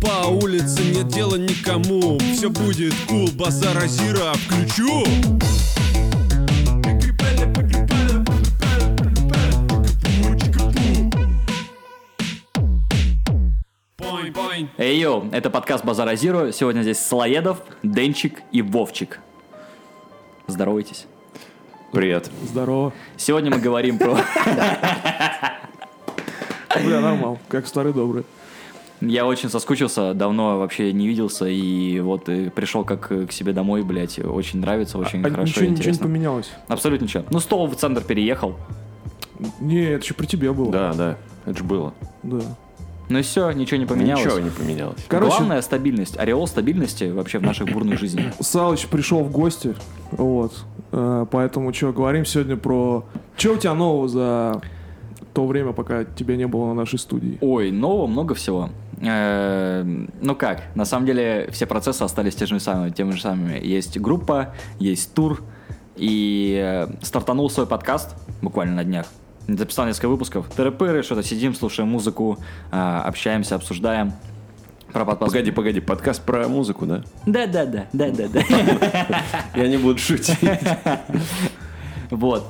[0.00, 5.04] По улице, нет дела никому Все будет кул, базара зира включу
[13.96, 14.70] Пойн, пойн.
[14.78, 16.52] Эй, йоу, это подкаст Базара Зиро.
[16.52, 19.20] Сегодня здесь Слоедов, Денчик и Вовчик.
[20.46, 21.06] Здоровайтесь.
[21.92, 22.30] Привет.
[22.44, 22.92] Здорово.
[23.16, 24.16] Сегодня мы говорим про...
[26.84, 28.24] Бля, нормал, как старый добрый.
[29.00, 33.52] Я очень соскучился, давно вообще не виделся, и вот э, пришел как э, к себе
[33.52, 34.18] домой, блядь.
[34.18, 36.06] Очень нравится, очень А хорошо, ничего, ничего не интересно.
[36.06, 36.50] поменялось.
[36.68, 37.24] Абсолютно ничего.
[37.30, 38.56] Ну, стол в центр переехал.
[39.58, 40.70] Не, это еще при тебе было.
[40.70, 41.94] Да, да, это же было.
[42.22, 42.40] Да.
[43.08, 44.24] Ну и все, ничего не поменялось.
[44.24, 45.02] Ничего не поменялось.
[45.08, 48.32] Короче, Главное стабильность, ореол стабильности вообще в нашей бурной жизни.
[48.38, 49.74] Салыч пришел в гости,
[50.12, 50.52] вот.
[50.92, 53.04] Э, Поэтому что, говорим сегодня про...
[53.36, 54.60] Что у тебя нового за
[55.32, 57.38] то время, пока тебя не было на нашей студии?
[57.40, 58.70] Ой, нового много всего.
[59.00, 59.84] Э,
[60.20, 62.90] Ну как, на самом деле все процессы остались теми же самыми.
[62.90, 63.58] Теми же самыми.
[63.64, 65.42] Есть группа, есть тур,
[65.96, 69.06] и э, стартанул свой подкаст буквально на днях.
[69.48, 70.48] Записал несколько выпусков.
[70.54, 72.38] Тыры-пыры, что-то сидим, слушаем музыку,
[72.70, 74.12] общаемся, обсуждаем.
[74.92, 75.32] Про подкаст.
[75.32, 77.04] Погоди, погоди, подкаст про музыку, да?
[77.24, 78.40] Да-да-да, да-да-да.
[79.54, 80.38] Я не буду шутить.
[82.10, 82.44] Вот.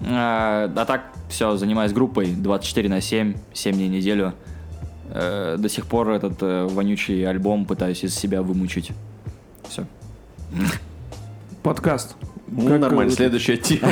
[0.00, 4.32] А а так, все, занимаюсь группой 24 на 7, 7 дней в неделю.
[5.10, 8.92] Э, До сих пор этот э, вонючий альбом пытаюсь из себя вымучить.
[9.68, 9.84] Все.
[11.62, 12.16] Подкаст.
[12.46, 13.90] Ну, Как, нормально, э, следующая тема.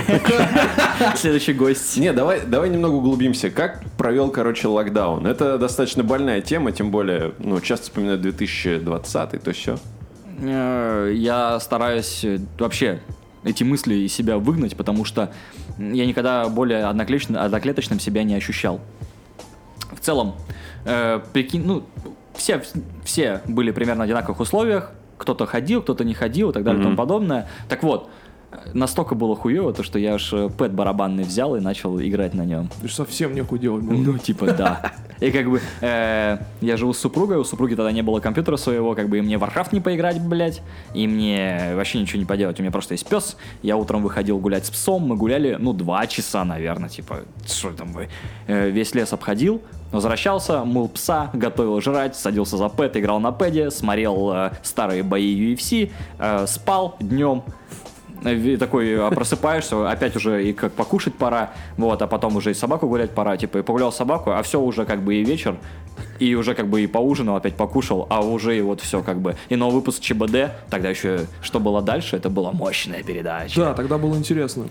[1.17, 1.97] Следующий гость.
[1.97, 3.51] Не, давай, давай немного углубимся.
[3.51, 5.27] Как провел, короче, локдаун?
[5.27, 9.79] Это достаточно больная тема, тем более, ну, часто вспоминают 2020, то все.
[10.41, 13.01] Э, Я стараюсь э, вообще
[13.45, 15.33] эти мысли из себя выгнать, потому что
[15.79, 18.81] я никогда более одноклеточным себя не ощущал.
[19.93, 20.35] В целом,
[20.85, 21.85] э, прикинь, ну,
[22.35, 22.63] все,
[23.05, 24.93] все были примерно в одинаковых условиях.
[25.19, 27.49] Кто-то ходил, кто-то не ходил и так далее и тому подобное.
[27.69, 28.11] Так вот,
[28.75, 32.45] настолько было хуево, то, что я аж э, пэт барабанный взял и начал играть на
[32.45, 32.69] нем.
[32.81, 33.97] Ты ж совсем нехуй делать было.
[33.97, 34.93] Ну, типа, да.
[35.21, 38.95] И как бы э, я живу с супругой, у супруги тогда не было компьютера своего,
[38.95, 40.63] как бы и мне в Warcraft не поиграть, блядь,
[40.95, 42.59] и мне вообще ничего не поделать.
[42.59, 43.37] У меня просто есть пес.
[43.63, 47.93] Я утром выходил гулять с псом, мы гуляли, ну, два часа, наверное, типа, что там
[47.93, 48.09] вы.
[48.49, 53.71] Э, весь лес обходил, возвращался, мыл пса, готовил жрать, садился за пэт, играл на пэде,
[53.71, 57.45] смотрел э, старые бои UFC, э, спал днем,
[58.59, 62.87] такой а, просыпаешься, опять уже и как покушать пора, вот, а потом уже и собаку
[62.89, 65.57] гулять пора, типа, и погулял собаку, а все уже как бы и вечер,
[66.19, 69.37] и уже как бы и поужинал, опять покушал, а уже и вот все как бы.
[69.49, 73.61] И новый выпуск ЧБД, тогда еще что было дальше, это была мощная передача.
[73.61, 74.67] Да, тогда было интересно.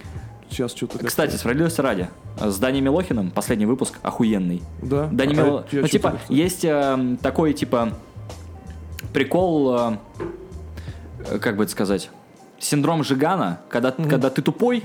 [0.50, 1.06] Сейчас что-то...
[1.06, 4.62] Кстати, справедливости ради, с Дани Милохиным последний выпуск охуенный.
[4.82, 5.08] Да?
[5.10, 7.94] Дани А Мило- Ну, типа, есть э, такой, типа,
[9.14, 9.78] прикол,
[11.30, 12.10] э, как бы это сказать,
[12.62, 14.84] синдром Жигана, когда, когда ты тупой,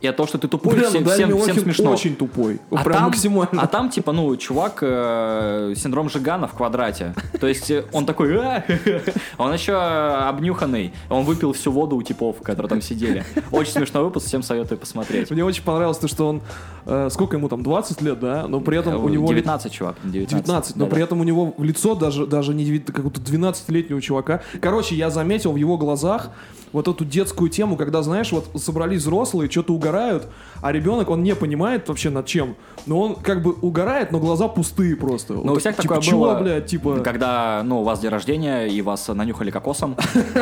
[0.00, 1.90] и от того, что ты тупой, Бля, ну всем, Дани всем, всем смешно.
[1.92, 2.60] очень тупой.
[2.70, 3.62] А Прям там, максимально.
[3.62, 7.14] а там, типа, ну, чувак, э, синдром Жигана в квадрате.
[7.40, 8.62] То есть э, он такой, «А,
[9.38, 10.92] он еще обнюханный.
[11.08, 13.24] Он выпил всю воду у типов, которые там сидели.
[13.50, 15.30] Очень смешной выпуск, всем советую посмотреть.
[15.30, 16.42] Мне очень понравилось то, что он...
[16.84, 18.46] э, сколько ему там, 20 лет, да?
[18.46, 19.28] Но при этом у него...
[19.30, 20.44] ли- 19, чувак, 19.
[20.44, 24.42] 19, но при этом у него лицо даже, даже не девят- какого-то 12-летнего чувака.
[24.60, 26.30] Короче, я заметил в его глазах
[26.74, 30.26] вот эту детскую тему, когда, знаешь, вот собрались взрослые, что-то угорают,
[30.60, 32.56] а ребенок, он не понимает вообще над чем.
[32.86, 35.34] Но он как бы угорает, но глаза пустые просто.
[35.34, 36.98] Ну, у всех типа, такое чего, было, блядь, типа...
[36.98, 39.96] когда, ну, у вас день рождения, и вас нанюхали кокосом,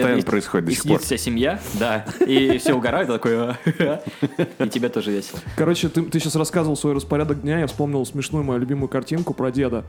[0.00, 1.06] Постоянно происходит до сих сидит пор.
[1.06, 3.32] вся семья, да, и все угорают, и такой,
[4.58, 5.38] и тебе тоже весело.
[5.56, 9.84] Короче, ты, сейчас рассказывал свой распорядок дня, я вспомнил смешную мою любимую картинку про деда.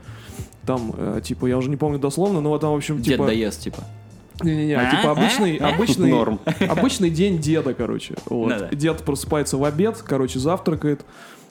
[0.64, 3.26] Там, э, типа, я уже не помню дословно, но вот там, в общем, Дед типа...
[3.26, 3.82] доест, типа.
[4.42, 6.40] Не-не-не, а типа обычный, обычный, Норм.
[6.68, 8.14] обычный день деда, короче.
[8.26, 8.48] Вот.
[8.48, 8.68] Ну да.
[8.68, 11.04] Дед просыпается в обед, короче, завтракает,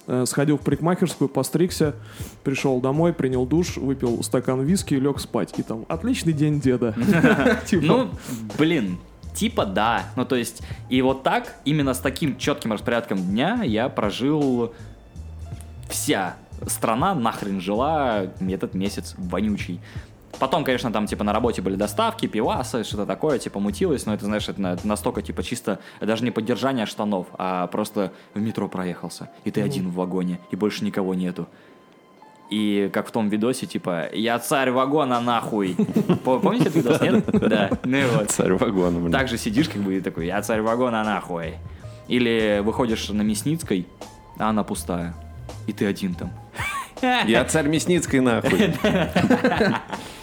[0.07, 1.95] э, сходил в парикмахерскую, постригся,
[2.43, 5.53] пришел домой, принял душ, выпил стакан виски и лег спать.
[5.57, 6.93] И там, отличный день деда.
[7.65, 8.09] Типа, Ну,
[8.57, 8.97] блин,
[9.33, 10.03] типа да.
[10.15, 14.73] Ну, то есть, и вот так, именно с таким четким распорядком дня я прожил
[15.89, 16.35] вся
[16.67, 19.79] страна нахрен жила этот месяц вонючий.
[20.37, 24.25] Потом, конечно, там, типа, на работе были доставки, пивасы, что-то такое, типа, мутилось, но это,
[24.25, 29.29] знаешь, это на- настолько, типа, чисто, даже не поддержание штанов, а просто в метро проехался,
[29.43, 31.47] и ты один в вагоне, и больше никого нету.
[32.51, 35.75] И как в том видосе, типа, я царь вагона нахуй.
[36.23, 37.25] По- Помните этот видос, нет?
[37.49, 37.69] Да.
[37.83, 38.31] Ну вот.
[38.31, 39.11] Царь вагона, блин.
[39.11, 41.55] Так же сидишь, как бы, и такой, я царь вагона нахуй.
[42.07, 43.85] Или выходишь на Мясницкой,
[44.39, 45.13] а она пустая.
[45.67, 46.31] И ты один там.
[47.01, 48.73] Я царь Мясницкой, нахуй.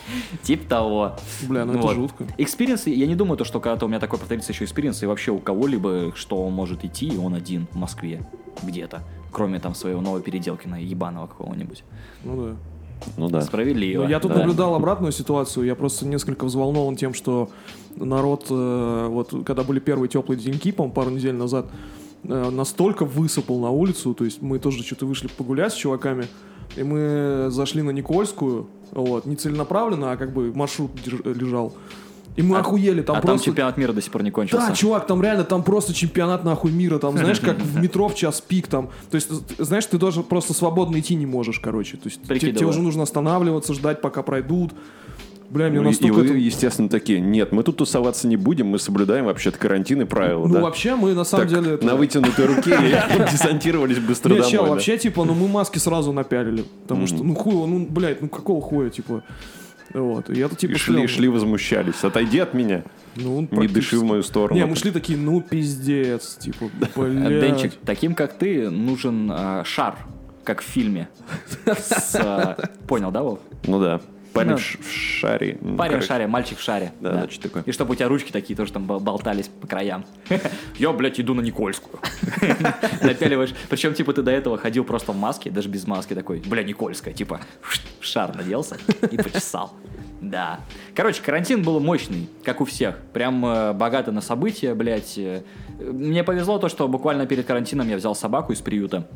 [0.43, 1.17] Тип того.
[1.49, 1.95] Бля, ну это Вот.
[1.95, 2.27] жутко.
[2.39, 5.33] Experience, я не думаю, то, что когда-то у меня такой повторится еще experience, и вообще
[5.33, 8.23] у кого-либо, что он может идти, и он один в Москве
[8.63, 9.03] где-то.
[9.33, 11.85] Кроме там своего нового Переделкина, ебаного какого-нибудь.
[12.25, 12.57] Ну да.
[13.17, 13.43] Ну да.
[13.43, 14.05] Справедливо.
[14.05, 14.39] Ну, я тут да.
[14.39, 15.67] наблюдал обратную ситуацию.
[15.67, 17.51] Я просто несколько взволнован тем, что
[17.97, 21.67] народ, э, вот когда были первые теплые деньки, по пару недель назад,
[22.25, 24.15] э, настолько высыпал на улицу.
[24.15, 26.27] То есть мы тоже что-то вышли погулять с чуваками,
[26.77, 30.91] и мы зашли на Никольскую, вот, не целенаправленно, а как бы маршрут
[31.25, 31.75] лежал.
[32.37, 33.47] И мы А- охуели, там а там просто...
[33.47, 34.67] чемпионат мира до сих пор не кончился.
[34.69, 38.15] Да, чувак, там реально, там просто чемпионат нахуй мира, там, знаешь, как в метро в
[38.15, 41.97] час пик, там, то есть, з- знаешь, ты даже просто свободно идти не можешь, короче,
[41.97, 44.73] то есть, те- тебе, уже нужно останавливаться, ждать, пока пройдут,
[45.51, 48.37] бля, мне Ну, и- и настолько вы, это- естественно, такие, нет, мы тут тусоваться не
[48.37, 50.61] будем, мы соблюдаем вообще-то карантин и правила, Ну, да?
[50.61, 51.75] вообще, мы на самом Так, деле...
[51.77, 52.77] это- на вытянутой руке
[53.33, 54.51] десантировались быстро домой.
[54.51, 58.29] чел, вообще, типа, ну мы маски сразу напялили, потому что, ну хуй, ну, блядь, ну
[58.29, 59.23] какого хуя, типа,
[59.95, 60.73] вот, и это типа...
[60.73, 62.03] И шли, шли, возмущались.
[62.03, 62.83] Отойди от меня.
[63.15, 63.75] Ну, Не практически.
[63.75, 64.59] дыши в мою сторону.
[64.61, 66.67] Не, мы шли такие, ну пиздец, типа,
[66.97, 67.41] Э, блядь.
[67.41, 69.97] Денчик, таким как ты нужен э, шар,
[70.45, 71.09] как в фильме.
[71.67, 72.57] С, э,
[72.87, 73.39] Понял, да, Вов?
[73.67, 74.01] Ну да.
[74.37, 75.55] Парень Ну, в в шаре.
[75.55, 76.07] Парень в короче.
[76.07, 76.93] шаре, мальчик в шаре.
[77.01, 77.63] Да, значит, такое.
[77.65, 80.05] И чтобы у тебя ручки такие тоже там бол- болтались по краям.
[80.79, 81.99] Я, блядь, иду на Никольскую.
[83.03, 83.55] Напяливаешь.
[83.69, 86.43] Причем, типа, ты до этого ходил просто в маске, даже без маски такой.
[86.47, 88.77] Бля, Никольская, типа, в шар наделся
[89.11, 89.73] и почесал.
[90.21, 90.61] Да.
[90.95, 92.97] Короче, карантин был мощный, как у всех.
[93.13, 95.19] Прям э, богато на события, блядь.
[95.19, 95.43] Э,
[95.79, 99.07] Мне повезло то, что буквально перед карантином я взял собаку из приюта.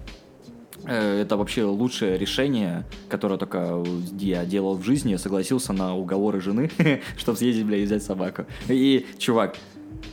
[0.86, 3.84] Э, Это вообще лучшее решение, которое только
[4.18, 5.10] я делал в жизни.
[5.10, 6.70] Я согласился на уговоры жены,
[7.16, 8.46] чтобы съездить, бля, и взять собаку.
[8.68, 9.56] И, чувак,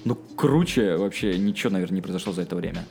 [0.06, 2.86] ну круче вообще ничего, наверное, не произошло за это время.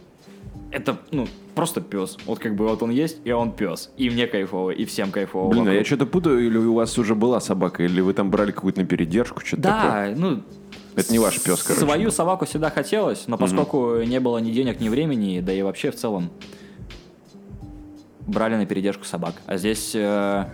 [0.73, 2.19] Это, ну, просто пес.
[2.27, 3.91] Вот как бы вот он есть, и он пес.
[3.97, 5.51] И мне кайфово, и всем кайфово.
[5.51, 8.51] Блин, а я что-то путаю, или у вас уже была собака, или вы там брали
[8.51, 10.15] какую-то на передержку, что-то такое?
[10.15, 10.43] Да, ну...
[10.97, 14.81] Это не ваш пес, короче, Свою собаку всегда хотелось, но поскольку не было ни денег,
[14.81, 16.31] ни времени, да и вообще в целом
[18.27, 19.35] брали на передержку собак.
[19.47, 20.45] А здесь э,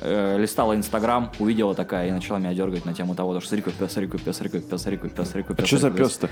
[0.00, 3.78] э, листала Инстаграм, увидела такая и начала меня дергать на тему того, что смотри, какой
[3.78, 5.68] пес, смотри, какой пес, смотри, какой пес, смотри, какой пес, смотри, какой А пес.
[5.68, 6.28] что за пес-то?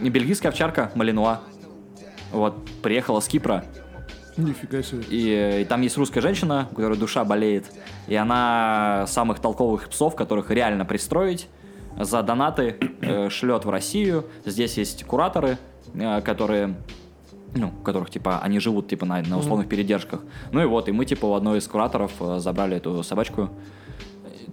[0.00, 1.40] Бельгийская овчарка Малинуа.
[2.32, 3.64] Вот, приехала с Кипра,
[4.36, 5.02] Нифига себе.
[5.10, 7.66] и, и там есть русская женщина, у которой душа болеет,
[8.06, 11.48] и она самых толковых псов, которых реально пристроить,
[11.98, 14.24] за донаты э, шлет в Россию.
[14.46, 15.58] Здесь есть кураторы,
[15.94, 16.76] э, которые
[17.54, 20.20] ну, которых, типа, они живут, типа, на, на условных передержках.
[20.52, 23.50] Ну и вот, и мы, типа, у одной из кураторов э, забрали эту собачку.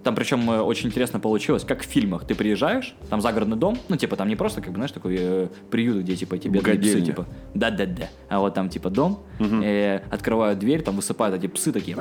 [0.04, 2.26] Там причем э, очень интересно получилось, как в фильмах.
[2.26, 5.48] Ты приезжаешь, там загородный дом, ну, типа, там не просто, как бы, знаешь, такой э,
[5.70, 8.08] приют, где, типа, тебе псы, типа, да-да-да.
[8.28, 11.96] А вот там, типа, дом, э, открывают дверь, там высыпают эти псы такие,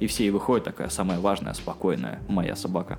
[0.00, 2.98] и все, и выходит такая самая важная, спокойная моя собака.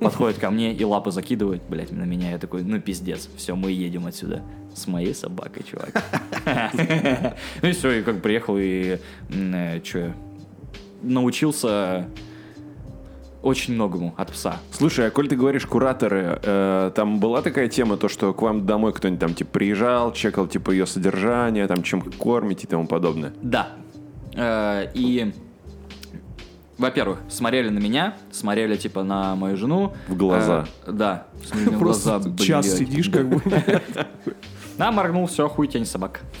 [0.00, 2.30] Подходит ко мне и лапы закидывает, блядь, на меня.
[2.32, 4.42] Я такой, ну, пиздец, все, мы едем отсюда.
[4.74, 5.90] С моей собакой, чувак.
[7.62, 8.98] Ну и все, и как приехал, и
[9.84, 10.14] что,
[11.02, 12.08] научился
[13.42, 14.56] очень многому от пса.
[14.72, 18.66] Слушай, а коль ты говоришь кураторы, э, там была такая тема, то, что к вам
[18.66, 23.32] домой кто-нибудь там, типа, приезжал, чекал, типа, ее содержание, там, чем кормите и тому подобное?
[23.42, 23.68] Да.
[24.34, 25.32] Э, И,
[26.78, 29.94] во-первых, смотрели на меня, смотрели, типа, на мою жену.
[30.08, 30.66] В глаза.
[30.86, 31.26] Э, Да.
[31.78, 33.42] Просто глаза, час сидишь, как бы.
[34.78, 36.20] Да, моргнул, все, хуй тень собак.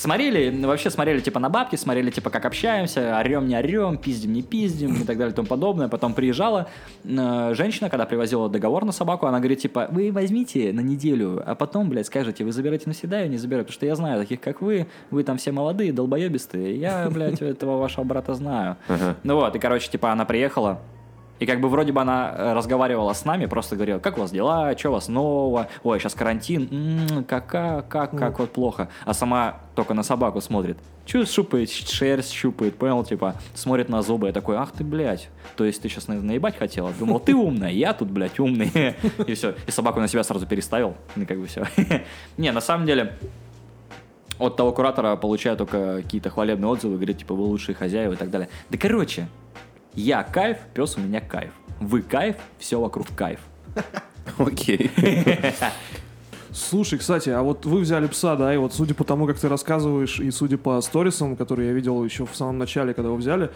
[0.00, 4.40] Смотрели, вообще смотрели типа на бабки, смотрели типа как общаемся, орем, не орем, пиздим, не
[4.40, 5.88] пиздим и так далее и тому подобное.
[5.88, 6.68] Потом приезжала
[7.04, 11.54] э, женщина, когда привозила договор на собаку, она говорит типа, вы возьмите на неделю, а
[11.54, 14.62] потом, блядь, скажете, вы забираете навсегда, я не забираю, потому что я знаю таких, как
[14.62, 18.78] вы, вы там все молодые, долбоебистые, я, блядь, этого вашего брата знаю.
[19.22, 20.80] Ну вот, и, короче, типа она приехала,
[21.40, 24.30] и как бы вроде бы она э, разговаривала с нами, просто говорила, как у вас
[24.30, 28.88] дела, что у вас нового, ой, сейчас карантин, м, кака, как, как вот плохо.
[29.06, 30.76] А сама только на собаку смотрит.
[31.06, 35.64] Че шупает, шерсть щупает, понял, типа, смотрит на зубы, я такой, ах ты, блядь, то
[35.64, 36.92] есть ты сейчас наебать хотела?
[36.92, 38.70] Думал, ты умная, я тут, блядь, умный.
[39.26, 41.64] И все, и собаку на себя сразу переставил, и как бы все.
[42.36, 43.16] Не, на самом деле,
[44.38, 48.30] от того куратора получаю только какие-то хвалебные отзывы, говорит, типа, вы лучшие хозяева и так
[48.30, 48.48] далее.
[48.68, 49.26] Да короче,
[49.94, 51.52] я кайф, пес у меня кайф.
[51.80, 53.40] Вы кайф, все вокруг кайф.
[54.38, 54.90] Окей.
[56.52, 59.48] Слушай, кстати, а вот вы взяли пса, да, и вот судя по тому, как ты
[59.48, 63.50] рассказываешь, и судя по сторисам, которые я видел еще в самом начале, когда вы взяли,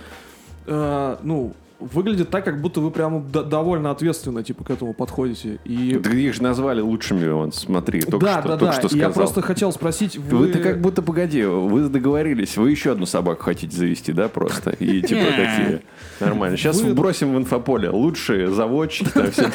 [0.66, 5.58] э, ну, выглядит так, как будто вы прямо д- довольно ответственно, типа, к этому подходите.
[5.64, 5.98] И...
[6.02, 8.78] Да их же назвали лучшими, вон, смотри, только да, что, да, только да.
[8.80, 9.08] что сказал.
[9.08, 10.36] Я просто хотел спросить, вы...
[10.38, 14.70] Вы-то как будто, погоди, вы договорились, вы еще одну собаку хотите завести, да, просто?
[14.70, 15.82] И типа такие,
[16.20, 16.56] нормально.
[16.56, 19.50] Сейчас Вы- бросим в инфополе, лучшие заводчики, там все.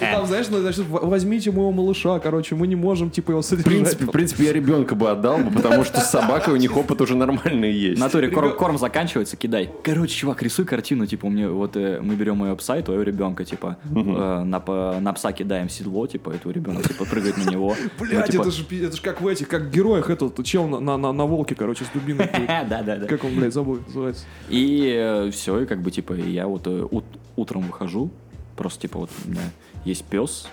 [0.00, 3.44] Там, знаешь, ну, значит, в- возьмите моего малыша, короче, мы не можем, типа, его В
[3.44, 3.72] содержать.
[3.72, 7.00] принципе, в принципе, я ребенка бы отдал, бы, потому что с собакой у них опыт
[7.00, 8.00] уже нормальный В есть.
[8.00, 9.70] натуре корм, корм заканчивается, кидай.
[9.82, 13.02] Короче, чувак, рисуй картину, типа, у меня вот э, мы берем моего пса и твоего
[13.02, 17.36] ребенка, типа, э, на, по- на пса кидаем седло, типа, и твой ребенок, типа, прыгает
[17.38, 17.74] на него.
[17.98, 20.96] Ну, Блять, типа, это же это ж как в этих, как героях этот чел на,
[20.96, 22.28] на, волке, короче, с дубиной.
[22.28, 22.46] ходит.
[22.68, 23.06] Да, да, да.
[23.06, 24.24] Как он, блядь, забыл, называется.
[24.48, 27.04] И все, и как бы, типа, я вот э, ут-
[27.36, 28.10] утром выхожу,
[28.56, 29.40] просто, типа, вот у меня
[29.84, 30.48] есть пес,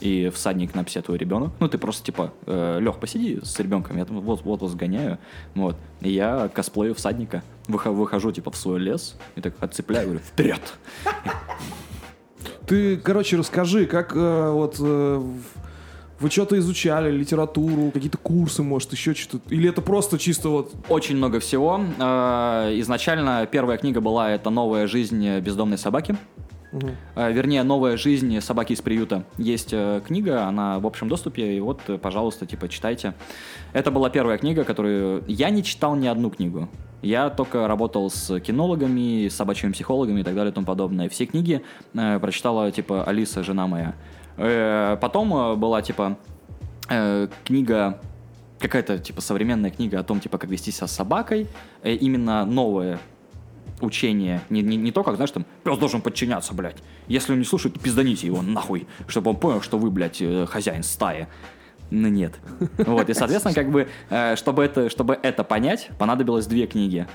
[0.00, 1.52] и всадник на псе твой ребенок.
[1.60, 5.18] Ну, ты просто, типа, Лех, посиди с ребенком, я там вот, вот вот сгоняю.
[5.54, 5.76] Вот.
[6.00, 7.42] И я косплею всадника.
[7.68, 10.60] Выхо- выхожу, типа, в свой лес, и так отцепляю, говорю, вперед!
[12.66, 15.22] Ты, короче, расскажи, как э, вот э,
[16.20, 19.52] вы что-то изучали, литературу, какие-то курсы, может, еще что-то?
[19.52, 20.72] Или это просто чисто вот...
[20.88, 21.80] Очень много всего.
[21.98, 26.16] Э, Изначально первая книга была это «Новая жизнь бездомной собаки».
[27.14, 29.24] Э, Вернее, «Новая жизнь собаки из приюта».
[29.38, 33.14] Есть э, книга, она в общем доступе, и вот, э, пожалуйста, типа, читайте.
[33.72, 35.24] Это была первая книга, которую...
[35.28, 36.68] Я не читал ни одну книгу.
[37.02, 41.08] Я только работал с кинологами, с собачьими психологами и так далее и тому подобное.
[41.08, 41.62] Все книги
[41.94, 43.94] э, прочитала, типа, Алиса, жена моя.
[44.36, 46.18] Э, потом э, была, типа,
[46.88, 48.00] э, книга
[48.58, 51.46] какая-то типа современная книга о том, типа, как вести себя с собакой,
[51.82, 52.98] э, именно новое
[53.84, 56.82] учение, не, не, не то, как, знаешь, там, пес должен подчиняться, блядь.
[57.08, 60.82] Если он не слушает, пизданите его нахуй, чтобы он понял, что вы, блядь, э, хозяин
[60.82, 61.28] стаи.
[61.90, 62.34] Ну нет.
[62.78, 67.06] Вот, и, соответственно, как бы, э, чтобы это, чтобы это понять, понадобилось две книги.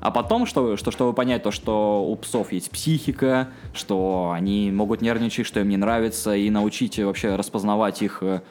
[0.00, 5.00] А потом, что, что, чтобы понять то, что у псов есть психика, что они могут
[5.00, 8.42] нервничать, что им не нравится, и научить вообще распознавать их э,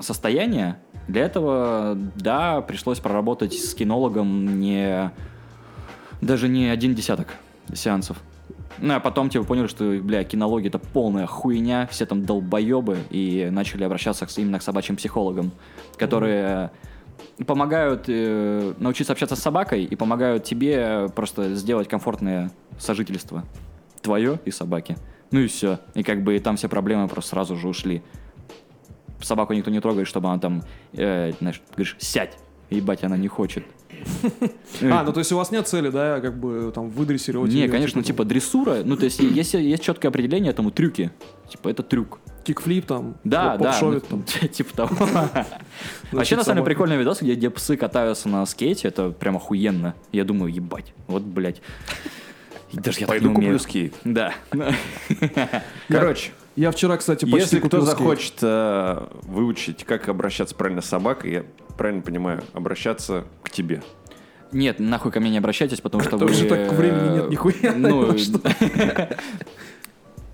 [0.00, 0.78] состояние,
[1.08, 5.10] для этого, да, пришлось проработать с кинологом не
[6.22, 7.28] даже не один десяток
[7.74, 8.16] сеансов.
[8.78, 13.48] Ну, а потом, типа, поняли, что, бля, кинология это полная хуйня, все там долбоебы, и
[13.50, 15.52] начали обращаться именно к собачьим психологам,
[15.98, 16.70] которые
[17.46, 23.44] помогают э, научиться общаться с собакой и помогают тебе просто сделать комфортное сожительство.
[24.00, 24.96] Твое и собаки.
[25.30, 25.78] Ну и все.
[25.94, 28.02] И как бы там все проблемы просто сразу же ушли.
[29.20, 30.62] Собаку никто не трогает, чтобы она там,
[30.92, 32.36] э, знаешь, говоришь, сядь.
[32.72, 33.64] Ебать, она не хочет.
[34.82, 37.70] А, ну то есть у вас нет цели, да, как бы там выдрессировать Не, её,
[37.70, 38.82] конечно, типа дрессура.
[38.84, 41.12] Ну, то есть, есть, есть четкое определение этому трюки.
[41.48, 42.18] Типа, это трюк.
[42.44, 43.66] кикфлип там, Да, да.
[43.66, 44.48] попшовит ну, там.
[44.48, 44.96] Типа того.
[46.12, 48.88] Вообще, на самом деле, прикольный видос, где, где псы катаются на скейте.
[48.88, 49.94] Это прям охуенно.
[50.10, 50.94] Я думаю, ебать.
[51.06, 51.60] Вот, блядь.
[52.72, 53.94] Даже я так Пойду куплю скейт.
[54.04, 54.32] Да.
[55.88, 61.32] Короче, Я вчера, кстати, почти если кто захочет э, выучить, как обращаться правильно с собакой,
[61.32, 61.44] я
[61.78, 63.82] правильно понимаю, обращаться к тебе.
[64.52, 66.36] Нет, нахуй ко мне не обращайтесь, потому что Потому вы...
[66.36, 68.12] что так времени нет нихуя, Ну,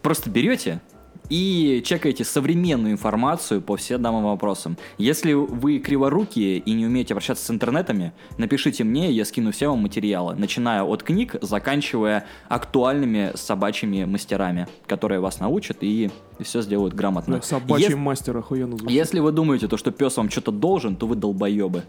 [0.02, 0.80] просто берете
[1.28, 4.76] и чекаете современную информацию по всем данным вопросам.
[4.96, 9.80] Если вы криворукие и не умеете обращаться с интернетами, напишите мне, я скину все вам
[9.80, 17.34] материалы, начиная от книг, заканчивая актуальными собачьими мастерами, которые вас научат и все сделают грамотно.
[17.36, 18.90] Бля, Собачий Ес- мастер охуенно звучит.
[18.90, 21.82] если вы думаете, то, что пес вам что-то должен, то вы долбоебы.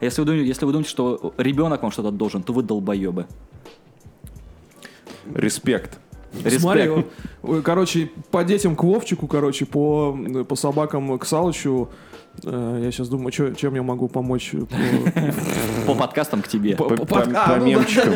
[0.00, 3.26] Если вы, думаете, если вы думаете, что ребенок вам что-то должен, то вы долбоебы.
[5.34, 5.98] Респект.
[6.58, 7.64] Смотри, Респект.
[7.64, 10.16] короче, по детям к Вовчику, короче, по,
[10.48, 11.88] по собакам к Салычу.
[12.44, 14.50] э, Я сейчас думаю, чё- чем я могу помочь.
[14.52, 16.76] по- По подкастам к тебе.
[16.76, 18.14] по- По, по- по- а, ну мемчикам.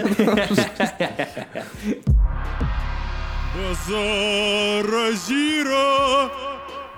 [4.91, 6.31] Базара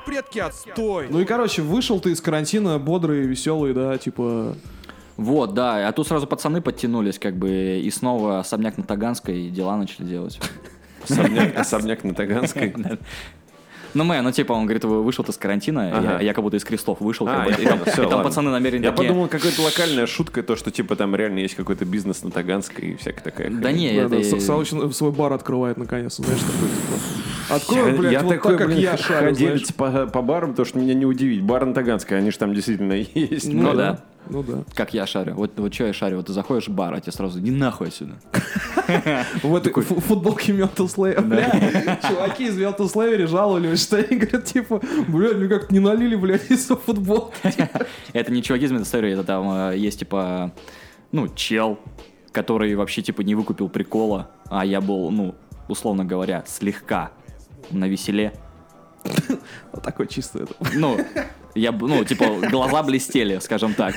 [0.06, 1.06] Предки отстой.
[1.10, 4.56] Ну и, короче, вышел ты из карантина бодрый, веселый, да, типа...
[5.16, 9.50] Вот, да, а тут сразу пацаны подтянулись, как бы, и снова особняк на Таганской, и
[9.50, 10.40] дела начали делать.
[11.08, 12.74] Особняк, особняк на Таганской.
[13.94, 16.12] Ну, мэ, ну, типа, он говорит, вы- вышел ты с карантина, Ага.
[16.14, 18.50] я, я как будто из крестов вышел, А, как и там, всё, и там пацаны
[18.50, 22.22] намерены Я такие, подумал, какая-то локальная шутка, то, что типа там реально есть какой-то бизнес
[22.22, 23.50] на Таганской и всякая такая.
[23.50, 23.76] Да хрень.
[23.76, 24.08] не, Да, это...
[24.08, 27.54] да, Са- Салыч э, свой бар открывает наконец, знаешь, такой, типа...
[27.54, 29.36] Открой, Я, блядь, я вот такой, так, как я шарю, знаешь.
[29.60, 31.42] ходилец по, по барам, то, что меня не удивить.
[31.42, 33.52] Бар на Таганской, они же там действительно есть.
[33.52, 34.00] Ну да.
[34.28, 34.64] Ну да.
[34.74, 35.34] Как я шарю.
[35.34, 36.18] Вот, вот что я шарю?
[36.18, 38.14] Вот ты заходишь в бар, а тебе сразу иди нахуй отсюда.
[39.42, 41.20] В этой фу- футболке Mental Slayer.
[41.20, 46.14] Бля, чуваки из Mental Slayer жаловались, что они говорят, типа, блядь, мне как-то не налили,
[46.16, 47.34] блядь, из-за футболки.
[48.12, 50.52] Это не чуваки из Метастори, это там э, есть, типа,
[51.10, 51.78] ну, чел,
[52.32, 55.34] который вообще, типа, не выкупил прикола, а я был, ну,
[55.68, 57.10] условно говоря, слегка
[57.70, 58.32] на веселе.
[59.72, 60.54] Вот такой чисто это.
[60.74, 60.96] Ну,
[61.54, 63.94] я, ну, типа, глаза блестели, скажем так.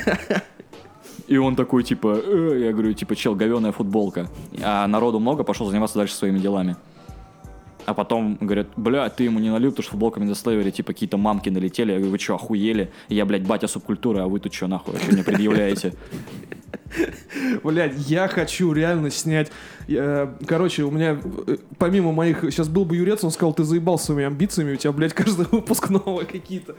[1.27, 4.27] И он такой, типа, «Э», я говорю, типа, чел, говеная футболка.
[4.61, 6.75] А народу много, пошел заниматься дальше своими делами.
[7.85, 11.49] А потом говорят, бля, ты ему не налил, потому что футболка Медослейвери, типа, какие-то мамки
[11.49, 11.91] налетели.
[11.91, 12.91] Я говорю, вы что, охуели?
[13.09, 15.93] Я, блядь, батя субкультуры, а вы тут что, нахуй, вообще мне предъявляете?
[17.63, 19.51] Блядь, я хочу реально снять...
[19.87, 22.41] э, Короче, у меня, э, помимо моих...
[22.41, 25.89] Сейчас был бы Юрец, он сказал, ты заебал своими амбициями, у тебя, блядь, каждый выпуск
[25.89, 26.75] новые какие-то.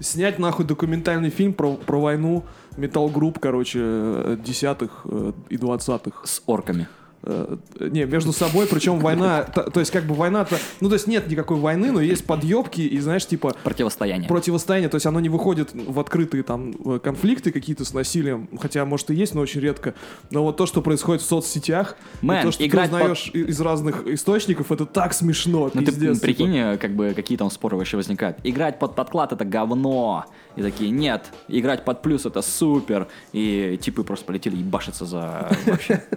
[0.00, 2.44] Снять, нахуй, документальный фильм про, про войну
[2.76, 5.06] Group, короче, э, десятых
[5.48, 6.22] и двадцатых.
[6.24, 6.88] С орками.
[7.24, 9.42] Э, Не, между собой, причем война...
[9.44, 10.58] То то есть, как бы война-то...
[10.80, 13.54] Ну, то есть, нет никакой войны, но есть подъебки и, знаешь, типа...
[13.62, 14.28] Противостояние.
[14.28, 18.84] противостояние, то есть оно не выходит в открытые там э, конфликты какие-то с насилием, хотя
[18.84, 19.94] может и есть, но очень редко.
[20.30, 23.60] Но вот то, что происходит в соцсетях, и Мэн, то, что ты узнаешь и- из
[23.60, 26.18] разных источников, это так смешно, Ну ты пиздец.
[26.20, 26.78] прикинь, типа.
[26.80, 28.38] как бы какие там споры вообще возникают.
[28.42, 30.24] Играть под подклад это говно.
[30.56, 33.08] И такие, нет, играть под плюс это супер.
[33.32, 36.02] И типы просто полетели ебашиться за вообще.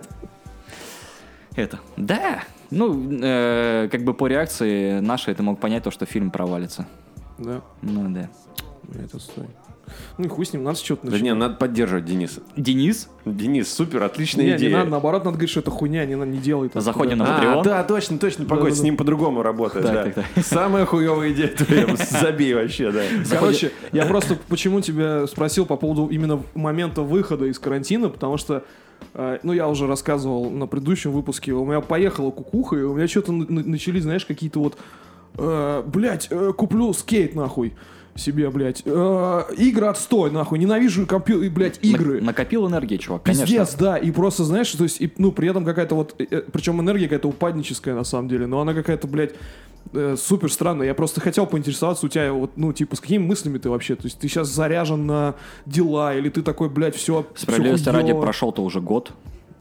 [1.55, 1.79] Это.
[1.97, 2.43] Да.
[2.71, 6.87] Ну, э, как бы по реакции нашей ты мог понять то, что фильм провалится.
[7.37, 8.29] Да, Ну да.
[9.01, 9.47] это стой.
[10.17, 12.41] Ну и хуй с ним, надо что-то Да не, надо поддерживать Дениса.
[12.57, 14.77] Денис, Денис, супер, отличная Не, не идея.
[14.77, 16.81] надо, наоборот, надо говорить, что это хуйня, не, не делай так.
[16.81, 17.63] Заходим на А, Patreon.
[17.63, 18.81] да, точно, точно, погодь, Да-да-да.
[18.81, 20.23] с ним по-другому работает, Так, да.
[20.33, 23.03] так, Самая хуевая идея твоя, забей вообще, да.
[23.29, 28.63] Короче, я просто почему тебя спросил по поводу именно момента выхода из карантина, потому что,
[29.43, 33.31] ну, я уже рассказывал на предыдущем выпуске, у меня поехала кукуха, и у меня что-то
[33.31, 34.77] на- на- начались, знаешь, какие-то вот,
[35.37, 37.73] э, блядь, э, куплю скейт, нахуй,
[38.15, 42.19] себе, блядь, э, игры отстой, нахуй, ненавижу компьютер, блядь, игры.
[42.19, 43.45] На- накопил энергии, чувак, конечно.
[43.45, 46.15] Пиздец, да, и просто, знаешь, то есть, и, ну, при этом какая-то вот,
[46.51, 49.33] причем энергия какая-то упадническая, на самом деле, но она какая-то, блядь,
[49.93, 50.87] э, супер странная.
[50.87, 53.95] Я просто хотел поинтересоваться у тебя, вот, ну, типа, с какими мыслями ты вообще?
[53.95, 58.63] То есть ты сейчас заряжен на дела, или ты такой, блядь, все, Справедливости ради, прошел-то
[58.63, 59.11] уже год,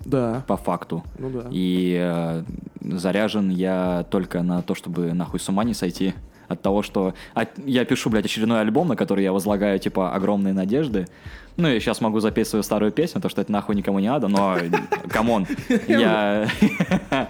[0.04, 1.02] Да, по факту.
[1.18, 1.46] ну да.
[1.50, 2.44] И э,
[2.80, 6.14] заряжен я только на то, чтобы нахуй с ума не сойти.
[6.48, 10.54] От того, что от- я пишу, блядь, очередной альбом, на который я возлагаю, типа, огромные
[10.54, 11.06] надежды.
[11.56, 14.28] Ну, и сейчас могу запеть свою старую песню, то, что это нахуй никому не надо,
[14.28, 14.56] но,
[15.08, 15.46] come on,
[15.88, 16.48] я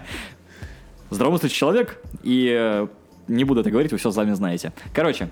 [1.11, 2.87] здравомыслящий человек, и э,
[3.29, 4.73] не буду это говорить, вы все сами знаете.
[4.95, 5.29] Короче,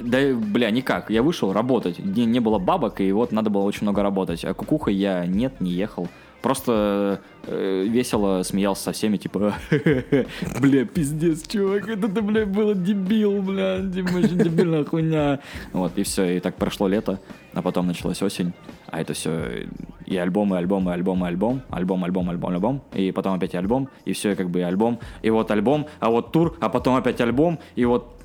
[0.00, 1.10] да, бля, никак.
[1.10, 1.98] Я вышел работать.
[1.98, 4.44] Не, не было бабок, и вот надо было очень много работать.
[4.44, 6.08] А кукуха я нет, не ехал.
[6.42, 9.54] Просто э, весело смеялся со всеми, типа,
[10.60, 15.40] бля, пиздец, чувак, это ты, бля, было дебил, бля, типа, очень дебильная хуйня.
[15.72, 17.20] Вот, и все, и так прошло лето,
[17.52, 18.54] а потом началась осень,
[18.86, 19.66] а это все
[20.06, 23.54] и альбом, и альбом, и альбом, и альбом, альбом, альбом, альбом, альбом, и потом опять
[23.54, 26.96] альбом, и все, как бы и альбом, и вот альбом, а вот тур, а потом
[26.96, 28.16] опять альбом, и вот,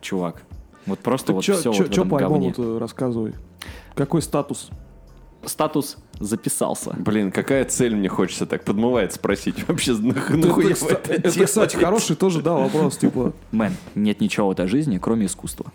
[0.00, 0.42] чувак,
[0.86, 2.48] вот просто вот все вот в этом по говне.
[2.48, 3.34] альбому-то рассказывай?
[3.96, 4.70] Какой статус?
[5.46, 6.94] Статус записался.
[6.98, 9.66] Блин, какая цель мне хочется так подмывает спросить.
[9.68, 13.72] Вообще, нах- Это, нахуя кста- вы это это, кстати, хороший тоже, да, вопрос, типа, Man,
[13.94, 15.72] нет ничего в этой жизни, кроме искусства.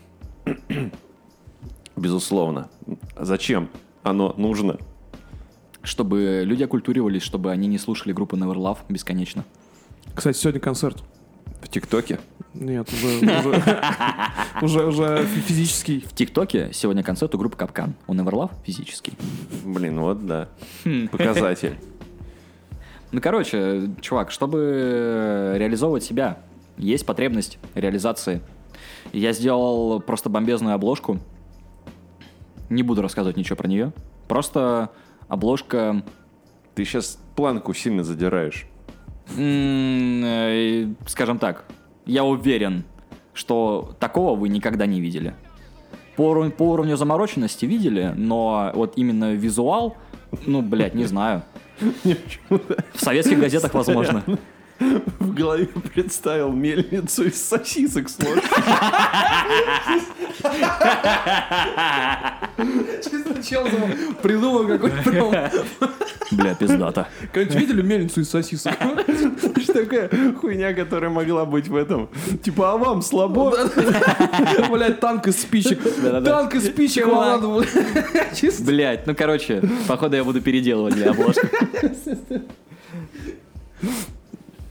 [1.96, 2.70] Безусловно.
[3.18, 3.70] Зачем
[4.04, 4.78] оно нужно?
[5.84, 9.44] Чтобы люди оккультуривались, чтобы они не слушали группу Never Love бесконечно.
[10.14, 11.04] кстати, сегодня концерт.
[11.62, 12.20] В ТикТоке?
[12.54, 13.64] Нет, уже, уже,
[14.62, 16.00] уже, уже фи- физический.
[16.02, 17.94] В ТикТоке сегодня концерт у группы Капкан.
[18.08, 19.14] У Never Love физический.
[19.64, 20.50] Блин, вот да.
[21.12, 21.76] Показатель.
[23.12, 26.40] Ну, короче, чувак, чтобы реализовывать себя,
[26.78, 28.42] есть потребность реализации.
[29.14, 31.20] Я сделал просто бомбезную обложку.
[32.70, 33.92] Не буду рассказывать ничего про нее.
[34.28, 34.92] Просто
[35.28, 36.04] обложка
[36.76, 38.66] Ты сейчас планку сильно задираешь.
[39.38, 41.66] Э, скажем так,
[42.06, 42.84] я уверен,
[43.34, 45.34] что такого вы никогда не видели.
[46.16, 49.96] По, по уровню замороченности видели, но вот именно визуал,
[50.46, 51.44] ну, блядь, не знаю.
[52.50, 54.24] В советских газетах, возможно.
[55.20, 58.42] В голове представил мельницу из сосисок с ложкой.
[63.04, 63.68] Чисто чел
[64.22, 65.52] придумал какой-то.
[66.32, 67.08] Бля, пиздата.
[67.32, 68.74] Когда-нибудь видели мельницу из сосисок?
[69.62, 72.10] Что такая хуйня, которая могла быть в этом?
[72.44, 73.54] Типа, а вам слабо?
[74.72, 75.80] Блять, танк из спичек.
[76.24, 78.36] Танк из спичек блядь.
[78.36, 78.64] Чисто.
[78.64, 81.48] Блядь, ну, короче, походу я буду переделывать для обложки.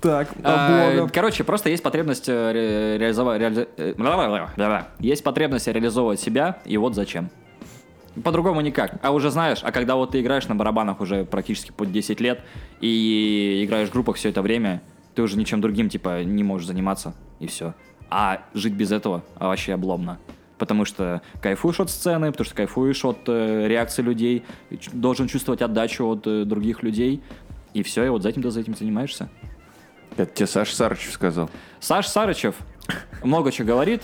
[0.00, 1.08] Так, А.
[1.12, 3.40] Короче, просто есть потребность э, ре- реализовать...
[3.40, 3.94] реали- э.
[4.98, 7.28] Есть потребность реализовывать себя, и вот зачем.
[8.24, 8.94] По-другому никак.
[9.02, 12.40] А уже знаешь, а когда вот ты играешь на барабанах уже практически под 10 лет,
[12.80, 14.80] и играешь в группах все это время,
[15.14, 17.74] Ты уже ничем другим, типа, не можешь заниматься, и все.
[18.10, 20.18] А жить без этого вообще обломно.
[20.56, 24.44] Потому что кайфуешь от сцены, потому что кайфуешь от э, реакции людей,
[24.92, 27.22] должен чувствовать отдачу от э, других людей.
[27.74, 29.28] И все, и вот за этим ты за этим занимаешься.
[30.16, 31.49] Это тебе Саша Сарычев сказал.
[31.79, 32.57] Саш Сарычев
[33.23, 34.03] много чего говорит,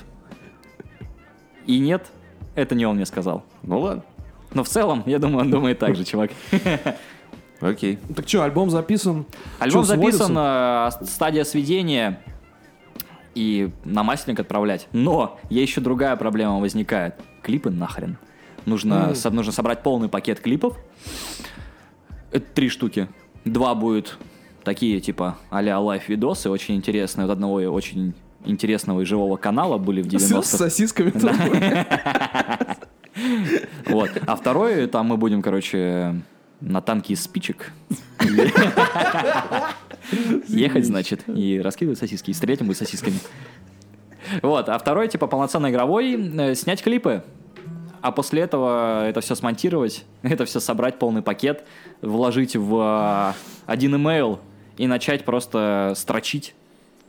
[1.66, 2.06] и нет,
[2.54, 3.44] это не он мне сказал.
[3.62, 4.04] Ну ладно.
[4.54, 6.30] Но в целом, я думаю, он думает так же, чувак.
[7.60, 7.98] Окей.
[8.14, 9.26] Так что, альбом записан?
[9.58, 10.24] Альбом сводится?
[10.26, 12.20] записан, э, стадия сведения
[13.34, 14.88] и на мастеринг отправлять.
[14.92, 17.16] Но есть еще другая проблема возникает.
[17.42, 18.18] Клипы нахрен.
[18.66, 20.78] Нужно, со- нужно собрать полный пакет клипов.
[22.30, 23.08] Это три штуки.
[23.44, 24.18] Два будет
[24.66, 27.24] такие, типа, а-ля лайф-видосы, очень интересные.
[27.24, 28.12] От одного очень
[28.44, 30.42] интересного и живого канала были в С 90-х.
[30.42, 31.12] сосисками.
[33.86, 34.10] Вот.
[34.26, 36.20] А второй, там мы будем, короче,
[36.60, 37.72] на танке из спичек.
[40.48, 43.18] Ехать, значит, и раскидывать сосиски, и стрелять будет сосисками.
[44.42, 47.24] Вот, а второй, типа, полноценный игровой, э, снять клипы.
[48.02, 51.64] А после этого это все смонтировать, это все собрать полный пакет,
[52.02, 53.32] вложить в э,
[53.64, 54.40] один имейл
[54.78, 56.54] и начать просто строчить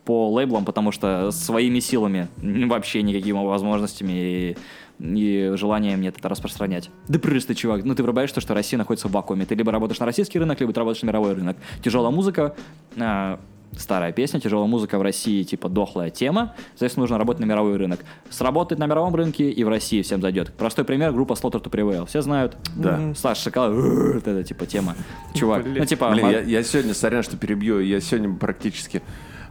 [0.06, 4.58] по лейблам, потому что своими силами вообще никакими возможностями и,
[5.00, 6.90] и желанием нет это распространять.
[7.10, 9.46] Да просто, чувак, ну ты врубаешь то, что Россия находится в вакууме.
[9.46, 11.58] Ты либо работаешь на российский рынок, либо ты работаешь на мировой рынок.
[11.84, 12.56] Тяжелая музыка,
[12.96, 13.38] э,
[13.76, 16.54] старая песня, тяжелая музыка в России, типа, дохлая тема.
[16.70, 18.00] Соответственно, нужно работать на мировой рынок.
[18.30, 20.54] Сработать на мировом рынке и в России всем зайдет.
[20.54, 22.06] Простой пример, группа Slaughter to Prevail.
[22.06, 22.58] Все знают?
[22.76, 23.14] Да.
[23.16, 24.96] Саша Шоколад, вот это, типа, тема.
[25.34, 26.12] Чувак, ну, типа...
[26.12, 29.02] Блин, я, я сегодня, сорян, что перебью, я сегодня практически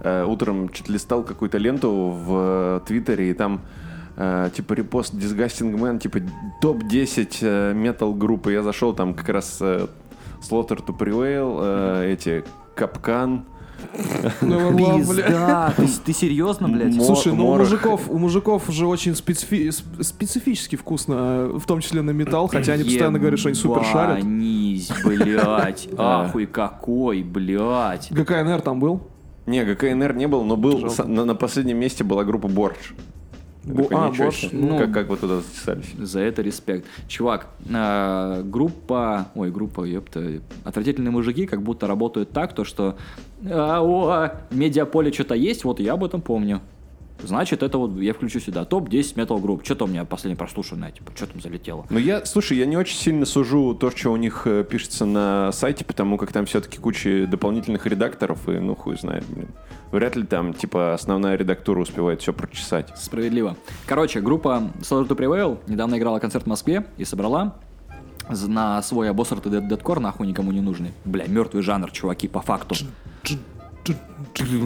[0.01, 3.63] э, утром чуть листал какую-то ленту в э, Твиттере, и там
[4.17, 6.21] э, типа репост Disgusting Man, типа
[6.61, 8.53] топ-10 метал группы.
[8.53, 9.87] Я зашел, там как раз э,
[10.41, 13.45] Slaughter to Prevail, э, эти Капкан.
[14.41, 14.77] Ну.
[14.97, 16.95] Пизда, ты, ты серьезно, блядь?
[17.05, 22.03] Слушай, ну у мужиков, у мужиков же очень специфи- сп- специфически вкусно, в том числе
[22.03, 24.19] на металл, хотя они постоянно говорят, что они супер шарят.
[24.19, 25.89] Ебанись, блядь.
[25.99, 28.09] Ахуй какой, блядь.
[28.11, 29.03] ГКНР там был?
[29.47, 32.95] Не, ГКНР не был, но был на, на последнем месте была группа Борж.
[33.67, 34.51] Такой, а, себе.
[34.53, 34.79] ну.
[34.79, 35.93] как, как вы туда записались?
[35.99, 36.87] За это респект.
[37.09, 39.29] Чувак, э, группа...
[39.35, 40.41] Ой, группа, ёпта.
[40.63, 42.97] Отвратительные мужики как будто работают так, то что...
[43.45, 46.61] а, о, медиаполе что-то есть, вот я об этом помню.
[47.23, 48.65] Значит, это вот я включу сюда.
[48.65, 49.65] Топ-10 метал групп.
[49.65, 51.87] Что-то у меня последнее прослушанное, типа, что там залетело.
[51.91, 55.51] Ну, я, слушай, я не очень сильно сужу то, что у них э, пишется на
[55.53, 59.49] сайте, потому как там все-таки куча дополнительных редакторов, и ну хуй знает, блин.
[59.93, 62.93] Вряд ли там, типа, основная редактура успевает все прочесать.
[62.97, 63.57] Справедливо.
[63.87, 67.57] Короче, группа Slaughter to Prevail недавно играла концерт в Москве и собрала
[68.29, 70.93] на свой обосратый дед- дедкор нахуй никому не нужный.
[71.05, 72.75] Бля, мертвый жанр, чуваки, по факту.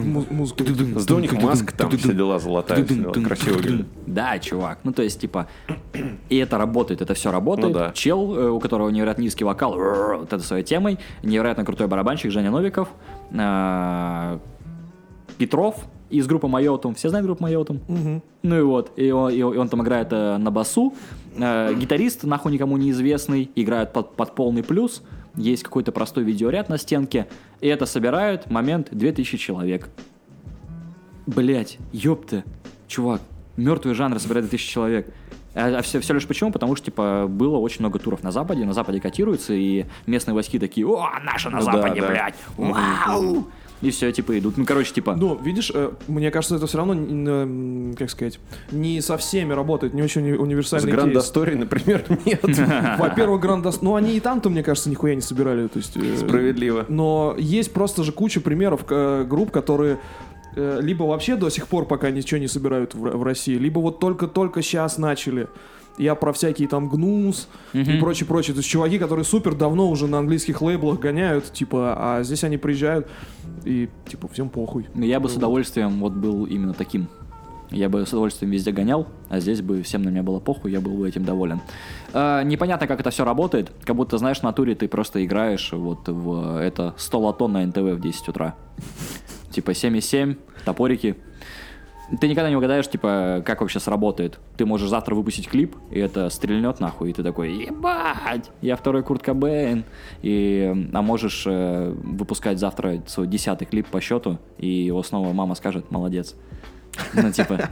[0.03, 0.63] Му- Музыку.
[0.99, 2.83] Зато у них маска там, все дела золотая,
[3.23, 3.87] красиво выглядит.
[4.07, 4.79] Да, чувак.
[4.83, 5.47] Ну, то есть, типа,
[6.29, 7.73] и это работает, это все работает.
[7.73, 7.91] Ну да.
[7.93, 12.89] Чел, у которого невероятно низкий вокал, вот это своей темой, невероятно крутой барабанщик Женя Новиков,
[15.37, 15.75] Петров
[16.09, 16.93] из группы My Autumn.
[16.95, 17.79] Все знают группу My Autumn?
[18.43, 20.93] Ну и вот, и он, и он- и он там играет э, на басу.
[21.37, 25.03] Э, гитарист, нахуй никому неизвестный, играет под, под полный плюс.
[25.35, 27.27] Есть какой-то простой видеоряд на стенке.
[27.61, 29.89] И это собирает момент 2000 человек.
[31.27, 32.43] Блять, ёпта,
[32.87, 33.21] чувак,
[33.55, 35.13] мертвый жанр собирает 2000 человек.
[35.53, 36.51] А, все, все лишь почему?
[36.51, 40.59] Потому что, типа, было очень много туров на Западе, на Западе котируется, и местные войски
[40.59, 42.07] такие, о, наши на Ну да, Западе, да.
[42.07, 43.47] блядь, вау!
[43.81, 44.57] И все, типа, идут.
[44.57, 48.39] Ну, короче, типа, Ну, видишь, э, мне кажется, это все равно, как сказать,
[48.71, 51.23] не со всеми работает, не очень уни- С универсальный Гранд кейс.
[51.23, 52.41] Астори, например, нет.
[52.99, 53.81] Во-первых, Грандас...
[53.81, 55.67] Ну, они и там-то, мне кажется, нихуя не собирали.
[55.67, 56.85] То есть, э, Справедливо.
[56.89, 59.97] Но есть просто же куча примеров э, групп, которые
[60.53, 64.97] либо вообще до сих пор пока ничего не собирают в России, либо вот только-только сейчас
[64.97, 65.47] начали.
[65.97, 68.53] Я про всякие там гнус и прочее, прочее.
[68.53, 72.57] То есть чуваки, которые супер давно уже на английских лейблах гоняют, типа, а здесь они
[72.57, 73.07] приезжают
[73.65, 74.87] и типа всем похуй.
[74.93, 77.07] Ну, Я бы с удовольствием вот был именно таким.
[77.71, 80.81] Я бы с удовольствием везде гонял, а здесь бы всем на меня было похуй, я
[80.81, 81.61] был бы этим доволен.
[82.13, 83.71] А, непонятно, как это все работает.
[83.85, 87.77] Как будто, знаешь, в натуре ты просто играешь вот в это 100 лото на НТВ
[87.77, 88.55] в 10 утра.
[89.51, 91.15] Типа 7,7, топорики.
[92.19, 94.39] Ты никогда не угадаешь, типа, как вообще сработает.
[94.57, 99.01] Ты можешь завтра выпустить клип, и это стрельнет нахуй, и ты такой, ебать, я второй
[99.03, 99.85] Курт Кобейн.
[100.21, 105.55] И, а можешь э, выпускать завтра свой десятый клип по счету, и его снова мама
[105.55, 106.35] скажет, молодец.
[107.13, 107.69] Ну, типа,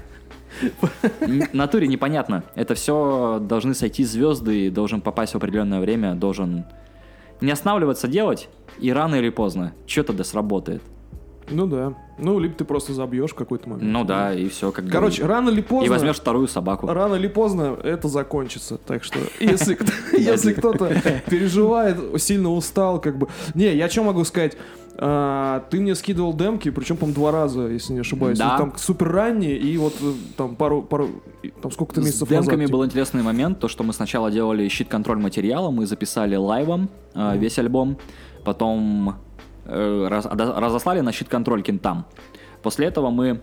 [1.54, 2.44] натуре непонятно.
[2.56, 6.66] Это все должны сойти звезды, должен попасть в определенное время, должен
[7.42, 8.50] не останавливаться делать,
[8.80, 10.82] и рано или поздно что-то да сработает.
[11.52, 11.94] Ну да.
[12.18, 13.92] Ну, либо ты просто забьешь в какой-то момент.
[13.92, 14.92] Ну да, и все как бы.
[14.92, 15.86] Короче, рано или поздно...
[15.86, 16.88] И возьмешь вторую собаку.
[16.88, 18.78] Рано или поздно это закончится.
[18.78, 19.78] Так что, если,
[20.18, 20.94] если кто-то
[21.30, 23.28] переживает, сильно устал, как бы...
[23.56, 24.58] Не, я что могу сказать?
[25.02, 28.38] А, ты мне скидывал демки, причем, по два раза, если не ошибаюсь.
[28.38, 28.56] Да.
[28.56, 31.10] И Там супер ранние, и вот э, там пару, пару,
[31.62, 32.66] там сколько-то С месяцев демками назад.
[32.68, 32.78] типа.
[32.78, 37.58] был интересный момент, то, что мы сначала делали щит-контроль материала, мы записали лайвом э, весь
[37.60, 37.98] альбом,
[38.44, 39.16] потом
[40.08, 42.06] раз- отда- разослали на щит-контроль кентам.
[42.64, 43.42] После этого мы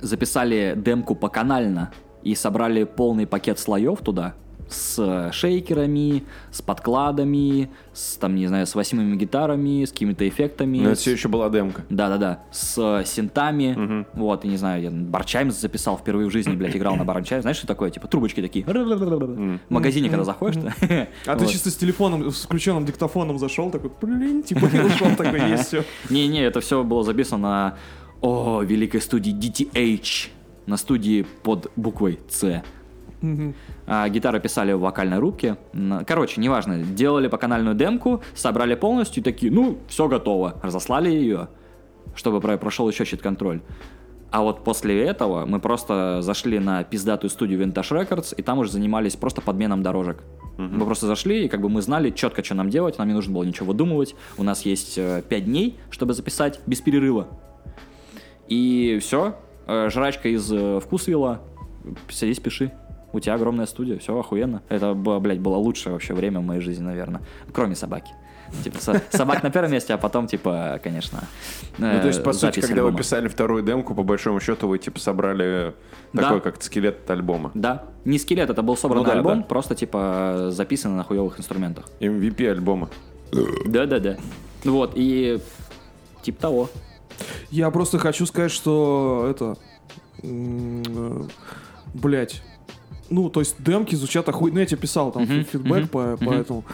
[0.00, 4.34] записали демку поканально и собрали полный пакет слоев туда
[4.74, 10.78] с шейкерами, с подкладами, с, там, не знаю, с восьмыми гитарами, с какими-то эффектами.
[10.78, 11.82] Но это с- все еще была демка.
[11.90, 16.76] да-да-да, с э, синтами, вот, и не знаю, я Барчаймс записал впервые в жизни, блядь,
[16.76, 18.64] играл на Барчаймс, знаешь, что такое, типа, трубочки такие,
[19.68, 20.62] в магазине, когда заходишь,
[21.26, 25.66] А ты чисто с телефоном, с включенным диктофоном зашел, такой, блин, типа, ушел такой, есть
[25.68, 25.84] все.
[26.10, 27.74] Не-не, это все было записано на,
[28.20, 30.28] о, великой студии DTH,
[30.66, 32.18] на студии под буквой
[33.86, 35.56] А, гитары писали в вокальной рубке.
[36.06, 36.78] Короче, неважно.
[36.78, 40.60] Делали по канальную демку, собрали полностью и такие, ну, все готово.
[40.62, 41.48] Разослали ее,
[42.14, 43.60] чтобы про- прошел еще щит-контроль.
[44.30, 48.70] А вот после этого мы просто зашли на пиздатую студию Vintage Records, и там уже
[48.72, 50.24] занимались просто подменом дорожек.
[50.56, 53.32] Мы просто зашли, и как бы мы знали четко, что нам делать, нам не нужно
[53.34, 54.14] было ничего выдумывать.
[54.36, 57.28] У нас есть 5 дней, чтобы записать без перерыва.
[58.48, 61.40] И все, жрачка из э, Вкусвилла,
[62.08, 62.72] садись, пиши.
[63.14, 64.62] У тебя огромная студия, все охуенно.
[64.68, 67.22] Это, блядь, было лучшее вообще время в моей жизни, наверное.
[67.52, 68.12] Кроме собаки.
[68.62, 71.20] Типа, со- собак на первом месте, а потом, типа, конечно,
[71.78, 74.68] Ну, то есть, по э, сути, запись когда вы писали вторую демку, по большому счету,
[74.68, 75.74] вы, типа, собрали
[76.12, 76.22] Да.
[76.22, 77.50] такой, как скелет от альбома.
[77.54, 79.46] Да, не скелет, это был собранный Ну да, альбом, да.
[79.46, 81.86] просто, типа, записанный на хуевых инструментах.
[82.00, 82.90] MVP альбома.
[83.66, 84.16] Да-да-да.
[84.64, 85.40] Вот, и
[86.22, 86.68] типа того.
[87.50, 89.56] Я просто хочу сказать, что это...
[90.22, 91.28] м,
[91.94, 92.42] Блять.
[93.10, 94.54] Ну, то есть демки звучат охуенно.
[94.54, 96.26] Ну, я тебе писал там Мгм, фидбэк мгм, по, мгм.
[96.26, 96.64] поэтому.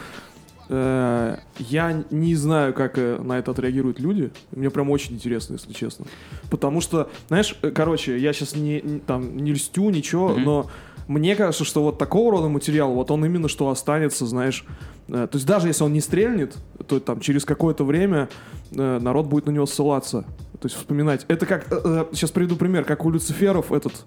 [0.69, 4.31] Э, Я не знаю, как э, на это отреагируют люди.
[4.53, 6.07] Мне прям очень интересно, если честно.
[6.49, 10.45] Потому что, знаешь, э, короче, я сейчас не, не- там, не льстю, ничего, Мгм.
[10.45, 10.71] но
[11.09, 14.65] мне кажется, что вот такого рода материал, вот он именно что останется, знаешь.
[15.09, 18.29] э, То есть даже если он не стрельнет, то там через какое-то время
[18.71, 20.25] э, народ будет на него ссылаться.
[20.61, 21.25] То есть вспоминать.
[21.29, 21.67] Это как,
[22.13, 24.05] сейчас приведу пример, как у Люциферов этот,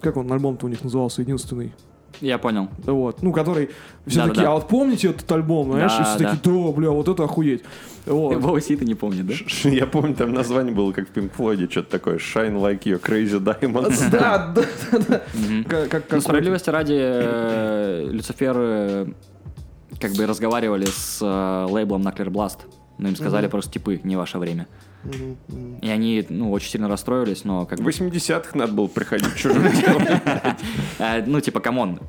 [0.00, 1.72] как он, альбом-то у них назывался, единственный.
[2.20, 2.68] Я понял.
[2.84, 3.70] Вот, ну, который
[4.06, 4.34] все Да-да-да.
[4.34, 6.30] такие, а вот помните этот альбом, знаешь, и Да, все да.
[6.30, 7.62] такие, да, бля, вот это охуеть.
[8.06, 8.36] Вот.
[8.36, 9.34] Вова Си ты не помнит, да?
[9.68, 12.16] Я помню, там название было как в Pink Floyd, что-то такое.
[12.18, 14.10] Shine like your crazy diamonds.
[14.10, 15.22] Да, да, да,
[15.68, 16.02] да.
[16.10, 19.06] Ну, справедливости ради, э, Люцифер э,
[20.00, 22.60] как бы разговаривали с э, лейблом Nuclear Blast,
[22.98, 24.68] но им сказали просто, типы, не ваше время.
[25.82, 27.90] И они, ну, очень сильно расстроились, но как В бы...
[27.90, 30.02] 80-х надо было приходить чужое дело.
[30.98, 32.00] э, ну, типа, come on,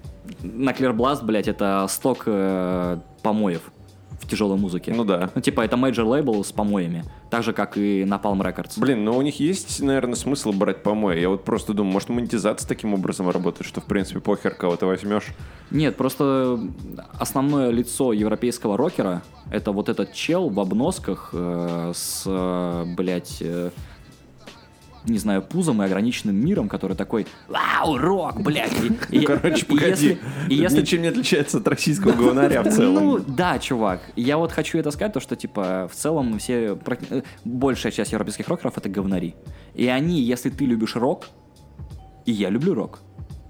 [0.41, 3.62] Nuclear Blast, блядь, это сток э, помоев
[4.28, 4.94] в тяжелой музыке.
[4.94, 5.32] Ну да.
[5.34, 7.06] Ну, типа, это major лейбл с помоями.
[7.30, 8.78] Так же, как и Napalm Records.
[8.78, 11.20] Блин, но у них есть, наверное, смысл брать помои.
[11.20, 14.86] Я вот просто думаю, может, монетизация таким образом работает, что, в принципе, похер, кого ты
[14.86, 15.28] возьмешь.
[15.72, 16.60] Нет, просто
[17.18, 23.72] основное лицо европейского рокера это вот этот чел в обносках э, с, э, блядь, э,
[25.08, 28.72] не знаю, пузом и ограниченным миром, который такой, вау, рок, блядь.
[29.12, 29.89] И- и- Короче, и погоди.
[29.89, 30.17] если-
[30.50, 33.26] И Это если ничем не отличается от российского говнаря в ну, целом.
[33.28, 34.02] да, чувак.
[34.15, 36.78] Я вот хочу это сказать, то, что, типа, в целом все...
[37.43, 39.36] Большая часть европейских рокеров— это говнари.
[39.74, 41.28] И они, если ты любишь рок,
[42.26, 43.00] и я люблю рок,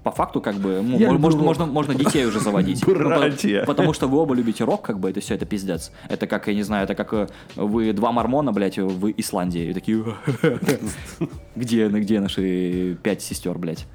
[0.02, 2.82] по факту, как бы, ну, можно, можно, можно детей уже заводить.
[2.86, 3.64] Ну, Братья.
[3.64, 5.92] Потому что вы оба любите рок, как бы, это все, это пиздец.
[6.08, 9.70] Это как, я не знаю, это как э, вы два мормона, блядь, в Исландии.
[9.70, 10.04] И такие,
[11.56, 13.86] где, где наши пять сестер, блядь?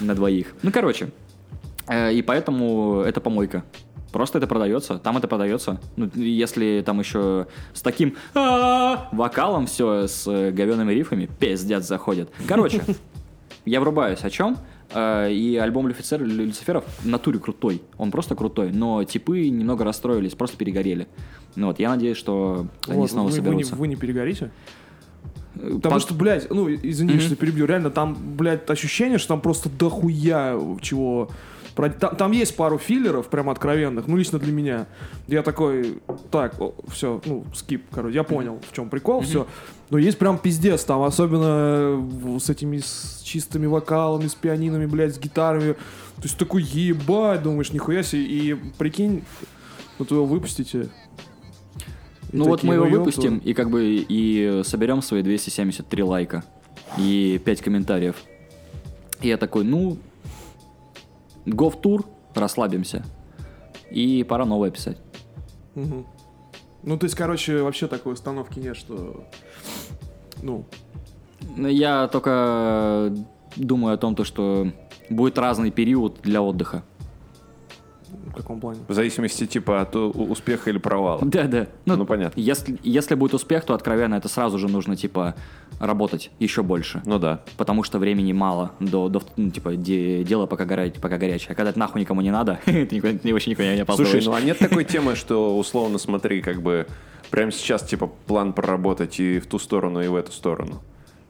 [0.00, 0.54] На двоих.
[0.62, 1.08] Ну, короче.
[1.88, 3.64] Э, И поэтому это помойка.
[4.12, 5.78] Просто это продается, там это продается.
[5.96, 12.30] Ну, если там еще с таким вокалом все, с э, говеными рифами, пиздец заходит.
[12.48, 12.82] Короче,
[13.66, 14.56] я врубаюсь о чем.
[14.94, 17.82] Э, И альбом Люцифер, Люциферов в натуре крутой.
[17.98, 18.70] Он просто крутой.
[18.72, 21.06] Но типы немного расстроились, просто перегорели.
[21.56, 23.74] Ну вот, я надеюсь, что они Вот, снова вы, вы не, соберутся.
[23.76, 24.50] вы не перегорите?
[25.56, 27.20] Э, Потому по- что, блядь, ну, извини, Мгм.
[27.20, 31.30] что перебью, реально, там, блядь, ощущение, что там просто дохуя чего...
[31.76, 34.86] Про- Там, там есть пару филлеров, прям откровенных, ну, лично для меня.
[35.28, 35.98] Я такой,
[36.30, 36.54] так,
[36.88, 39.46] все, ну, скип, короче, я понял, в чем прикол, все.
[39.90, 42.02] Но есть прям пиздец там, особенно
[42.40, 45.74] с этими с чистыми вокалами, с пианинами, блядь, с гитарами.
[45.74, 49.22] То есть такой, ебать, думаешь, нихуя себе, и прикинь,
[49.98, 50.88] вот вы его выпустите,
[52.32, 52.98] И Ну вот мы его «Ну, ёпта».
[53.04, 56.42] выпустим и как бы и соберем свои 273 лайка
[56.98, 58.16] и 5 комментариев.
[59.20, 59.98] И я такой, ну,
[61.46, 62.04] го в тур,
[62.34, 63.04] расслабимся.
[63.90, 64.98] И пора новое писать.
[65.74, 66.06] Мгм.
[66.82, 69.24] Ну, то есть, короче, вообще такой установки нет, что...
[70.42, 70.66] Ну,
[71.56, 73.12] Я только
[73.56, 74.70] думаю о том, то, что
[75.08, 76.82] будет разный период для отдыха.
[78.26, 78.80] В каком плане?
[78.88, 81.20] В зависимости типа от успеха или провала.
[81.22, 81.66] Да, да.
[81.84, 82.38] Ну, понятно.
[82.40, 85.34] Если, если будет успех, то откровенно это сразу же нужно, типа,
[85.80, 87.02] работать еще больше.
[87.04, 87.40] Ну да.
[87.56, 91.52] Потому что времени мало до, до ну, типа, де- дело пока, горя- пока горячее.
[91.52, 94.12] А когда это нахуй никому не надо, ты никуда- ты вообще никуда не опаздываешь.
[94.12, 96.86] Слушай, ну а нет такой темы, что условно смотри, как бы
[97.30, 100.80] прямо сейчас типа план проработать и в ту сторону, и в эту сторону.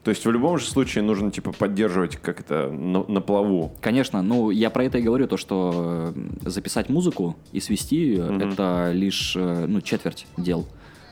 [0.07, 3.73] То есть в любом же случае нужно типа поддерживать как это на, на плаву.
[3.81, 8.37] Конечно, ну я про это и говорю, то что э, записать музыку и свести ее
[8.39, 10.65] это лишь э, ну, четверть дел.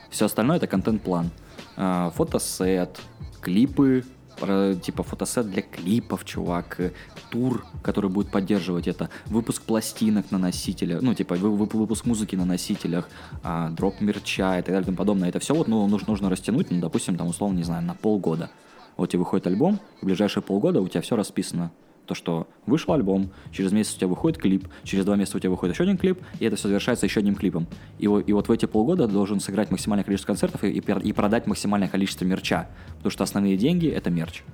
[0.08, 1.28] Все остальное это контент-план.
[1.76, 2.98] Э, Фотосет,
[3.42, 4.02] клипы,
[4.40, 6.92] типа фотосет для клипов, чувак, э,
[7.30, 12.34] тур, который будет поддерживать это, выпуск пластинок на носителях, ну, типа вы- вы- выпуск музыки
[12.34, 13.10] на носителях,
[13.42, 15.28] а, дроп мерча и так далее и тому подобное.
[15.28, 18.48] Это все вот, ну, нужно, нужно растянуть, ну, допустим, там, условно, не знаю, на полгода.
[18.96, 21.70] Вот тебе выходит альбом, в ближайшие полгода у тебя все расписано.
[22.06, 25.50] То, что вышел альбом, через месяц у тебя выходит клип, через два месяца у тебя
[25.50, 27.66] выходит еще один клип, и это все завершается еще одним клипом.
[27.98, 31.48] И, и вот в эти полгода должен сыграть максимальное количество концертов и, и и продать
[31.48, 32.68] максимальное количество мерча.
[32.98, 34.44] Потому что основные деньги— это мерч.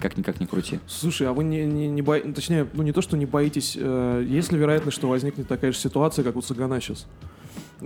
[0.00, 0.78] Как-никак не крути.
[0.86, 4.26] Слушай, а вы не, не, не боитесь, точнее, ну не то, что не боитесь, э,
[4.28, 7.06] есть ли вероятность, что возникнет такая же ситуация, как у Цыгана сейчас?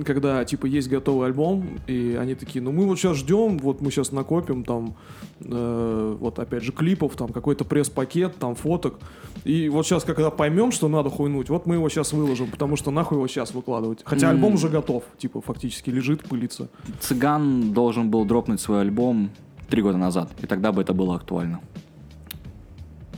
[0.05, 3.91] Когда, типа, есть готовый альбом, и они такие, ну мы вот сейчас ждем, вот мы
[3.91, 4.95] сейчас накопим там,
[5.41, 9.01] э, вот опять же, клипов, там какой-то пресс-пакет, там фоток,
[9.45, 12.93] и вот сейчас, когда поймем, что надо хуйнуть, вот мы его сейчас выложим, потому что
[12.93, 14.03] нахуй его сейчас выкладывать.
[14.05, 14.37] Хотя М.
[14.37, 16.69] альбом уже готов, типа, фактически лежит, пылится.
[17.01, 19.31] Цыган должен был дропнуть свой альбом
[19.69, 21.61] три года назад, и тогда бы это было актуально.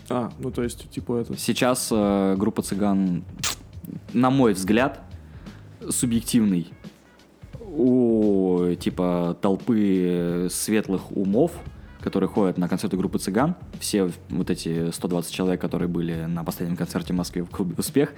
[0.08, 1.36] А, ну то есть, типа, это...
[1.38, 3.24] Сейчас э, группа цыган,
[4.12, 5.00] на мой взгляд,
[5.90, 6.72] субъективный
[7.60, 11.52] у типа толпы светлых умов,
[12.00, 16.76] которые ходят на концерты группы цыган, все вот эти 120 человек, которые были на последнем
[16.76, 18.12] концерте в Москве в клубе «Успех»,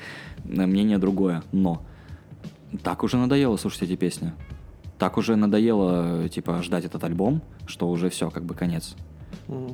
[0.44, 1.42] э, мнение другое.
[1.53, 1.83] Но
[2.83, 4.33] так уже надоело слушать эти песни.
[4.98, 8.96] Так уже надоело, типа, ждать этот альбом, что уже все, как бы конец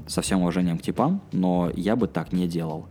[0.07, 2.87] со всем уважением к типам, но я бы так не делал.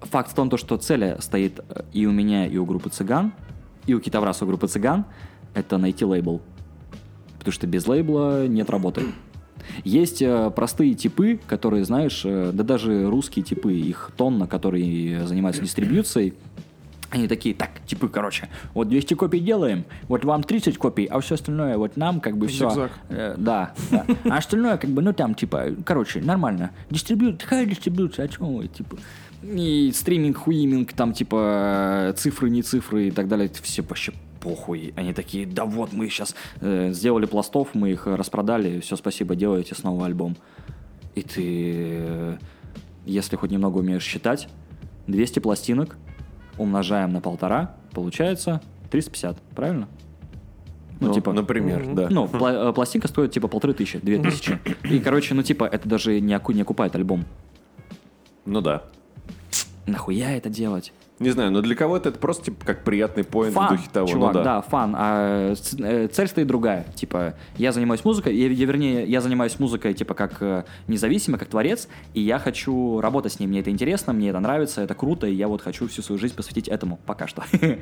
[0.00, 3.32] Факт в том, то, что цель стоит э, и у меня, и у группы цыган,
[3.86, 5.04] и у Китавраса группы цыган,
[5.54, 6.40] это найти лейбл.
[7.38, 9.02] Потому что без лейбла нет работы.
[9.84, 15.62] Есть э, простые типы, которые, знаешь, э, да даже русские типы, их тонна, которые занимаются
[15.62, 16.34] дистрибьюцией,
[17.12, 21.34] они такие, так, типы, короче, вот 200 копий делаем, вот вам 30 копий, а все
[21.34, 22.70] остальное вот нам как бы все.
[22.70, 22.92] Зигзаг.
[23.10, 24.06] да, да.
[24.24, 26.70] А остальное как бы, ну там, типа, короче, нормально.
[26.88, 28.96] Дистрибьют, какая дистрибьюция, о чем вы, типа.
[29.42, 34.92] И стриминг, хуиминг, там, типа, цифры, не цифры и так далее, это все вообще похуй.
[34.96, 40.06] Они такие, да вот, мы сейчас сделали пластов, мы их распродали, все, спасибо, делаете снова
[40.06, 40.36] альбом.
[41.14, 42.36] И ты, э,
[43.04, 44.48] если хоть немного умеешь считать,
[45.08, 45.96] 200 пластинок
[46.58, 49.88] умножаем на полтора, получается 350, правильно?
[51.00, 51.94] Ну, например, Мгм.
[51.96, 52.08] да.
[52.10, 54.58] Ну, пла- э, пластинка стоит типа полторы тысячи, две тысячи.
[54.88, 57.24] И, короче, ну типа, это даже не, оку- не окупает альбом.
[58.46, 58.84] Ну да.
[59.86, 60.92] Нахуя это делать?
[61.18, 64.08] Не знаю, но для кого-то это просто типа как приятный поинт в духе того.
[64.08, 64.44] чувак, ну да.
[64.44, 64.62] да.
[64.62, 64.94] фан.
[64.96, 66.84] А э, цель стоит другая.
[66.96, 71.48] Типа, я занимаюсь музыкой, я, я, вернее, я занимаюсь музыкой, типа, как э, независимо, как
[71.48, 73.46] творец, и я хочу работать с ней.
[73.46, 76.34] Мне это интересно, мне это нравится, это круто, и я вот хочу всю свою жизнь
[76.34, 77.44] посвятить этому пока что.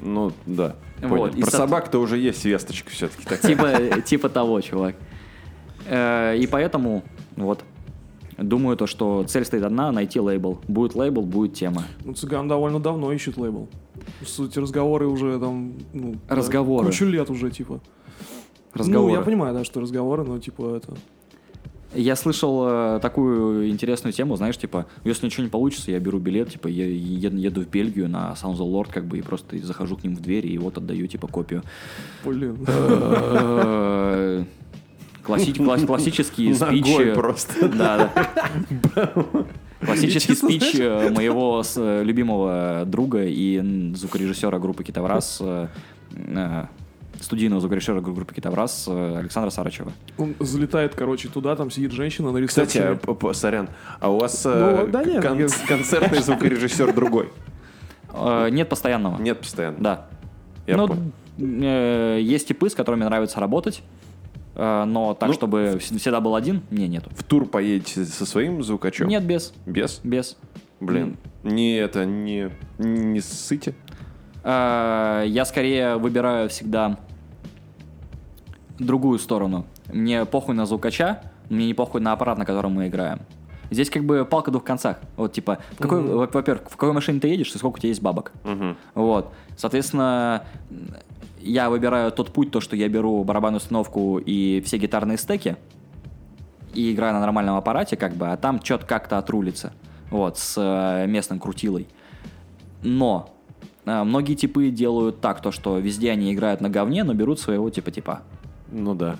[0.00, 0.76] Ну да.
[1.02, 1.42] Вот, Понял.
[1.42, 3.24] Про со- собак-то уже есть весточка все-таки.
[3.46, 4.94] Типа, типа того, чувак.
[5.86, 7.02] Э, И поэтому,
[7.34, 7.64] вот,
[8.38, 10.58] думаю то, что цель стоит одна, найти лейбл.
[10.68, 11.84] Будет лейбл, будет тема.
[12.04, 13.68] Ну, Цыган довольно давно ищет лейбл.
[14.20, 15.74] По сути, разговоры уже там...
[15.92, 16.86] Ну, да, Разговоры.
[16.86, 17.80] кучу лет уже, типа.
[18.72, 19.12] Разговоры.
[19.12, 20.96] Ну, я понимаю, да, что разговоры, но, типа, это...
[21.94, 26.50] Я слышал э, такую интересную тему, знаешь, типа, если ничего не получится, я беру билет,
[26.50, 29.96] типа, я еду, еду в Бельгию на Sound the Lord, как бы, и просто захожу
[29.96, 31.62] к ним в дверь, и вот отдаю, типа, копию.
[32.24, 32.66] Блин.
[35.24, 36.86] Класси- класс- Классический спич...
[36.98, 37.68] Э, просто.
[37.74, 38.10] Да,
[38.94, 39.12] да.
[39.84, 45.42] Классический спич э, моего э, любимого друга и звукорежиссера группы Китаврас,
[47.20, 49.92] студийного звукорежиссера группы Китаврас Александра Сарычева.
[50.18, 52.98] Он залетает, короче, туда, там сидит женщина на Кстати, ресепшене.
[53.02, 53.68] а, п- п- сорян,
[54.00, 57.30] а у вас Ну, да нет, кон- я- концертный звукорежиссер другой?
[58.50, 59.20] Нет постоянного.
[59.20, 59.76] Нет постоянно.
[59.80, 60.06] Да.
[60.66, 61.12] Я ну,
[62.18, 63.82] есть типы, с которыми нравится работать,
[64.56, 67.10] но так, Ну, чтобы вс- всегда был один, не, нету.
[67.16, 69.08] В тур поедете со своим звукачом?
[69.08, 70.00] Нет, без, Без?
[70.04, 70.36] без.
[70.80, 71.16] Блин.
[71.42, 73.74] Не это, не, не ссыте.
[74.42, 76.98] Э, Я скорее выбираю всегда
[78.78, 79.66] другую сторону.
[79.92, 83.20] Мне похуй на звукача, мне не похуй на аппарат, на котором мы играем.
[83.70, 84.98] Здесь как бы палка в двух концах.
[85.16, 87.88] Вот типа, в какой, во- во-первых, в какой машине ты едешь и сколько у тебя
[87.88, 88.32] есть бабок.
[88.44, 88.76] Мгм.
[88.94, 89.32] Вот.
[89.56, 90.44] Соответственно,
[91.44, 95.56] я выбираю тот путь, то, что я беру барабанную установку и все гитарные стеки,
[96.74, 99.72] и играю на нормальном аппарате, как бы, а там что-то как-то отрулится.
[100.10, 101.86] Вот, с э, местным крутилой.
[102.82, 103.34] Но
[103.84, 107.70] э, многие типы делают так, то, что везде они играют на говне, но берут своего
[107.70, 108.22] типа-типа.
[108.70, 109.16] Ну да.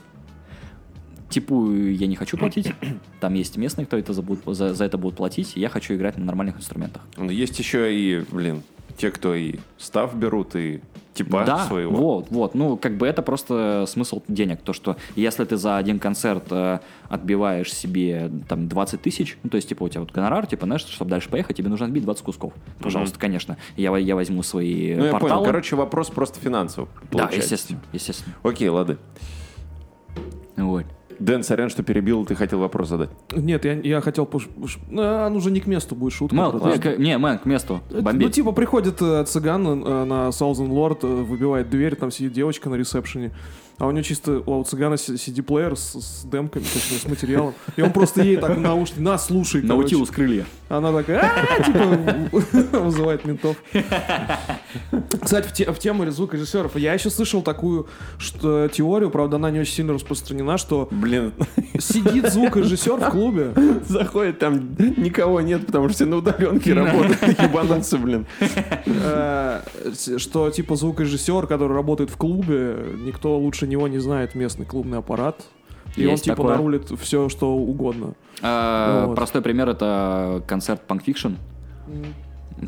[1.30, 2.72] Типу я не хочу платить,
[3.20, 6.24] там есть местные, кто это за, за- за это будут платить, я хочу играть на
[6.24, 7.02] нормальных инструментах.
[7.16, 8.62] Но Есть еще и, блин,
[8.96, 10.80] те, кто и став берут, и
[11.14, 11.96] типа да, своего.
[11.96, 12.54] вот, вот.
[12.54, 14.60] Ну, как бы это просто смысл денег.
[14.62, 19.56] То, что если ты за один концерт э, отбиваешь себе там 20 тысяч, ну, то
[19.56, 22.24] есть, типа, у тебя вот гонорар, типа, знаешь, чтобы дальше поехать, тебе нужно отбить 20
[22.24, 22.52] кусков.
[22.80, 23.56] Пожалуйста, конечно.
[23.76, 25.44] Я, я возьму свои Ну, я понял.
[25.44, 26.88] Короче, вопрос просто финансовый.
[27.12, 28.34] да, естественно, естественно.
[28.42, 28.98] Окей, лады.
[30.56, 30.84] Вот.
[31.18, 33.10] Дэн, сорян, что перебил, ты хотел вопрос задать.
[33.34, 34.24] Нет, я, я хотел...
[34.24, 34.48] пуш-
[34.96, 36.34] А, он уже не к месту будет шутка.
[36.36, 36.78] Мэл, правда.
[36.78, 37.80] к- не, мэн, к месту.
[37.90, 38.26] Это, Бомбить.
[38.26, 42.68] Ну, типа, приходит э, цыган э, на Southern Lord, э, выбивает дверь, там сидит девочка
[42.70, 43.32] на ресепшене,
[43.78, 47.54] а у нее чисто, у цыгана CD-плеер с, с демками, точнее, с материалом.
[47.76, 49.62] И он просто ей так в наушник, на, слушай.
[49.62, 50.46] Наутилус крылья.
[50.68, 53.56] Она такая, «А-а-а», типа, вызывает ментов.
[55.20, 57.86] Кстати, в, те- в тему звукорежиссеров, я еще слышал такую
[58.18, 61.32] что, теорию, правда, она не очень сильно распространена, что Блин,
[61.78, 63.52] сидит звукорежиссер в клубе,
[63.86, 67.22] заходит, там никого нет, потому что все на удаленке работают.
[67.40, 68.26] Ебанутся, блин.
[68.86, 69.60] э,
[70.18, 75.42] что типа звукорежиссер, который работает в клубе, никто лучше него не знает местный клубный аппарат.
[75.96, 76.56] И он типа такое.
[76.56, 78.14] нарулит все, что угодно.
[78.42, 79.14] А, Вот.
[79.14, 81.36] Простой пример это концерт Punk Fiction.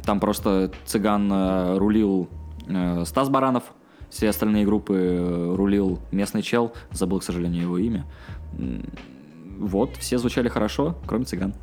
[0.04, 2.28] Там просто цыган э, рулил
[2.66, 3.64] э, Стас Баранов,
[4.10, 8.04] все остальные группы э, рулил местный чел, забыл, к сожалению, его имя.
[9.58, 11.54] Вот, все звучали хорошо, кроме цыган.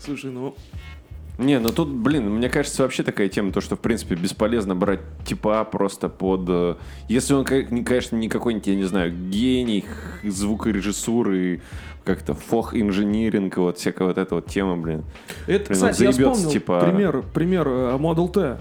[0.00, 0.54] Слушай, ну
[1.38, 5.00] Не, ну тут, блин, мне кажется, вообще такая тема, то, что, в принципе, бесполезно брать
[5.24, 6.78] типа просто под...
[7.08, 9.84] Если он, конечно, не какой-нибудь, я не знаю, гений
[10.22, 11.62] звукорежиссуры,
[12.04, 15.04] как-то фох-инжиниринг, вот всякая вот эта вот тема, блин.
[15.46, 18.58] это, Блин, кстати, я заебется, вспомнил типа- пример, пример э, Model T.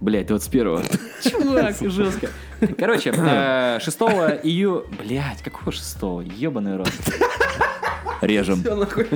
[0.00, 0.82] Блять, 21
[1.22, 2.28] Чувак, жестко.
[2.78, 3.98] Короче, э, 6
[4.44, 4.82] июля...
[5.04, 5.96] Блять, какого 6
[6.36, 6.90] Ебаный рот.
[8.20, 8.60] Режем.
[8.60, 9.06] Все, нахуй.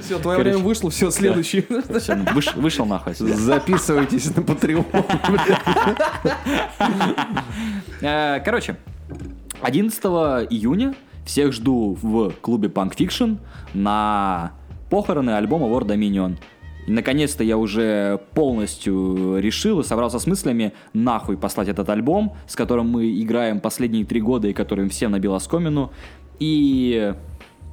[0.00, 1.66] Все, твое время вышло, все, следующий.
[2.56, 3.14] Вышел нахуй.
[3.14, 4.86] Записывайтесь на Patreon.
[8.02, 8.76] Э, Короче,
[9.62, 10.02] 11
[10.50, 10.94] июня
[11.24, 13.38] всех жду в клубе Punk Fiction
[13.74, 14.52] на
[14.88, 16.38] похороны альбома War Dominion.
[16.90, 22.88] Наконец-то я уже полностью решил и собрался с мыслями нахуй послать этот альбом, с которым
[22.88, 25.92] мы играем последние три года и которым всем набил оскомину.
[26.40, 27.14] И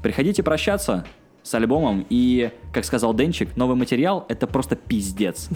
[0.04, 1.06] приходите прощаться
[1.42, 2.06] с альбомом.
[2.10, 5.50] И, как сказал Денчик, новый материал— это просто пиздец.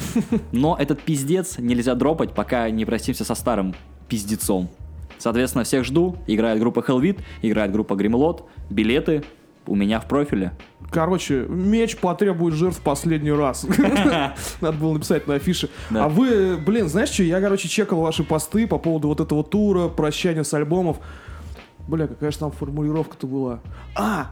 [0.51, 3.75] Но этот пиздец нельзя дропать, пока не простимся со старым
[4.07, 4.69] пиздецом.
[5.17, 6.15] Соответственно, всех жду.
[6.25, 8.43] Играет группа Hellwit, играет группа Grimlot.
[8.71, 9.23] Билеты
[9.67, 10.53] у меня в профиле.
[10.91, 13.65] Короче, меч потребует жертв последний раз.
[14.61, 15.69] Надо было написать на афише.
[15.91, 19.87] А вы, блин, знаешь что, я, короче, чекал ваши посты по поводу вот этого тура,
[19.87, 20.97] прощания с альбомов.
[21.87, 23.59] Бля, какая же там формулировка-то была?
[23.95, 24.31] А!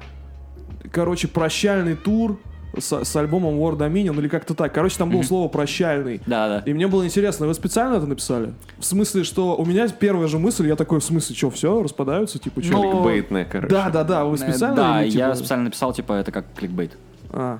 [0.91, 2.39] Короче, прощальный тур
[2.77, 4.73] с, с альбомом War Dominion или как-то так.
[4.73, 6.21] Короче, там было слово «прощальный».
[6.25, 6.59] Да-да.
[6.65, 8.53] И мне было интересно, вы специально это написали?
[8.77, 12.39] В смысле, что у меня первая же мысль, я такой, в смысле, что, все, распадаются,
[12.39, 12.73] типа, что?
[12.73, 13.73] Ну, Кликбейтная, короче.
[13.73, 14.75] да, да, да, вы специально?
[14.75, 16.97] Да, или, я типа- специально написал, типа, это как кликбейт.
[17.31, 17.59] А,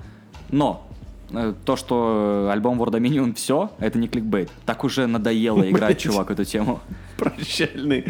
[0.51, 0.87] Но
[1.31, 4.49] э, то, что альбом War Dominion все, это не кликбейт.
[4.65, 6.79] Так уже надоело играть, чувак, эту тему.
[7.17, 8.05] Прощальный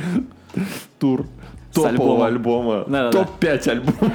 [0.99, 1.25] тур
[1.73, 2.85] топового альбома.
[2.87, 3.11] Да-да-да.
[3.11, 4.13] Топ-5 альбомов.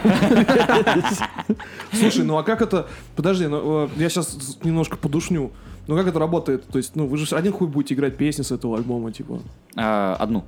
[1.93, 2.87] Слушай, ну а как это...
[3.17, 5.53] Подожди, ну, э, я сейчас немножко подушню.
[5.87, 6.67] Ну как это работает?
[6.67, 9.41] То есть, ну вы же один хуй будете играть песни с этого альбома, типа.
[9.77, 10.45] А, Одну,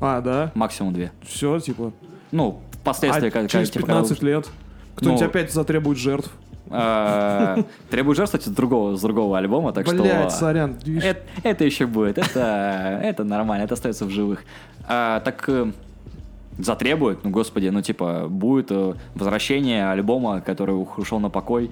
[0.00, 0.52] А, да?
[0.54, 1.12] максимум две.
[1.22, 1.92] Все, типа.
[2.32, 4.48] Ну, впоследствии, а как, через типа, когда 15 лет
[4.96, 6.30] кто-нибудь Ну, опять затребует жертв.
[6.70, 7.58] А,
[7.90, 10.30] Требует жертв, кстати, с другого, с другого альбома, так что...
[10.30, 10.76] сорян.
[10.84, 11.04] видишь?
[11.04, 14.44] Это, это еще будет, это, это нормально, это остается в живых.
[14.88, 15.72] А, так э,
[16.58, 21.70] затребует, ну господи, ну типа будет э, возвращение альбома, который ушел на покой.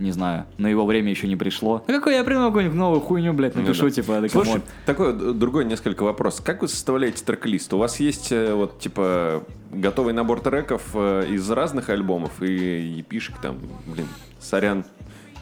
[0.00, 1.84] Не знаю, но его время еще не пришло.
[1.86, 3.94] Ну какой я придумал какую-нибудь новую хуйню, блядь, напишу, Ну да.
[3.94, 4.62] типа, да Слушай, come on.
[4.86, 6.40] такой другой несколько вопрос.
[6.40, 7.72] Как вы составляете трек-лист?
[7.74, 13.11] У вас есть э, вот типа готовый набор треков э, из разных альбомов и EP
[13.11, 14.08] шек там, блин,
[14.40, 14.84] сорян,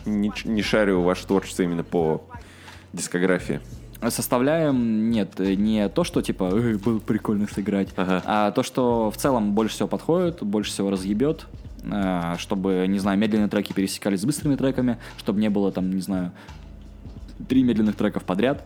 [0.05, 2.22] не, не шарю ваше творчество именно по
[2.93, 3.62] дискографии.
[4.11, 8.22] Составляем, нет, не то, что типа «Эй, было прикольно сыграть, Ага.
[8.24, 11.46] а то, что в целом больше всего подходит, больше всего разъебет,
[11.84, 16.00] э, чтобы, не знаю, медленные треки пересекались с быстрыми треками, чтобы не было там, не
[16.00, 16.32] знаю,
[17.48, 18.64] три медленных треков подряд,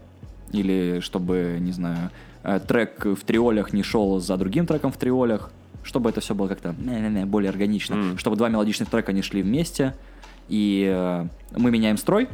[0.53, 2.11] или чтобы, не знаю,
[2.43, 5.51] э, трек в триолях не шел за другим треком в триолях,
[5.83, 6.75] чтобы это все было как-то
[7.27, 8.19] более органично, Мгм.
[8.19, 9.95] чтобы два мелодичных трека не шли вместе,
[10.49, 11.27] и э,
[11.57, 12.29] мы меняем строй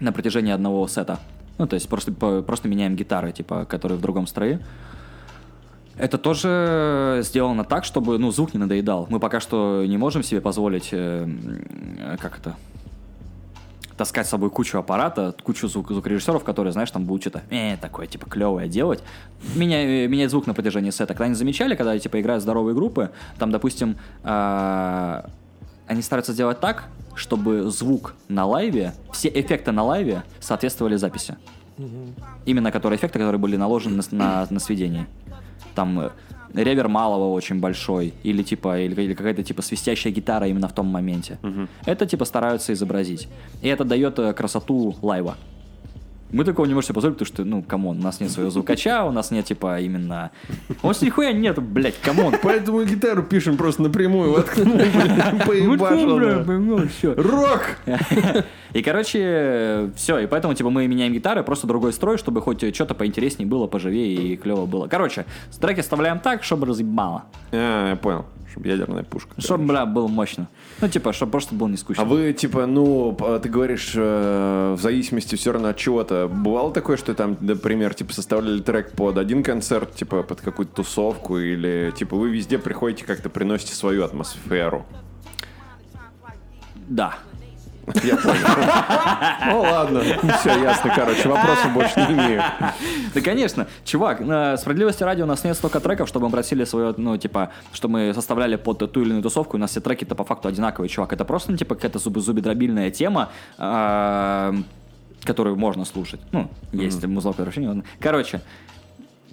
[0.00, 1.18] на протяжении одного сета.
[1.58, 4.60] Ну, то есть просто, просто меняем гитары, типа, которые в другом строе.
[5.96, 9.06] Это тоже сделано так, чтобы, ну, звук не надоедал.
[9.10, 11.28] Мы пока что не можем себе позволить, э,
[12.20, 12.56] как это,
[13.96, 18.06] таскать с собой кучу аппарата, кучу звук, звукорежиссеров, которые, знаешь, там будут что-то э, такое,
[18.06, 19.02] типа, клевое делать.
[19.54, 21.14] Меня, э, менять звук на протяжении сета.
[21.14, 25.30] Когда они замечали, когда, типа, играют здоровые группы, там, допустим, а,
[25.86, 31.36] они стараются сделать так, чтобы звук на лайве, все эффекты на лайве соответствовали записи.
[32.46, 35.06] Именно которые эффекты, которые были наложены на, на, на сведении.
[35.74, 36.10] Там э,
[36.54, 40.86] ревер малого очень большой, или типа, или, или какая-то типа свистящая гитара именно в том
[40.86, 41.38] моменте.
[41.84, 43.28] Это типа стараются изобразить.
[43.62, 45.36] И это дает э, красоту лайва.
[46.34, 48.50] Мы такого не можем себе позволить, потому что, ну, come on, у нас нет своего
[48.50, 50.32] звукача, у нас нет, типа, именно...
[50.82, 52.34] У нас нихуя нет, блядь, come on.
[52.42, 54.76] Поэтому гитару пишем просто напрямую, воткнул,
[55.46, 57.14] поебашил.
[57.14, 57.76] Рок!
[58.72, 62.94] И, короче, все, и поэтому, типа, мы меняем гитары, просто другой строй, чтобы хоть что-то
[62.94, 64.88] поинтереснее было, поживее и клево было.
[64.88, 65.26] Короче,
[65.60, 67.24] треки оставляем так, чтобы разъебало.
[67.52, 69.34] А, я понял, чтобы ядерная пушка.
[69.38, 70.48] Чтобы, бля, было мощно.
[70.80, 72.02] Ну, типа, чтобы просто было не скучно.
[72.02, 76.28] А вы, типа, ну, ты говоришь, э, в зависимости все равно от чего-то.
[76.28, 81.38] Бывало такое, что там, например, типа, составляли трек под один концерт, типа, под какую-то тусовку,
[81.38, 84.86] или, типа, вы везде приходите, как-то приносите свою атмосферу?
[86.88, 87.16] Да.
[88.02, 88.46] Я понял.
[89.46, 90.00] Ну, ладно.
[90.40, 92.42] Все, ясно, короче, вопросов больше не имею.
[93.14, 93.66] Да, конечно.
[93.84, 97.50] Чувак, на справедливости ради у нас нет столько треков, чтобы мы просили свое, ну, типа,
[97.72, 100.88] что мы составляли под ту или иную тусовку, у нас все треки-то по факту одинаковые,
[100.88, 101.12] чувак.
[101.12, 104.54] Это просто, ну, типа, какая-то зубы зубедробильная тема, а,
[105.22, 106.20] которую можно слушать.
[106.32, 107.68] Ну, есть музло, превращение.
[107.68, 107.84] ладно.
[108.00, 108.40] Короче,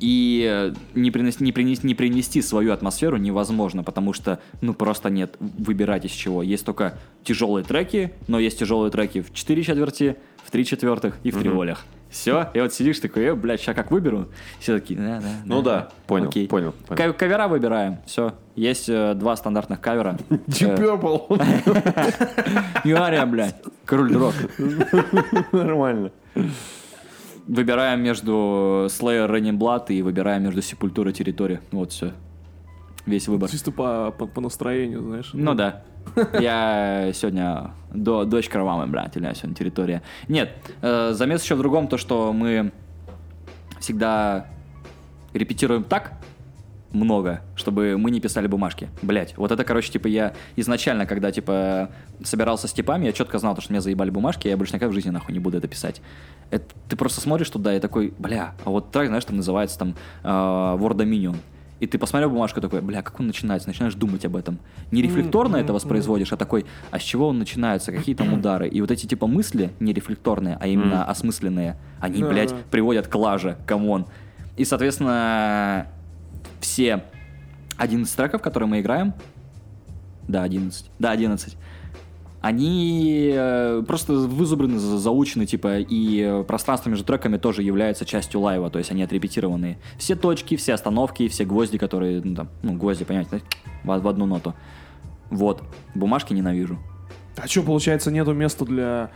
[0.02, 5.12] и э, не, принести, не, принести, не принести свою атмосферу невозможно, потому что, ну, просто
[5.12, 6.42] нет выбирать из чего.
[6.42, 11.30] Есть только тяжелые треки, но есть тяжелые треки в 4 четверти, в 3 четвертых и
[11.30, 11.86] в триолях.
[12.10, 14.30] Все, и вот сидишь такой, э, блядь, сейчас как выберу?
[14.60, 15.30] Все такие, да, да.
[15.46, 16.48] Ну да, понял, Окей.
[16.48, 16.98] понял, понял.
[16.98, 18.34] Ка- Кавера выбираем, все.
[18.56, 20.18] Есть э, два стандартных кавера.
[20.30, 21.42] Deep Purple.
[22.86, 24.34] Юария, блядь, король рок.
[25.52, 26.12] Нормально.
[27.52, 31.60] Выбираем между Slayer Running Blood и выбираем между Сепультура Территория.
[31.74, 32.14] Вот все.
[33.06, 33.50] Весь выбор.
[33.50, 35.32] Чисто по, по, по настроению, знаешь.
[35.34, 35.84] Ну да.
[36.40, 40.02] Я сегодня до, дочь кровавая, блядь, или я сегодня территория.
[40.30, 42.72] Нет, э, замес еще в другом, то, что мы
[43.82, 44.48] всегда
[45.34, 46.14] репетируем так
[46.92, 48.90] много, чтобы мы не писали бумажки.
[49.02, 51.90] Блять, вот это, короче, типа я изначально, когда, типа,
[52.24, 54.94] собирался с типами, я четко знал, то, что меня заебали бумажки, я больше никогда в
[54.94, 56.02] жизни нахуй не буду это писать.
[56.50, 59.96] Это, ты просто смотришь туда и такой, бля, а вот трек, знаешь, там называется там
[60.24, 61.38] э, War Dominion.
[61.82, 64.60] И ты посмотрел бумажку такой, бля, как он начинается, начинаешь думать об этом.
[64.92, 68.68] Не рефлекторно это воспроизводишь, а такой, а с чего он начинается, какие там удары.
[68.68, 73.16] И вот эти типа мысли, не рефлекторные, а именно осмысленные, они, Да, блядь, приводят к
[73.16, 74.06] лаже, come on.
[74.58, 75.88] И, соответственно,
[76.72, 77.04] все
[77.78, 79.14] 11 треков, которые мы играем,
[80.28, 81.58] да, 11, да, 11,
[82.40, 88.40] Они э, просто вызубрены, за- заучены, типа, и э, пространство между треками тоже является частью
[88.40, 89.80] лайва, то есть они отрепетированные.
[89.98, 93.42] Все точки, все остановки, все гвозди, которые, ну, там, ну, гвозди, понимаете,
[93.84, 94.56] в, в одну ноту.
[95.30, 95.64] Вот.
[95.94, 96.80] Бумажки ненавижу.
[97.36, 99.12] А что, получается, нету места для...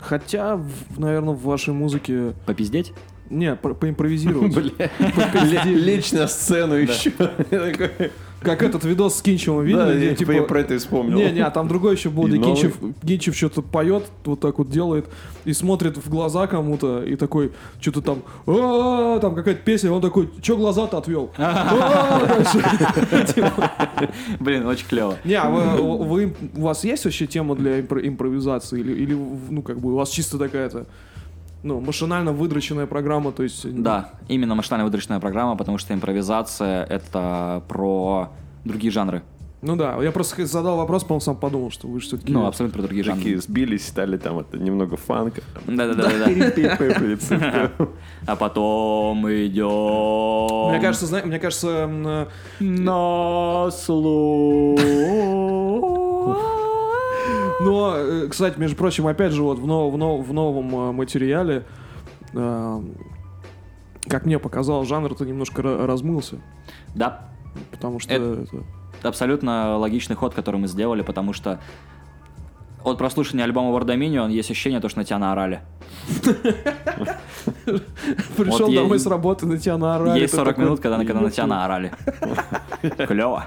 [0.00, 0.60] Хотя,
[0.96, 2.34] наверное, в вашей музыке...
[2.46, 2.92] Попиздеть?
[3.30, 4.54] Не, по- поимпровизировать.
[5.66, 7.12] Лечь на сцену еще.
[8.40, 9.78] Как этот видос с Кинчевым видели?
[9.78, 11.16] Да, где, я типа про это вспомнил.
[11.16, 12.38] Не, не, а там другой еще был, где?
[12.38, 15.06] Кинчев, Кинчев что-то поет, вот так вот делает,
[15.44, 17.50] и смотрит в глаза кому-то, и такой,
[17.80, 21.30] что-то там, «А-а-а», там какая-то песня, он такой, что глаза-то отвел?
[23.34, 23.72] Типа,
[24.38, 25.16] Блин, очень клево.
[25.24, 28.78] Не, а вы, вы- у вас есть вообще тема для импро- импровизации?
[28.80, 29.14] Или, или,
[29.50, 30.86] ну, как бы, у вас чисто такая-то,
[31.66, 33.82] ну, машинально выдроченная программа, то есть...
[33.82, 38.30] Да, именно машинально выдрочная программа, потому что импровизация— это про
[38.64, 39.22] другие жанры.
[39.62, 42.32] Ну да, я просто задал вопрос, по-моему, сам подумал, что вы же все-таки...
[42.32, 43.20] Ну, абсолютно про другие жанры.
[43.20, 45.42] Такие сбились, стали там это немного фанка.
[45.66, 46.28] Да-да-да.
[48.26, 50.70] А потом идем...
[50.70, 52.26] Мне кажется, знаешь, мне кажется, э,
[52.60, 54.80] На слух.
[57.66, 60.92] Но, э, кстати, между прочим, опять же, вот в, нов- в нов- в новом э,
[60.92, 61.64] материале,
[62.32, 62.80] э,
[64.08, 66.36] как мне показалось, жанр-то немножко ра- размылся.
[66.94, 67.28] Да,
[67.70, 68.12] Потому что...
[68.14, 68.64] Это- это-
[69.08, 71.60] абсолютно логичный ход, который мы сделали, потому что
[72.84, 75.60] от прослушивания альбома War Dominion есть ощущение, то, что на тебя наорали.
[78.36, 80.20] Пришел домой с работы, на тебя наорали.
[80.20, 81.92] Есть ты 40 такой, минут, когда, на тебя наорали.
[83.06, 83.46] Клево.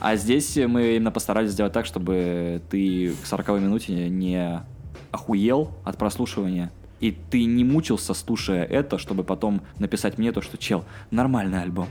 [0.00, 4.62] А здесь мы именно постарались сделать так, чтобы ты к 40 минуте не
[5.10, 6.70] охуел от прослушивания,
[7.00, 11.88] и ты не мучился, слушая это, чтобы потом написать мне то, что, чел, нормальный альбом.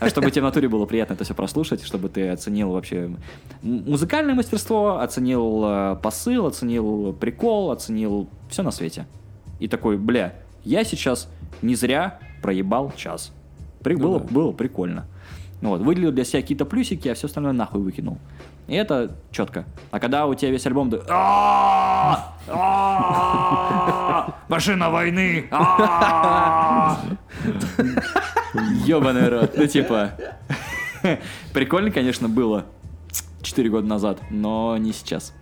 [0.00, 3.10] А чтобы тебе в натуре было приятно это все прослушать, чтобы ты оценил вообще
[3.62, 9.06] музыкальное мастерство, оценил э, посыл, оценил прикол, оценил все на свете.
[9.58, 11.28] И такой, бля, я сейчас
[11.62, 13.32] не зря проебал час.
[13.82, 14.26] При- Ну было, да.
[14.30, 15.06] было прикольно.
[15.62, 18.18] Вот, выделил для себя какие-то плюсики, а все остальное нахуй выкинул.
[18.66, 19.64] И это четко.
[19.90, 20.90] А когда у тебя весь альбом...
[20.90, 25.46] ты, «А, а, Машина войны!
[25.50, 26.98] а».
[28.86, 29.52] Ёбаный рот.
[29.56, 30.12] Ну, типа...
[31.52, 32.66] Прикольно, конечно, было
[33.42, 35.32] 4 года назад, но не сейчас.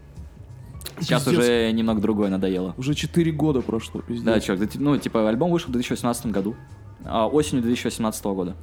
[1.00, 1.38] Сейчас Пиздец.
[1.40, 2.74] уже немного другое надоело.
[2.76, 4.24] Уже 4 года прошло, пиздец.
[4.24, 6.56] Да, чувак, ну, типа, альбом вышел в 2018 году.
[7.04, 8.56] а осенью 2018 года.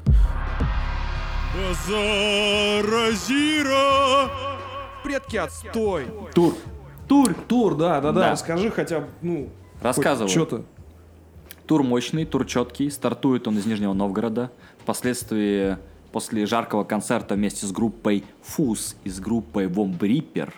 [2.95, 4.30] Базаразира.
[5.03, 6.08] Предки отстой.
[6.34, 6.56] Тур.
[7.08, 7.34] Тур.
[7.47, 8.22] Тур, да, да, да.
[8.22, 8.32] Да.
[8.32, 9.49] Расскажи хотя бы, ну...
[9.82, 10.30] Рассказываю.
[10.30, 10.64] Что-то.
[11.68, 12.89] Тур мощный, тур четкий.
[12.89, 14.51] Стартует он из Нижнего Новгорода.
[14.80, 15.78] Впоследствии,
[16.12, 20.53] после жаркого концерта вместе с группой Фуз и с группой Вомб Риппер,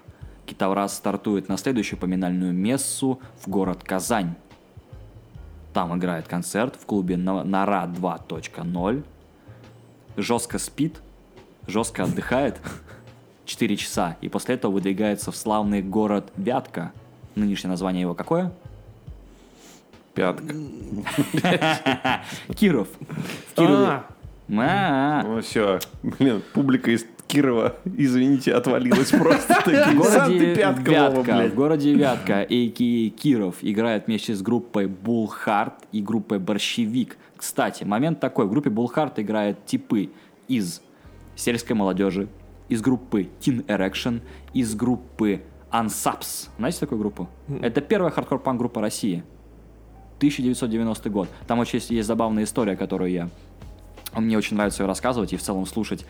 [0.46, 4.36] Китаврас стартует на следующую поминальную мессу в город Казань.
[5.74, 9.04] Там играет концерт в клубе На- Нара 2.0.
[10.18, 10.96] Жестко спит,
[11.68, 12.60] жестко отдыхает
[13.46, 14.18] 4 часа.
[14.22, 16.92] И после этого выдвигается в славный город Вятка.
[17.36, 18.52] Нынешнее название его какое?
[20.16, 20.56] Пятка.
[22.56, 22.88] Киров.
[23.52, 23.86] В Кирове.
[23.86, 24.06] А,
[24.50, 29.54] А, Ну все, блин, публика из Кирова, извините, отвалилась просто.
[29.62, 31.52] В Такие, «Сам ты городе Вятка, блядь».
[31.52, 33.10] в городе Вятка, а.к.а.
[33.10, 37.18] Киров, играет вместе с группой Булхарт и группой Борщевик.
[37.38, 40.10] Кстати, момент такой, в группе Булхарт играют типы
[40.48, 40.82] из
[41.36, 42.28] сельской молодежи,
[42.68, 44.22] из группы Teen Erection,
[44.54, 46.50] из группы Ansaps.
[46.58, 47.30] Знаете такую группу?
[47.62, 49.24] Это первая хардкор-панк группа России.
[50.18, 51.30] 1990 год.
[51.46, 53.30] Там очень есть, есть забавная история, которую я...
[54.16, 56.06] Мне очень нравится ее рассказывать и в целом слушать.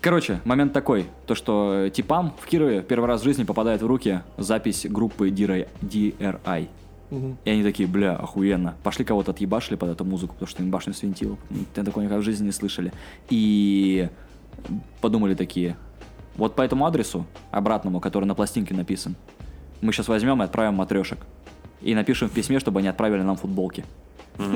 [0.00, 4.22] Короче, момент такой, то что типам в Кирове первый раз в жизни попадает в руки
[4.38, 5.68] запись группы DRI.
[5.82, 6.68] DRI.
[7.12, 7.38] Мгм.
[7.44, 8.74] И они такие, бля, охуенно.
[8.82, 11.38] Пошли кого-то отъебашили под эту музыку, потому что им башню свинтил.
[11.74, 12.92] Ты такой никогда в жизни не слышали.
[13.28, 14.08] И
[15.00, 15.76] подумали такие,
[16.36, 19.14] вот по этому адресу, обратному, который на пластинке написан,
[19.80, 21.18] мы сейчас возьмем и отправим матрешек.
[21.82, 23.84] И напишем в письме, чтобы они отправили нам футболки.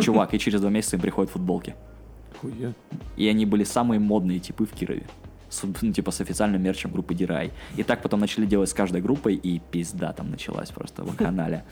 [0.01, 1.75] Чувак, и через два месяца им приходят футболки.
[2.41, 2.73] Хуя.
[3.17, 5.07] И они были самые модные типы в Кирове.
[5.49, 7.53] С, ну, типа с официальным мерчем группы Дирай.
[7.77, 11.65] И так потом начали делать с каждой группой, и пизда там началась просто в канале.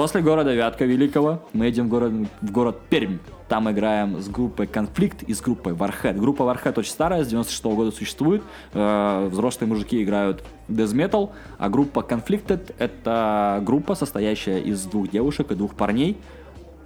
[0.00, 3.18] После города Вятка Великого мы едем в город, в город Пермь.
[3.50, 6.18] Там играем с группой Конфликт и с группой Warhead.
[6.18, 8.42] Группа Warhead очень старая, с 96 года существует.
[8.72, 15.54] Э, взрослые мужики играют metal, а группа Conflicted— это группа, состоящая из двух девушек и
[15.54, 16.16] двух парней,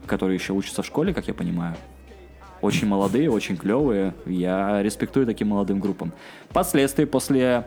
[0.06, 1.76] которые еще учатся в школе, как я понимаю.
[2.62, 4.12] Очень молодые, очень клевые.
[4.26, 6.10] Я респектую таким молодым группам.
[6.50, 7.64] Впоследствии, после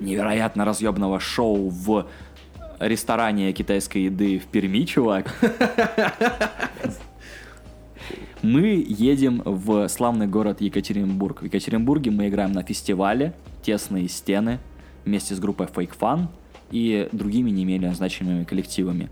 [0.00, 2.06] невероятно разъебного шоу в
[2.80, 5.34] ресторане китайской еды в Перми, чувак.
[8.42, 11.40] Мы едем в славный город Екатеринбург.
[11.40, 14.58] В Екатеринбурге мы играем на фестивале «Тесные стены»
[15.04, 16.26] вместе с группой Fake Fun
[16.70, 19.08] и другими не менее значимыми коллективами.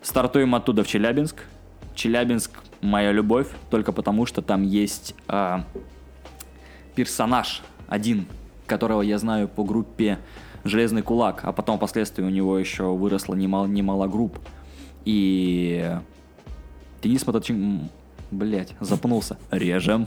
[0.00, 1.44] Стартуем оттуда в Челябинск.
[1.94, 5.64] Челябинск– моя любовь, только потому что там есть а,
[6.94, 8.26] персонаж один,
[8.66, 10.18] которого я знаю по группе
[10.64, 14.38] Железный кулак, а потом впоследствии у него еще выросло немало, немало групп.
[15.04, 15.90] И
[17.02, 17.90] Денис Моточин...
[18.30, 19.36] Блять, запнулся.
[19.50, 20.06] Режем.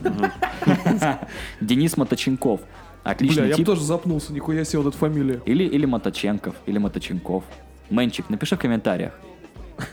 [1.60, 2.60] Денис Моточенков.
[3.02, 3.66] Отличный Бля, я бы тип.
[3.66, 5.40] тоже запнулся, нихуя себе вот эта фамилия.
[5.44, 7.44] Или, или Моточенков, или Моточенков.
[7.90, 9.12] Мэнчик, напиши в комментариях.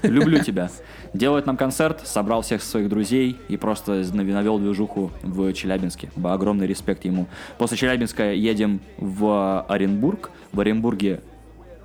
[0.02, 0.70] Люблю тебя.
[1.14, 6.12] Делает нам концерт, собрал всех своих друзей и просто навел движуху в Челябинске.
[6.24, 7.28] Огромный респект ему.
[7.58, 10.32] После Челябинска едем в Оренбург.
[10.52, 11.22] В Оренбурге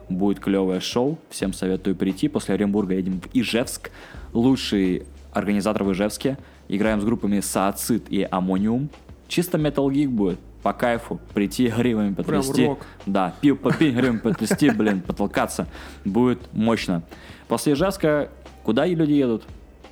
[0.09, 1.18] будет клевое шоу.
[1.30, 2.28] Всем советую прийти.
[2.28, 3.90] После Оренбурга едем в Ижевск.
[4.32, 6.38] Лучший организатор в Ижевске.
[6.68, 8.90] Играем с группами Саацит и Аммониум.
[9.28, 10.38] Чисто Metal Geek будет.
[10.62, 11.20] По кайфу.
[11.34, 12.66] Прийти гривами потрясти.
[12.66, 12.84] рок.
[13.07, 15.66] Да, пив попить, гривен потрясти, блин, потолкаться.
[16.05, 17.03] Будет мощно.
[17.49, 18.30] После Ижевска
[18.62, 19.44] куда люди едут?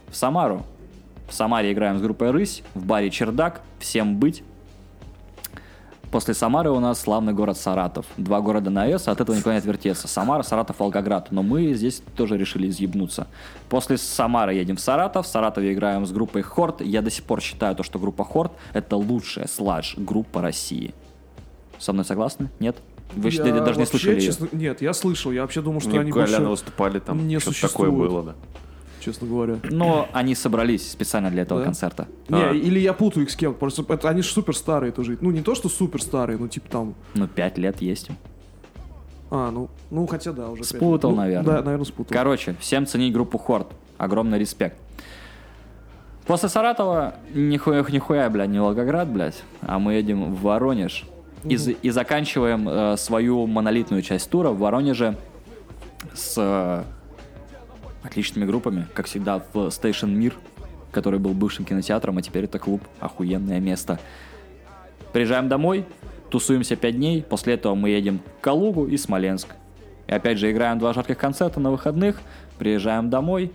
[0.08, 0.64] В Самару.
[1.28, 4.44] В Самаре играем с группой «Рысь», в баре «Чердак», всем быть.
[6.12, 8.06] После Самары у нас славный город Саратов.
[8.16, 10.06] Два города на «С», от этого никуда не отвертеться.
[10.06, 11.32] Самара, Саратов, Волгоград.
[11.32, 13.26] Но мы здесь тоже решили изъебнуться.
[13.68, 15.26] После Самары едем в Саратов.
[15.26, 16.80] В Саратове играем с группой «Хорт».
[16.80, 20.94] Я до сих пор считаю, то, что группа «Хорт»— это лучшая сладж-группа России.
[21.78, 22.50] Со мной согласны?
[22.60, 22.76] Нет?
[23.14, 24.20] Вы Я даже не вообще, слышали ее?
[24.20, 27.26] честно- Нет, я слышал, я вообще думал, что Мне они больше, выступали там.
[27.26, 28.34] не Что-то такое было, да.
[29.00, 29.56] честно говоря.
[29.70, 31.66] Но они собрались специально для этого Да?
[31.66, 32.08] концерта.
[32.28, 32.52] Не, А.
[32.52, 35.16] или я путаю их с кем просто это, они же супер старые тоже.
[35.20, 36.94] Ну, не то, что супер старые, ну, типа там...
[37.14, 38.10] Ну, пять лет есть.
[38.10, 38.16] им.
[39.30, 40.60] А, ну, ну хотя да, уже.
[40.62, 40.68] лет.
[40.68, 41.56] Спутал, Ну, наверное.
[41.56, 42.12] Да, наверное, спутал.
[42.12, 43.68] Короче, всем ценить группу Хорд.
[43.98, 44.76] Огромный респект.
[46.26, 51.04] После Саратова нихуя, нихуя, бля, не Волгоград, блядь, а мы едем в Воронеж.
[51.48, 55.16] И, и заканчиваем э, свою монолитную часть тура в Воронеже
[56.14, 56.84] с э,
[58.02, 60.34] отличными группами, как всегда в Station Мир,
[60.92, 63.98] который был бывшим кинотеатром, а теперь это клуб, охуенное место.
[65.12, 65.84] Приезжаем домой,
[66.30, 69.48] тусуемся 5 дней, после этого мы едем в Калугу и Смоленск.
[70.06, 72.20] И опять же играем два жарких концерта на выходных,
[72.58, 73.52] приезжаем домой,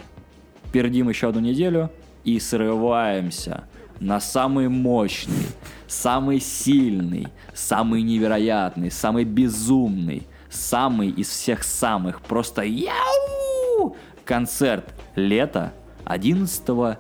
[0.72, 1.90] пердим еще одну неделю
[2.24, 3.64] и срываемся
[4.02, 5.46] на самый мощный,
[5.88, 13.96] самый сильный, самый невероятный, самый безумный, самый из всех самых, просто яу!
[14.26, 15.74] Концерт лета
[16.06, 16.98] 11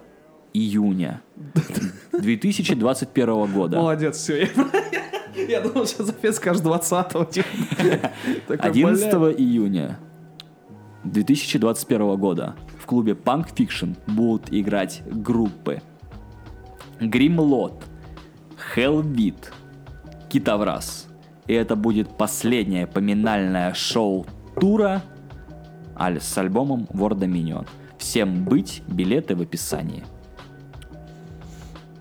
[0.53, 1.21] июня
[2.11, 3.77] 2021 года.
[3.77, 4.47] Молодец, все.
[5.35, 7.25] Я, я думал, сейчас опять скажешь 20-го.
[7.25, 7.47] типа.
[8.47, 9.31] Такой, 11 бля.
[9.31, 9.99] июня
[11.03, 15.81] 2021 года в клубе Punk Fiction будут играть группы
[17.01, 17.83] Grimlot,
[18.75, 19.51] Hellbeat,
[20.29, 21.07] Китаврас.
[21.47, 24.25] И это будет последнее поминальное шоу
[24.59, 25.01] тура
[25.97, 27.67] с альбомом War Dominion.
[27.97, 30.03] Всем быть, билеты в описании.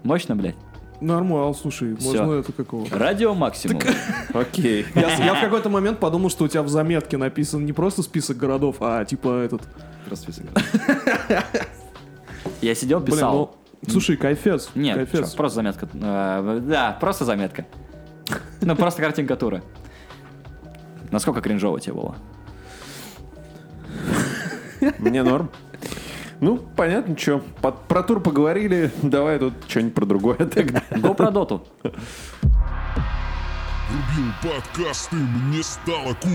[0.03, 0.57] Мощно, блядь.
[1.01, 2.24] Нормал, слушай, Всё.
[2.24, 2.86] можно это какого?
[2.90, 3.80] Радио Максимум.
[4.34, 4.84] Окей.
[4.94, 8.36] Я, я в какой-то момент подумал, что у тебя в заметке написан не просто список
[8.36, 9.62] городов, а типа этот...
[12.61, 13.57] Я сидел, Блин, писал.
[13.89, 14.70] Слушай, кайфец.
[14.74, 15.31] Нет, кайфец.
[15.31, 15.89] чё, просто заметка.
[15.95, 17.66] Э, да, просто заметка.
[18.61, 19.62] Ну, просто картинка тура.
[21.11, 22.14] Насколько кринжово тебе было?
[24.99, 25.51] Мне норм.
[26.41, 27.43] Ну, понятно, что.
[27.89, 30.83] Про тур поговорили, давай тут что-нибудь про другое тогда.
[30.97, 31.66] Го про доту.
[33.91, 36.30] Врубил подкасты, мне стало кул.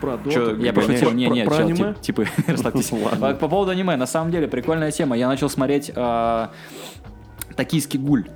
[0.00, 0.30] Про Доту.
[0.30, 1.94] Чё, Я пошутил, не, не, про чел, аниме?
[1.94, 2.92] тип- типа, расслабьтесь.
[2.92, 3.28] Ладно.
[3.30, 5.16] А, По поводу аниме, на самом деле, прикольная тема.
[5.16, 6.48] Я начал смотреть э,
[7.56, 8.26] «Токийский гуль».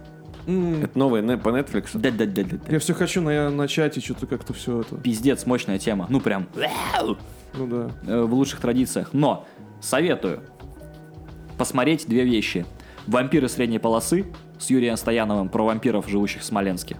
[0.46, 1.90] Это новое по Netflix.
[1.94, 2.56] Да-да-да-да.
[2.68, 4.96] Я все хочу на, на чате что-то как-то все это.
[4.96, 6.06] Пиздец, мощная тема.
[6.08, 6.48] Ну, прям
[7.54, 7.90] Ну да.
[8.06, 9.10] э, в лучших традициях.
[9.12, 9.46] Но
[9.80, 10.40] советую
[11.58, 12.64] посмотреть две вещи.
[13.06, 14.26] «Вампиры средней полосы»
[14.58, 16.96] с Юрием Стояновым про вампиров, живущих в Смоленске.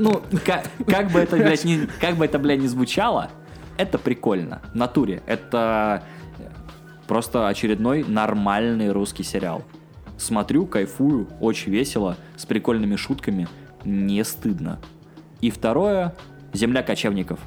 [0.00, 3.30] Ну, как, как бы это, блядь, не, как бы это, блядь, не звучало,
[3.76, 4.62] это прикольно.
[4.72, 5.22] В натуре.
[5.26, 6.04] Это
[7.06, 9.62] просто очередной нормальный русский сериал.
[10.16, 13.46] Смотрю, кайфую, очень весело, с прикольными шутками,
[13.84, 14.80] не стыдно.
[15.42, 16.14] И второе,
[16.54, 17.38] «Земля кочевников».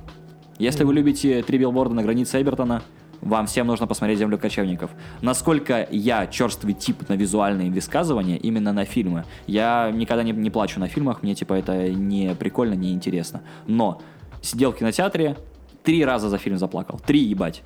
[0.59, 2.83] Если вы любите «Три билборда на границе Эбертона»,
[3.24, 4.91] вам всем нужно посмотреть «Землю кочевников».
[5.21, 9.26] Насколько я черствый тип на визуальные высказывания, именно на фильмы.
[9.47, 13.41] Я никогда не, не плачу на фильмах, мне типа это не прикольно, не интересно.
[13.65, 14.01] Но
[14.41, 15.38] сидел в кинотеатре,
[15.84, 16.99] три раза за фильм заплакал.
[17.05, 17.63] Три, ебать.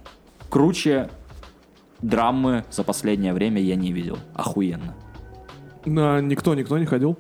[0.50, 1.10] Круче
[2.02, 4.20] драмы за последнее время я не видел.
[4.34, 4.96] Охуенно.
[5.86, 7.18] На никто, никто не ходил.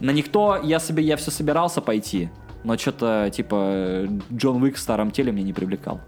[0.00, 2.28] На никто я себе я все собирался пойти,
[2.64, 6.00] но что-то типа Джон Уик в старом теле мне не привлекал.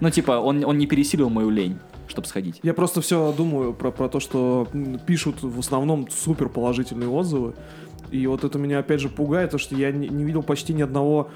[0.00, 1.78] Ну типа он он не пересилил мою лень,
[2.08, 2.60] чтобы сходить.
[2.62, 4.68] Я просто все думаю про, про то, что
[5.06, 7.54] пишут в основном супер положительные отзывы.
[8.10, 10.82] И вот это меня опять же пугает, то что я не, не видел почти ни
[10.82, 11.30] одного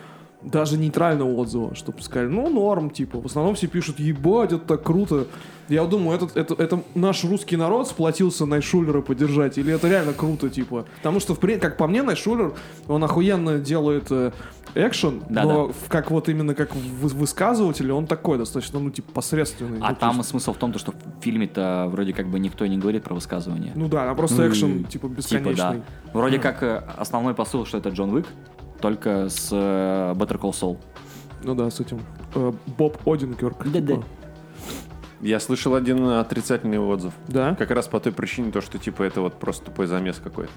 [0.45, 3.21] даже нейтрального отзыва, чтобы сказали, ну, норм, типа.
[3.21, 5.27] В основном все пишут, ебать, это так круто.
[5.69, 10.51] Я думаю, это, это, это наш русский народ сплотился Найшулера поддержать, или это реально круто,
[10.51, 10.85] типа.
[10.99, 12.53] Потому что, в при- как по мне, Найшулер,
[12.87, 14.33] он охуенно делает э,
[14.75, 15.45] экшен, Да-да.
[15.45, 19.79] но в- как вот именно как вы- высказыватель, он такой достаточно, ну, типа, посредственный.
[19.81, 22.67] А Ну, там есть- смысл в том, то, что в фильме-то вроде как бы никто
[22.67, 23.73] не говорит про высказывание.
[23.75, 25.55] Ну да, а просто Ну и экшен, типа, Типа, бесконечный.
[25.57, 25.77] да.
[26.13, 28.27] Вроде как э, основной посыл, что это Джон Уик,
[28.85, 30.77] только с э, Better Call Saul.
[31.43, 32.03] Ну да, с этим.
[32.35, 33.65] э, Боб Одинкерк.
[33.65, 33.95] Да-да.
[33.95, 34.05] типа.
[35.23, 37.15] Я слышал один отрицательный отзыв.
[37.29, 37.55] Да?
[37.55, 40.53] Как раз по той причине, то, что типа это вот просто тупой замес какой-то.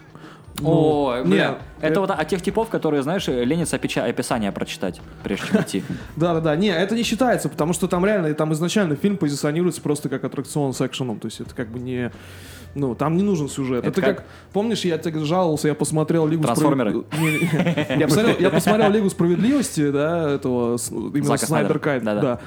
[0.62, 1.60] О, Ну, бля, не, это
[1.94, 5.84] это- вот от тех типов, которые, знаешь, опеча- описание прочитать, прежде чем идти.
[6.18, 6.56] Да, да, да.
[6.58, 10.74] Не, это не считается, потому что там реально, там изначально фильм позиционируется просто как аттракцион
[10.74, 11.20] с экшеном.
[11.20, 12.12] То есть это как бы не.
[12.76, 13.80] Ну, там не нужен сюжет.
[13.80, 14.26] Это Это, как- как...
[14.54, 17.04] Помнишь, я тебе жаловался, я посмотрел Лигу Трансформеры?
[17.98, 21.80] Я посмотрел, я посмотрел Лигу справедливости, да, этого именно Снайдер.
[21.80, 22.40] Кайт, да.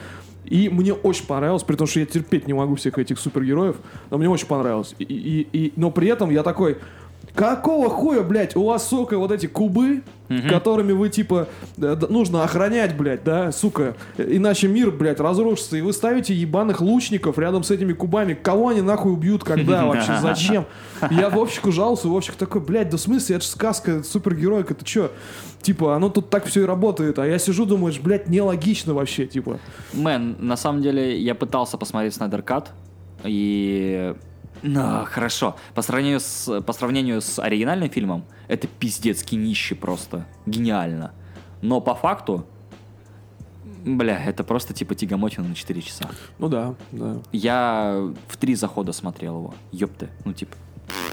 [0.44, 3.76] И мне очень понравилось, при том, что я терпеть не могу всех этих супергероев,
[4.10, 4.94] но мне очень понравилось.
[4.98, 6.78] И, и- и- но при этом я такой,
[7.34, 10.02] какого хуя, блядь, у вас, сука, вот эти кубы,
[10.48, 15.92] которыми вы, типа, э, нужно охранять, блядь, да, сука, иначе мир, блядь, разрушится, и вы
[15.92, 20.66] ставите ебаных лучников рядом с этими кубами, кого они нахуй убьют, когда вообще, зачем?
[21.10, 24.84] Я Вовчику жаловался, Вовчик такой, блядь, да в смысле, это же сказка, это супергеройка, ты
[24.84, 25.10] чё?
[25.62, 29.58] Типа, оно тут так все и работает, а я сижу, думаешь, блядь, нелогично вообще, типа.
[29.92, 32.70] Мэн, на самом деле, я пытался посмотреть Снайдер Кат,
[33.24, 34.14] и...
[34.62, 35.56] Ну, хорошо.
[35.74, 40.26] По сравнению, с, по сравнению с оригинальным фильмом, это пиздец кинище просто.
[40.46, 41.12] Гениально.
[41.62, 42.46] Но по факту,
[43.84, 46.08] бля, это просто типа тягомотина на 4 часа.
[46.38, 47.18] Ну да, да.
[47.32, 49.54] Я в три захода смотрел его.
[49.72, 50.08] Ёпты.
[50.24, 50.56] Ну, типа,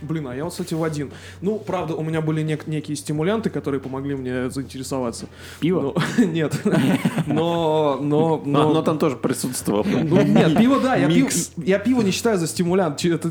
[0.01, 1.11] Блин, а я вот, кстати, в один.
[1.41, 5.25] Ну, правда, у меня были нек- некие стимулянты, которые помогли мне заинтересоваться.
[5.59, 5.81] Пиво?
[6.17, 6.53] Ну, нет.
[7.25, 8.73] Но, но, Но, но...
[8.73, 9.83] но там тоже присутствовал.
[9.85, 11.51] Ну, нет, пиво, да, я пиво, Микс.
[11.57, 13.03] я пиво не считаю за стимулянт.
[13.05, 13.29] Это,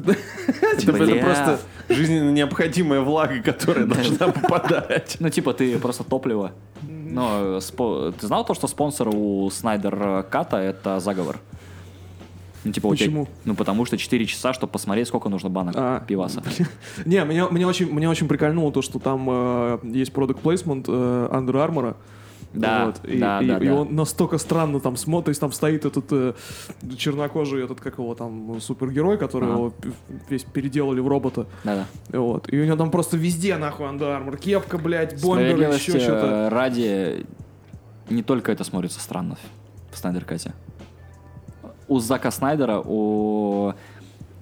[0.78, 5.16] Типа, это просто жизненно необходимая влага, которая должна попадать.
[5.20, 6.53] ну, типа, ты просто топливо.
[6.82, 11.38] Но спо- ты знал то, что спонсор у Снайдер Ката это заговор?
[12.66, 13.28] Ну, типа, у тебя- Почему?
[13.44, 16.00] ну, потому что 4 часа, чтобы посмотреть, сколько нужно банок А.
[16.00, 16.42] пиваса.
[17.04, 20.92] Не, меня, меня, очень, меня очень прикольнуло то, что там э, есть продукт плейсмент э,
[20.92, 21.94] Under Armour.
[22.52, 23.74] Да, и, да, и- да, и да.
[23.74, 26.32] он настолько странно там смотрит, то есть там стоит этот э,
[26.96, 29.56] чернокожий, этот, как его там, супергерой, который Ага.
[29.58, 29.74] его
[30.30, 31.46] весь переделали в робота.
[31.64, 31.86] Да-да.
[32.18, 32.50] Вот.
[32.52, 34.38] И у него там просто везде, нахуй, Armour.
[34.38, 36.26] Кепка, блядь, бомбер, еще что-то.
[36.26, 37.26] э, ради,
[38.08, 39.36] не только это смотрится странно
[39.92, 40.52] в Snyder Cut е.
[41.89, 43.72] У Зака Снайдера, у...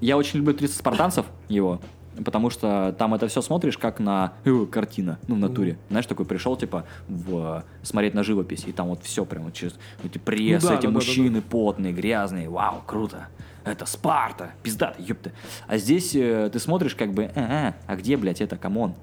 [0.01, 1.81] Я очень люблю 30 спартанцев его,
[2.25, 5.79] потому что там это все смотришь как на э, картина, ну, в натуре.
[5.89, 9.77] Знаешь, такой пришел, типа, в, смотреть на живопись, и там вот все прям вот через
[10.03, 13.29] эти прессы, Ну да, эти да, да, мужчины потные, грязные, вау, круто.
[13.65, 15.33] Это Спарта, пиздата, ёпта.
[15.67, 18.95] А здесь э, ты смотришь как бы, а, а, а где, блядь, это, come on?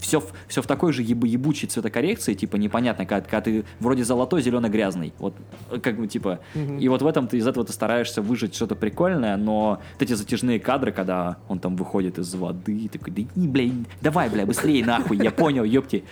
[0.00, 4.04] Все, в- все в такой же ебу- ебучей цветокоррекции, типа непонятно, когда, когда ты вроде
[4.04, 5.12] золотой, зеленый, грязный.
[5.18, 5.34] Вот
[5.70, 6.40] э, как бы типа.
[6.78, 10.14] И вот в этом ты из этого ты стараешься выжить что-то прикольное, но вот эти
[10.14, 14.84] затяжные кадры, когда он там выходит из воды, такой, да не, блядь, давай, бля, быстрее
[14.84, 16.04] нахуй, я понял, ёпти.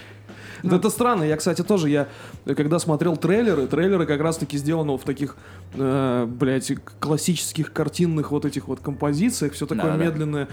[0.63, 1.23] Да это странно.
[1.23, 2.09] Я, кстати, тоже, я
[2.45, 5.37] когда смотрел трейлеры, трейлеры как раз-таки сделаны в таких,
[5.75, 10.05] э, блядь, классических картинных вот этих вот композициях, все такое Да-да-да.
[10.11, 10.49] медленное.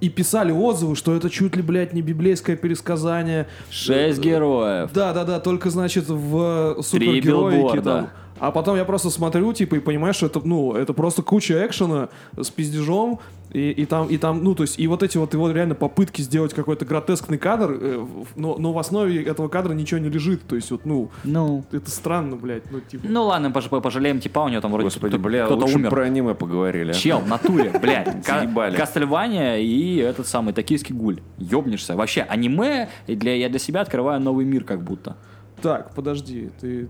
[0.00, 3.46] И писали отзывы, что это чуть ли, блядь, не библейское пересказание.
[3.70, 4.90] Шесть героев.
[4.94, 7.82] Да, да, да, только, значит, в супергероике билборда.
[7.82, 8.10] там.
[8.40, 12.08] А потом я просто смотрю, типа, и понимаю, что это, ну, это просто куча экшена
[12.40, 13.20] с пиздежом,
[13.52, 16.22] и, и там, и там, ну, то есть, и вот эти вот его реально попытки
[16.22, 20.54] сделать какой-то гротескный кадр, э, но, но в основе этого кадра ничего не лежит, то
[20.56, 21.64] есть, вот, ну, Ну.
[21.72, 23.04] это странно, блядь, ну, типа.
[23.08, 25.90] Ну ладно, пож- пожалеем типа, у него там вроде Господи, кто- бля, кто-то лучше умер.
[25.90, 26.90] про аниме поговорили.
[26.92, 26.94] а.
[26.94, 28.24] Чел, в натуре, блядь.
[28.76, 31.20] Кастельвания и этот самый токийский гуль.
[31.38, 31.96] Ёбнешься.
[31.96, 35.16] Вообще, аниме, для, я для себя открываю новый мир как будто.
[35.62, 36.88] Так, подожди, ты...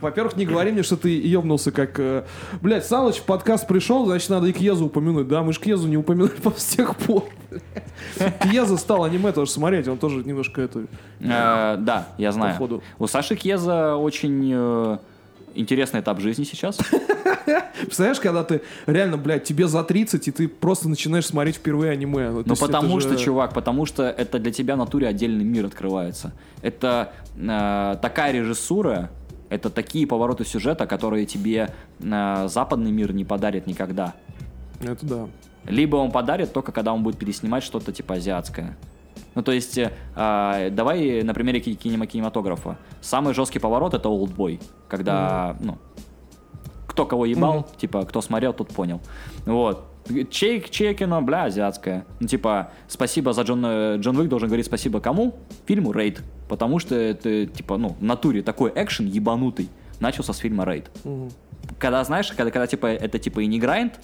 [0.01, 2.01] Во-первых, не говори мне, что ты ебнулся как...
[2.01, 2.24] э,
[2.61, 5.28] Блядь, Салыч в подкаст пришел, значит, надо и Кьезу упомянуть.
[5.28, 7.26] Да, мы ж Кьезу не упомянули по с тех пор.
[8.41, 10.87] Кьеза стал аниме тоже смотреть, он тоже немножко это...
[11.20, 12.55] Э, Да, я знаю.
[12.99, 14.99] У Саши Кьеза очень э,
[15.55, 16.78] интересный этап жизни сейчас.
[17.80, 22.30] Представляешь, когда ты реально, блядь, тебе за 30, и ты просто начинаешь смотреть впервые аниме.
[22.30, 25.66] Ну, Ну потому же- что, чувак, потому что это для тебя в натуре отдельный мир
[25.66, 26.32] открывается.
[26.62, 29.11] Это э, такая режиссура,
[29.48, 34.14] это такие повороты сюжета, которые тебе э, западный мир не подарит никогда.
[34.80, 35.28] Это да.
[35.64, 38.76] Либо он подарит только когда он будет переснимать что-то типа азиатское.
[39.35, 42.77] Ну, то есть, э, а, давай на примере ки- кинема- кинематографа.
[43.01, 45.79] Самый жесткий поворот это Олдбой, когда, ну,
[46.87, 49.01] кто кого ебал, типа, кто смотрел, тот понял.
[49.47, 49.87] Вот.
[50.31, 52.05] Чей, чье кино, бля, азиатское.
[52.21, 55.35] Ну, типа, спасибо за Джон, э, Джон Уик должен говорить спасибо кому?
[55.67, 56.23] Фильму Рейд.
[56.49, 59.69] Потому что это, типа, ну, в натуре такой экшен ебанутый
[60.01, 60.91] начался с фильма Рейд.
[61.79, 64.01] Когда, знаешь, когда, когда, типа, это, типа, и не грайнд,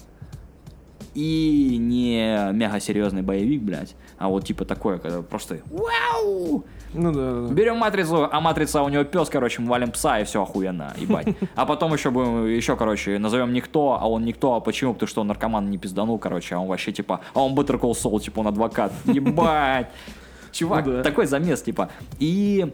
[1.13, 6.65] и не мега серьезный боевик, блядь, а вот типа такое, когда просто вау!
[6.93, 7.53] Ну да, да.
[7.53, 11.27] Берем матрицу, а матрица у него пес, короче, мы валим пса и все охуенно, ебать.
[11.55, 14.93] А потом еще будем, еще, короче, назовем никто, а он никто, а почему?
[14.93, 17.91] Потому что он наркоман не пизданул, короче, а он вообще типа, а он Better Call
[17.91, 19.87] Saul, типа он адвокат, ебать.
[20.51, 21.03] Чувак, Ну да.
[21.03, 21.89] такой замес, типа.
[22.19, 22.73] И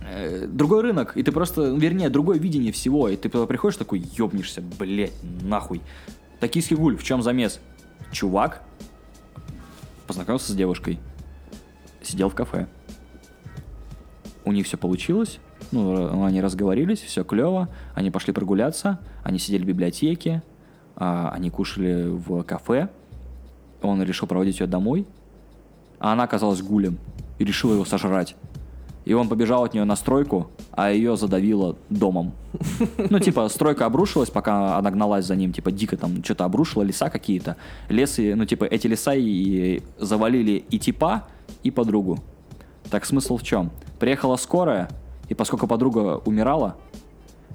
[0.00, 4.62] э, другой рынок, и ты просто, вернее, другое видение всего, и ты приходишь такой, ёбнешься,
[4.78, 5.12] блядь,
[5.42, 5.80] нахуй.
[6.40, 7.60] Токийский гуль, в чем замес?
[8.10, 8.62] Чувак
[10.06, 10.98] познакомился с девушкой,
[12.02, 12.68] сидел в кафе.
[14.44, 15.40] У них все получилось,
[15.72, 20.42] ну, они разговорились, все клево, они пошли прогуляться, они сидели в библиотеке,
[20.94, 22.88] а, они кушали в кафе,
[23.82, 25.06] он решил проводить ее домой,
[25.98, 26.98] а она оказалась гулем
[27.38, 28.36] и решила его сожрать.
[29.06, 32.32] И он побежал от нее на стройку, а ее задавило домом.
[33.10, 37.08] Ну, типа, стройка обрушилась, пока она гналась за ним, типа, дико там что-то обрушила, леса
[37.08, 37.56] какие-то.
[37.88, 41.28] Лесы, ну, типа, эти леса и завалили и типа,
[41.62, 42.18] и подругу.
[42.90, 43.70] Так смысл в чем?
[44.00, 44.88] Приехала скорая,
[45.28, 46.76] и поскольку подруга умирала,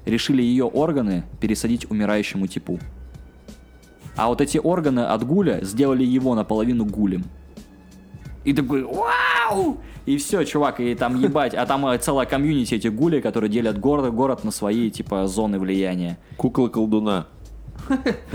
[0.06, 2.78] решили ее органы пересадить умирающему типу.
[4.16, 7.24] А вот эти органы от гуля сделали его наполовину гулем.
[8.44, 9.78] И такой, вау!
[10.06, 11.54] И все, чувак, и там ебать.
[11.54, 15.58] А там э, целая комьюнити этих гулей, которые делят город, город на свои, типа, зоны
[15.60, 16.18] влияния.
[16.36, 17.26] Кукла колдуна.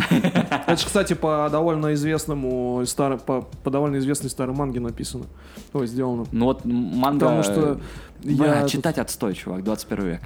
[0.10, 5.26] Это же, кстати, по довольно известному старо- по, по довольно известной старой манге написано.
[5.74, 6.26] Ой, сделано.
[6.32, 7.20] Ну вот манга...
[7.26, 7.80] Потому что
[8.24, 10.22] Бля, я тут- читать отстой, чувак, 21 век.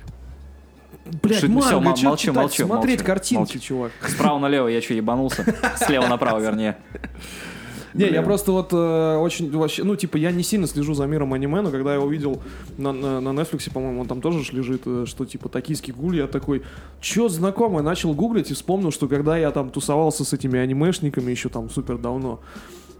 [1.23, 2.35] Блядь, Шит- манга, чё молчу, читать?
[2.35, 3.59] молчу, Смотреть молчу, картинки, молчу.
[3.59, 3.91] чувак.
[4.07, 5.43] Справа налево я что, ебанулся?
[5.77, 6.77] Слева направо, вернее.
[7.93, 11.33] Не, я просто вот э, очень вообще, ну типа я не сильно слежу за миром
[11.33, 12.41] аниме, но когда я увидел
[12.77, 16.17] на, на, на Netflix, по-моему, он там тоже ж лежит, э, что типа токийский гуль,
[16.17, 16.63] я такой,
[16.99, 21.49] чё знакомое, начал гуглить и вспомнил, что когда я там тусовался с этими анимешниками еще
[21.49, 22.39] там супер давно,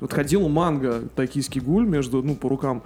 [0.01, 2.81] вот ходил манга «Токийский гуль» между, ну, по рукам,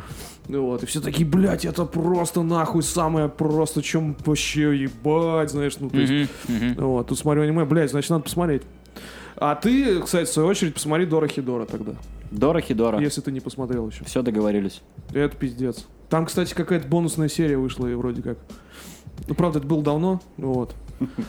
[0.50, 5.90] вот, и все такие, блядь, это просто нахуй самое просто, чем вообще ебать, знаешь, ну,
[5.90, 6.76] то есть, мгм.
[6.76, 8.64] вот, тут смотрю аниме, блядь, значит, надо посмотреть.
[9.38, 11.94] А ты, кстати, в свою очередь, посмотри Дора Хидора тогда.
[12.32, 13.00] Дора Хидора.
[13.00, 14.04] Если ты не посмотрел еще.
[14.06, 14.82] Все договорились.
[15.14, 15.86] Это пиздец.
[16.10, 18.38] Там, кстати, какая-то бонусная серия вышла, и вроде как.
[19.28, 20.76] Ну, правда, это было давно, вот.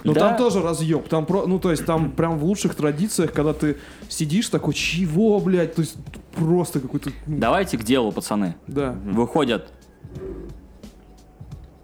[0.05, 0.21] Но Да.
[0.21, 1.09] там тоже разъеб.
[1.09, 3.77] Там про, ну, то есть, там прям в лучших традициях, когда ты
[4.09, 5.97] сидишь такой, чего, блядь, то есть
[6.35, 7.11] просто какой-то.
[7.27, 8.55] ну, Давайте к делу, пацаны.
[8.67, 8.93] Да.
[9.05, 9.73] Выходят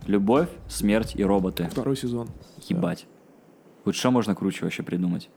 [0.06, 1.68] Любовь, смерть и роботы.
[1.70, 2.28] Второй сезон.
[2.68, 3.06] Ебать.
[3.84, 5.28] Вот что можно круче вообще придумать?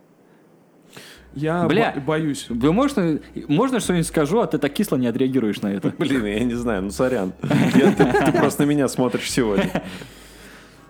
[1.36, 1.92] Я Бля.
[1.96, 2.46] бо- боюсь.
[2.50, 5.94] Вы можно, можно что-нибудь скажу, а ты так кисло не отреагируешь на это?
[5.98, 7.34] Блин, я не знаю, ну сорян.
[7.76, 9.84] Я- ты, ты просто на меня смотришь сегодня.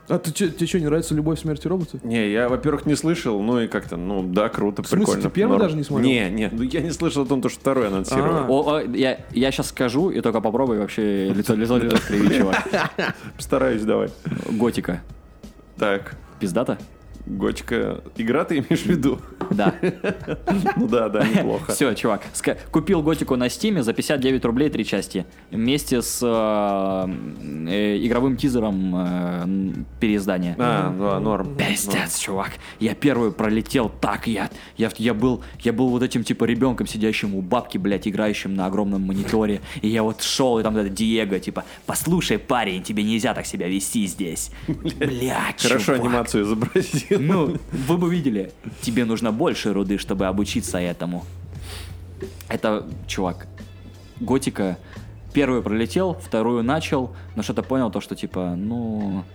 [0.08, 2.00] А ты тебе что, не нравится любовь, смерть и роботы?
[2.04, 5.22] Не, я, во-первых, не слышал, ну и как-то, ну да, круто, В смысле, прикольно.
[5.24, 6.08] ты первый даже не смотрел?
[6.08, 8.44] Не, не, ну я не слышал о том, то, что второй анонсировали.
[8.44, 8.48] А.
[8.48, 12.68] О, о, я, я сейчас скажу, и только попробуй вообще лицо, лицо, лицо скривить, чувак.
[13.36, 14.10] Постараюсь, давай.
[14.52, 15.02] Готика.
[15.80, 16.78] Так, Пиздата?
[17.26, 18.02] Готика.
[18.18, 19.20] Игра ты имеешь в виду?
[19.52, 19.74] Да.
[20.78, 21.74] Ну да, да, неплохо.
[21.74, 22.22] Все, чувак.
[22.72, 25.26] Купил Готику на Стиме за 59 рублей три части.
[25.52, 27.10] Вместе с э,
[27.70, 30.56] э, игровым тизером э, переиздания.
[30.58, 31.56] А, да, норм.
[31.56, 32.52] Пиздец, чувак.
[32.80, 37.36] Я первый пролетел так, я, я, я, был, я был вот этим типа ребенком, сидящим
[37.36, 39.62] у бабки, блядь, играющим на огромном мониторе.
[39.82, 43.68] И я вот шел, и там это Диего, типа, послушай, парень, тебе нельзя так себя
[43.68, 44.52] вести здесь.
[44.68, 47.15] Блядь, Хорошо анимацию изобразил.
[47.20, 47.58] Ну,
[47.88, 48.52] вы бы видели,
[48.82, 51.26] тебе нужно больше руды, чтобы обучиться этому.
[52.48, 53.48] Это, чувак,
[54.20, 54.78] Готика
[55.34, 59.26] первую пролетел, вторую начал, но что-то понял, то, что типа, ну,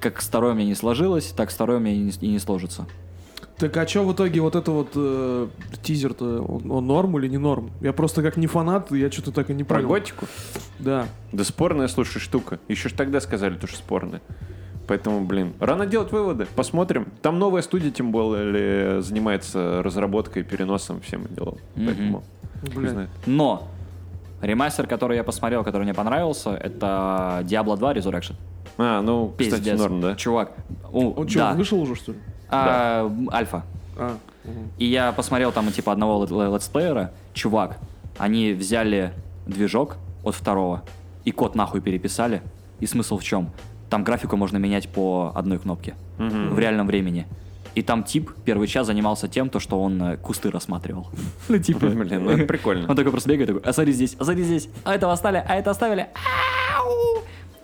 [0.00, 2.28] как с второй у меня не сложилось, так с второй у меня и не, и
[2.28, 2.86] не сложится.
[3.58, 5.48] Так а что в итоге вот это вот э,
[5.82, 7.72] тизер-то, он, он норм или не норм?
[7.80, 9.88] Я просто как не фанат, я что-то так и не Про понял.
[9.88, 10.26] готику?
[10.78, 11.08] Да.
[11.32, 12.60] Да спорная, слушай, штука.
[12.68, 14.22] Еще ж тогда сказали, то, что спорная.
[14.88, 16.46] Поэтому, блин, рано делать выводы.
[16.56, 17.08] Посмотрим.
[17.22, 21.58] Там новая студия, тем более, занимается разработкой, переносом, всем делом.
[21.76, 21.86] Мгм.
[21.86, 22.22] Поэтому,
[22.74, 22.90] Блин.
[22.90, 23.10] знает.
[23.26, 23.68] Но
[24.40, 28.34] ремастер, который я посмотрел, который мне понравился, это Diablo 2 Resurrection.
[28.78, 29.78] А, ну, кстати, Пиздец.
[29.78, 30.14] норм, да?
[30.14, 30.52] Чувак.
[30.90, 31.52] у, Он что, да.
[31.52, 32.18] вышел уже, что ли?
[32.48, 33.64] А, м, Альфа.
[33.98, 34.70] А, мгм.
[34.78, 37.12] И я посмотрел там типа одного лет- летсплеера.
[37.34, 37.78] Чувак,
[38.16, 39.12] они взяли
[39.46, 40.82] движок от второго
[41.24, 42.40] и код нахуй переписали.
[42.80, 43.50] И смысл в чем?
[43.90, 47.26] Там графику можно менять по одной кнопке в реальном времени.
[47.74, 51.08] И там тип первый час занимался тем, то, что он э, кусты рассматривал.
[51.48, 51.86] Ну, типа...
[51.86, 52.88] Блин, ну это прикольно.
[52.88, 55.54] Он такой просто бегает, такой, а смотри здесь, а смотри здесь, а этого оставили, а
[55.54, 56.08] это оставили.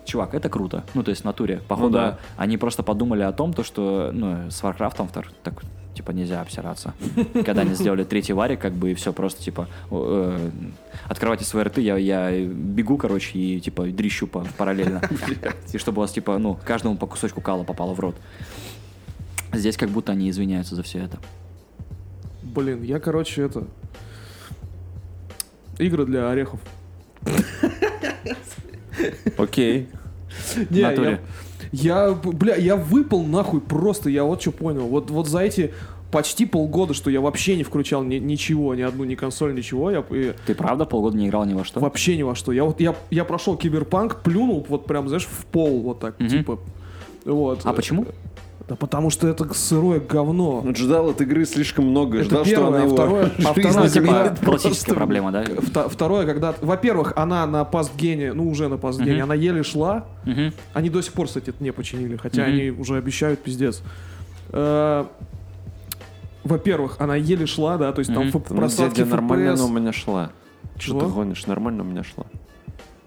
[0.05, 0.85] Чувак, это круто.
[0.93, 1.61] Ну, то есть в натуре.
[1.67, 2.19] Походу, да.
[2.37, 5.63] они просто подумали о том, то, что ну, с втор- так
[5.95, 6.93] типа нельзя обсираться.
[7.45, 10.49] Когда они сделали третий варик, как бы и все просто типа э,
[11.07, 15.01] открывайте свои рты, я, я бегу, короче, и типа дрищу по- параллельно.
[15.73, 18.15] И чтобы у вас типа, ну, каждому по кусочку кала попало в рот.
[19.53, 21.17] Здесь как будто они извиняются за все это.
[22.43, 23.67] Блин, я, короче, это...
[25.77, 26.59] Игры для орехов.
[29.37, 29.89] Окей.
[30.69, 31.19] Не, я,
[31.83, 34.87] я, бля, я выпал нахуй просто, я вот что понял.
[34.87, 35.73] Вот, вот за эти
[36.11, 40.03] почти полгода, что я вообще не включал ни- ничего, ни одну, ни консоль, ничего, я
[40.11, 41.79] и Ты правда полгода не играл ни во что?
[41.79, 42.51] вообще ни во что.
[42.51, 46.29] Я вот я, я прошел киберпанк, плюнул вот прям, знаешь, в пол вот так, Мгм.
[46.29, 46.59] типа.
[47.25, 47.61] Вот.
[47.65, 48.05] А почему?
[48.67, 50.61] Да потому что это сырое говно.
[50.65, 52.17] Он ждал от игры слишком много.
[52.17, 54.45] Это ждал, что первое, она а его второе- а второе, Ну, типа, просто.
[54.45, 55.43] классическая проблема, да?
[55.43, 59.23] Вто- Второе, когда, во-первых, она на пастгене, ну уже на пастгене, Мгм.
[59.23, 60.05] она еле шла.
[60.25, 60.51] Мгм.
[60.73, 62.51] Они до сих пор, кстати, это не починили, хотя Мгм.
[62.53, 63.83] они уже обещают пиздец.
[64.51, 65.05] Э,
[66.43, 70.29] Во-первых, она еле шла, да, то есть там Ну, просадки дядя, нормально у меня шла.
[70.77, 70.99] Что Чего?
[71.01, 71.47] ты гонишь?
[71.47, 72.25] Нормально у меня шла.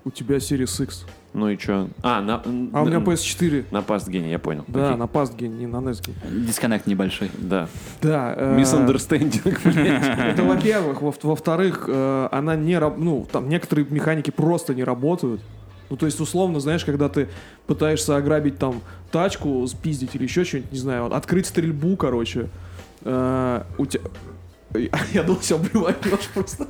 [0.05, 1.05] У тебя Series X.
[1.35, 1.89] Ну и чё?
[2.03, 2.37] А, на,
[2.73, 3.67] А у меня PS4.
[3.71, 4.65] на пастгене, я понял.
[4.67, 4.99] Да, Окей.
[4.99, 6.11] на пастгене, не на NES.
[6.47, 7.31] Дисконнект небольшой.
[7.39, 7.69] Да.
[8.01, 8.35] Да.
[8.37, 10.19] э, Misunderstanding, блядь.
[10.33, 11.03] Это во-первых.
[11.03, 15.41] Во- Во-вторых, э, она не раб- ну, там некоторые механики просто не работают.
[15.91, 17.29] Ну, то есть, условно, знаешь, когда ты
[17.67, 22.49] пытаешься ограбить там тачку, спиздить или еще что-нибудь, не знаю, открыть стрельбу, короче,
[23.05, 24.03] э, у тебя...
[25.13, 26.69] Я думал, себя блеванешь просто.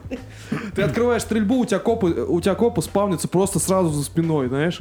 [0.74, 4.80] Ты открываешь стрельбу, у тебя копы, у тебя копы спавнятся просто сразу за спиной, знаешь?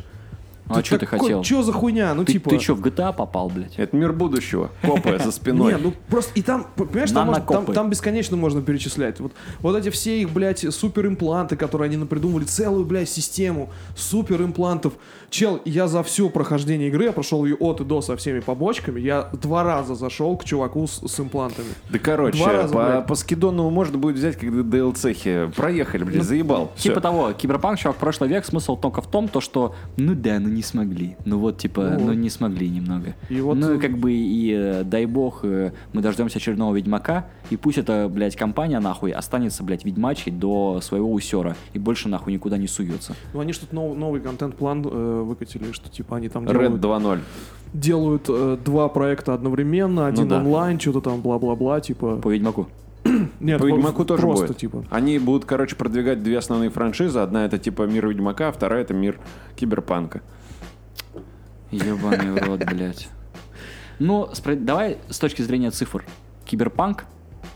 [0.69, 1.43] Ну, а что ты хотел?
[1.43, 2.13] Что за хуйня?
[2.13, 2.49] Ну, Ты, типа...
[2.49, 3.77] ты что, в GTA попал, блядь?
[3.77, 4.69] Это мир будущего.
[4.81, 5.73] Копы за спиной.
[5.77, 9.19] Не, ну просто и там, понимаешь, там, можно- там, там бесконечно можно перечислять.
[9.19, 14.93] Вот, вот эти все их, блядь, суперимпланты, которые они напридумывали, целую, блядь, систему суперимплантов.
[15.29, 18.99] Чел, я за все прохождение игры, я прошел ее от и до со всеми побочками,
[18.99, 21.67] я два раза зашел к чуваку с, с имплантами.
[21.89, 23.07] Да короче, Два раза, по, блядь.
[23.07, 26.71] по скидону можно будет взять, когда DLC-хи проехали, блядь, заебал.
[26.75, 26.89] Всё.
[26.89, 30.49] Типа того, киберпанк, чувак, прошлый век, смысл только в том, то, что, ну да, ну
[30.57, 31.15] не смогли.
[31.25, 33.15] Ну вот, типа, Ну ну, не смогли немного.
[33.29, 36.75] И вот, ну э, и как бы, и э, дай бог, э, мы дождемся очередного
[36.75, 42.09] Ведьмака, и пусть эта, блядь, компания, нахуй, останется, блядь, ведьмачей до своего усера, и больше,
[42.09, 43.15] нахуй, никуда не суется.
[43.33, 47.19] Ну, они что-то нов- новый контент-план э, выкатили, что типа они там Red делают, 2.0.
[47.73, 50.37] делают э, два проекта одновременно, один да.
[50.37, 52.17] онлайн, что-то там бла-бла-бла, типа...
[52.17, 52.67] По Ведьмаку.
[53.39, 54.57] Нет, По Ведьмаку тоже просто, будет.
[54.57, 54.85] типа.
[54.89, 57.19] Они будут, короче, продвигать две основные франшизы.
[57.19, 59.19] Одна это типа мир Ведьмака, а вторая это мир
[59.55, 60.21] Киберпанка.
[61.71, 63.09] Ебаный в рот, блядь.
[63.99, 66.03] Ну, давай с точки зрения цифр.
[66.45, 67.05] Киберпанк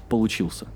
[0.10, 0.68] получился.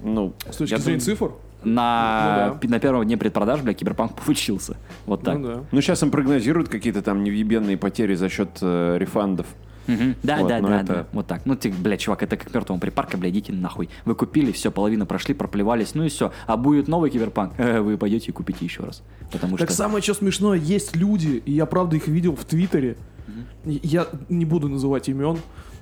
[0.00, 1.32] Ну, С точки зрения думаю- цифр?
[1.64, 2.68] На, Ну да.
[2.68, 4.76] на первом дне предпродаж, бля, Киберпанк получился.
[5.06, 5.38] Вот так.
[5.38, 5.64] Ну да.
[5.70, 9.46] Ну, сейчас им прогнозируют какие-то там невъебенные потери за счет э, рефандов.
[9.86, 10.14] Мгм.
[10.22, 11.06] Да, Вот, да, но да, это- да.
[11.12, 11.44] Вот так.
[11.44, 13.88] Ну, ты, бля, чувак, это как мертвому припарка, бля, идите нахуй.
[14.04, 16.32] Вы купили, все, половина прошли, проплевались, ну и все.
[16.46, 19.02] А будет новый киберпанк, э, вы пойдете и купите еще раз.
[19.32, 19.76] Потому Так что...
[19.76, 22.96] самое что смешное, есть люди, и я правда их видел в Твиттере,
[23.64, 25.38] и я не буду называть имен,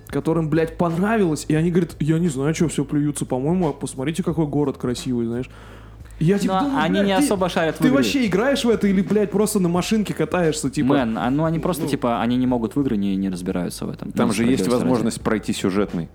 [0.08, 4.22] которым, блядь, понравилось, и они говорят, я не знаю, что все плюются, по-моему, а посмотрите,
[4.22, 5.50] какой город красивый, знаешь.
[6.20, 7.96] Я типа Но думаю, они блядь, не ты- особо шарят в Ты игре.
[7.96, 10.88] вообще играешь в это или, блядь, просто на машинке катаешься, типа?
[10.88, 11.88] Man, а, ну они просто, ну.
[11.88, 14.12] типа, они не могут в игры, не, не разбираются в этом.
[14.12, 14.82] Там Ну, же есть справедливости ради.
[14.90, 16.08] возможность пройти сюжетный.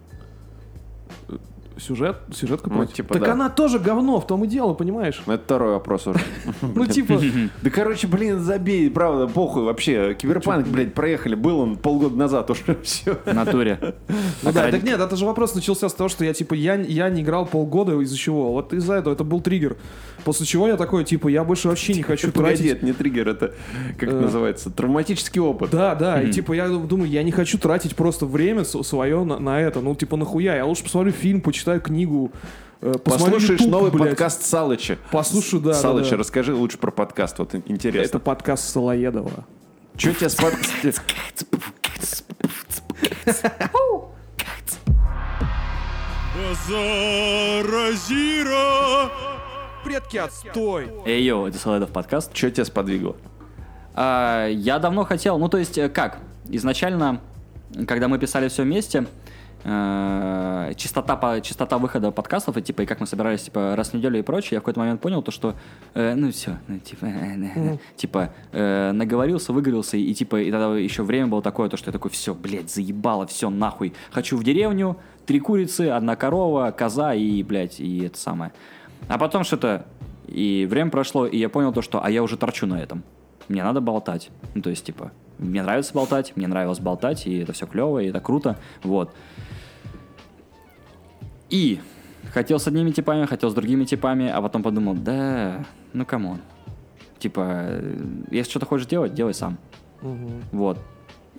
[1.77, 2.93] Сюжет, сюжетка Ну, против.
[2.93, 3.31] типа, так да.
[3.33, 5.21] она тоже говно, в том и дело, понимаешь?
[5.25, 6.19] Ну, Это второй вопрос уже.
[6.61, 7.19] Ну, типа,
[7.61, 10.13] Да, короче, блин, забей, правда, похуй вообще.
[10.13, 13.17] Киберпанк, блядь, проехали, был он полгода назад уже, все.
[13.25, 13.95] В натуре.
[14.43, 17.09] ну да, так нет, это же вопрос начался с того, что я, типа, я, я
[17.09, 18.51] не играл полгода, из-за чего?
[18.53, 19.77] Вот из-за этого, это был триггер.
[20.23, 22.71] После чего я такой, типа, я больше вообще не хочу Погоди, тратить...
[22.77, 23.53] это не триггер, это,
[23.99, 25.69] как это Э, называется, травматический опыт.
[25.71, 29.61] Да, да, и типа я думаю, я не хочу тратить просто время свое на, на
[29.61, 29.81] это.
[29.81, 30.55] Ну, типа, нахуя?
[30.55, 32.31] Я лучше посмотрю фильм, почитаю книгу,
[32.81, 34.09] э, Послушаешь YouTube, новый блядь.
[34.09, 34.97] подкаст Салыча.
[35.11, 36.17] Послушаю, да, да, Салыча, да.
[36.17, 38.05] расскажи лучше про подкаст, вот интересно.
[38.05, 39.45] Это подкаст Солоедова.
[39.97, 40.35] Что тебя с
[47.65, 48.55] Базаразира!
[49.83, 50.89] Предки, отстой!
[51.05, 52.35] Эй, йоу, это Соледов подкаст.
[52.35, 53.15] Что тебя сподвигло?
[53.93, 56.17] А, я давно хотел, ну то есть э, как?
[56.49, 57.21] Изначально,
[57.87, 59.05] когда мы писали все вместе,
[59.65, 63.93] э, частота, по, частота выхода подкастов, и типа, и как мы собирались типа, раз в
[63.95, 65.55] неделю и прочее, я в какой-то момент понял то, что
[65.95, 70.51] э, ну все, ну, типа, э, э, э, типа э, наговорился, выговорился, и типа и
[70.51, 74.37] тогда еще время было такое, то, что я такой, все, блядь, заебало, все, нахуй, хочу
[74.37, 78.51] в деревню, три курицы, одна корова, коза и, блядь, и это самое.
[79.07, 79.85] А потом что-то,
[80.27, 83.03] и время прошло, и я понял то, что, а я уже торчу на этом.
[83.47, 84.29] Мне надо болтать.
[84.55, 88.07] Ну, то есть, типа, мне нравится болтать, мне нравилось болтать, и это все клево, и
[88.07, 88.57] это круто.
[88.83, 89.13] Вот.
[91.55, 91.79] И
[92.33, 96.41] хотел с одними типами, хотел с другими типами, а потом подумал, да, ну come on.
[97.17, 97.97] Типа, э,
[98.29, 99.57] если что-то хочешь делать, делай сам.
[100.51, 100.77] Вот.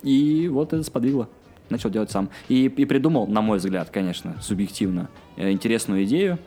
[0.01, 1.29] И вот это сподвигло.
[1.69, 2.31] Начал делать сам.
[2.49, 6.39] И, и придумал, на мой взгляд, конечно, субъективно, э, интересную идею,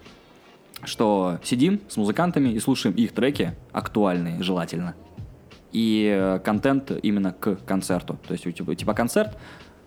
[0.83, 4.97] что сидим с музыкантами и слушаем их треки, актуальные, желательно.
[5.71, 8.19] И э, контент именно к концерту.
[8.27, 9.39] То есть тебя типа концерт,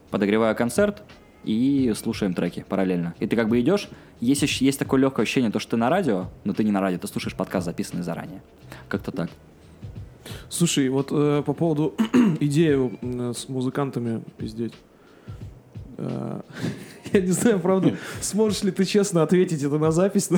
[0.09, 1.03] подогреваю концерт
[1.43, 3.15] и слушаем треки параллельно.
[3.19, 3.89] И ты как бы идешь,
[4.19, 6.97] есть, есть такое легкое ощущение, то, что ты на радио, но ты не на радио,
[6.97, 8.41] ты слушаешь подкаст, записанный заранее.
[8.87, 9.29] Как-то так.
[10.49, 11.95] Слушай, вот э, по поводу
[12.39, 14.73] идеи э, с музыкантами пиздеть.
[15.97, 16.41] Э,
[17.13, 20.29] я не знаю, правда, сможешь ли ты честно ответить это на запись?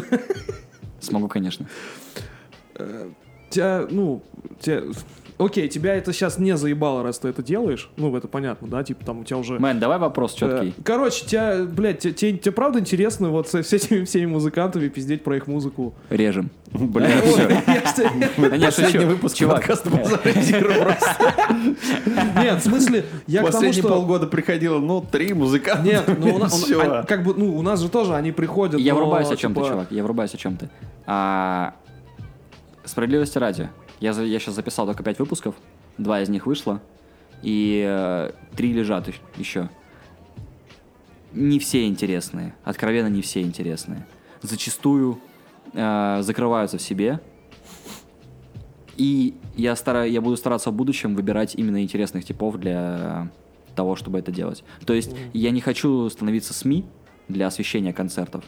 [1.00, 1.68] Смогу, конечно.
[3.50, 4.24] Тебя, ну,
[4.60, 4.84] тебя...
[5.38, 7.90] Окей, тебя это сейчас не заебало, раз ты это делаешь.
[7.98, 8.84] Ну, это понятно, да?
[8.84, 9.60] Типа там у тебя уже...
[9.60, 10.70] Мэн, давай вопрос четкий.
[10.70, 14.88] Э, Короче, тебя, блядь, те- те- тебе, правда интересно вот с, с этими всеми музыкантами
[14.88, 15.94] пиздеть про их музыку?
[16.10, 16.50] Режем.
[16.74, 17.08] Ой,
[17.84, 18.10] все.
[18.66, 19.90] Последний выпуск Чувак, подкаста.
[22.42, 23.90] Нет, в смысле, я к тому, что...
[23.90, 25.84] полгода приходило, ну, три музыканта.
[25.84, 28.80] Нет, ну у нас, а, как бы, ну у нас же тоже они приходят.
[28.80, 29.88] Я врубаюсь о чем-то, типа, чувак.
[29.92, 30.70] Я врубаюсь о чем-то.
[31.06, 31.74] А,
[32.86, 33.70] Справедливости ради.
[34.06, 35.56] Я, я сейчас записал только 5 выпусков.
[35.98, 36.80] Два из них вышло.
[37.42, 39.70] И э, три лежат ещ- еще.
[41.34, 42.54] Не все интересные.
[42.64, 44.06] Откровенно не все интересные.
[44.44, 45.20] Зачастую
[45.74, 47.20] э, закрываются в себе.
[48.96, 53.30] И я, стараюсь, я буду стараться в будущем выбирать именно интересных типов для
[53.76, 54.64] того, чтобы это делать.
[54.86, 56.86] То есть я не хочу становиться СМИ
[57.28, 58.46] для освещения концертов,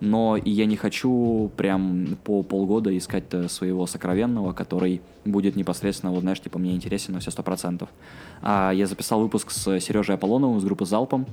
[0.00, 6.12] но и я не хочу прям по полгода искать э, своего сокровенного, который будет непосредственно,
[6.12, 7.88] вот знаешь, типа мне интересен на все сто процентов.
[8.42, 11.26] А я записал выпуск с Сережей Аполлоновым из группы «Залпом».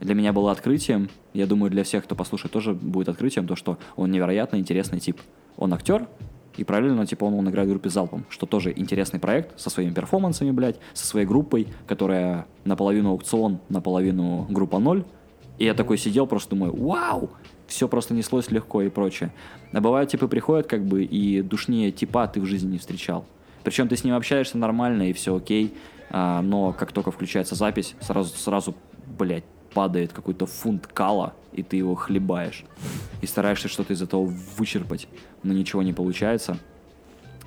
[0.00, 3.78] Для меня было открытием, я думаю, для всех, кто послушает, тоже будет открытием, то, что
[3.96, 5.20] он невероятно интересный тип.
[5.56, 6.06] Он актер,
[6.58, 9.92] и параллельно, типа, он, он играет в группе «Залпом», что тоже интересный проект со своими
[9.92, 15.04] перформансами, блядь, со своей группой, которая наполовину аукцион, наполовину группа ноль.
[15.58, 17.30] И я такой сидел, просто думаю, вау,
[17.68, 19.32] все просто неслось легко и прочее.
[19.72, 23.26] А бывают типы приходят, как бы, и душнее типа ты в жизни не встречал.
[23.62, 25.74] Причем ты с ним общаешься нормально, и все окей,
[26.10, 28.74] а, но как только включается запись, сразу, сразу,
[29.18, 32.64] блядь, падает какой-то фунт кала, и ты его хлебаешь.
[33.20, 34.24] И стараешься что-то из этого
[34.56, 35.08] вычерпать,
[35.42, 36.58] но ничего не получается.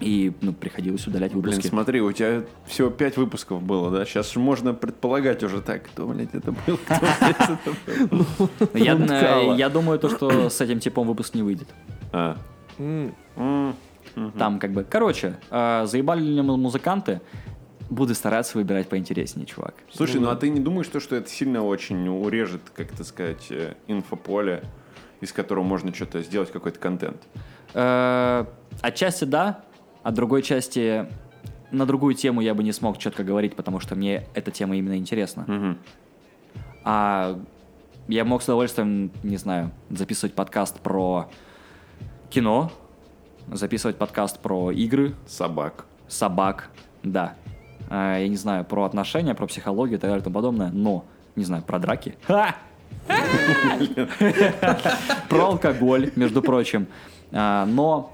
[0.01, 1.67] И, ну, приходилось удалять Блин, выпуски.
[1.67, 4.03] смотри, у тебя всего пять выпусков было, да?
[4.05, 8.49] Сейчас же можно предполагать уже так, кто, блядь, это был, кто, блядь, это был.
[8.73, 11.67] я, фунт э, я думаю, то, что с этим типом выпуск не выйдет.
[12.11, 12.35] А.
[12.77, 14.83] Там как бы...
[14.83, 17.21] Короче, э, заебали ли мы музыканты?
[17.89, 19.75] Буду стараться выбирать поинтереснее, чувак.
[19.93, 23.47] Слушай, ну а ты не думаешь, то, что это сильно очень урежет, как это сказать,
[23.49, 24.63] э, инфополе,
[25.19, 27.21] из которого можно что-то сделать, какой-то контент?
[27.73, 28.45] Э,
[28.81, 29.63] Отчасти да,
[30.03, 31.07] а другой части
[31.71, 34.97] на другую тему я бы не смог четко говорить, потому что мне эта тема именно
[34.97, 35.45] интересна.
[35.47, 35.77] Мгм.
[36.83, 37.39] А
[38.07, 41.29] я мог с удовольствием, не знаю, записывать подкаст про
[42.29, 42.71] кино,
[43.51, 45.85] записывать подкаст про игры, Собак.
[46.07, 46.69] собак,
[47.03, 47.35] да.
[47.89, 51.05] А, я не знаю, про отношения, про психологию и так далее и тому подобное, но,
[51.35, 52.15] не знаю, про драки.
[52.23, 52.55] Ха!
[55.29, 56.87] Про алкоголь, между прочим.
[57.31, 58.13] А, Но,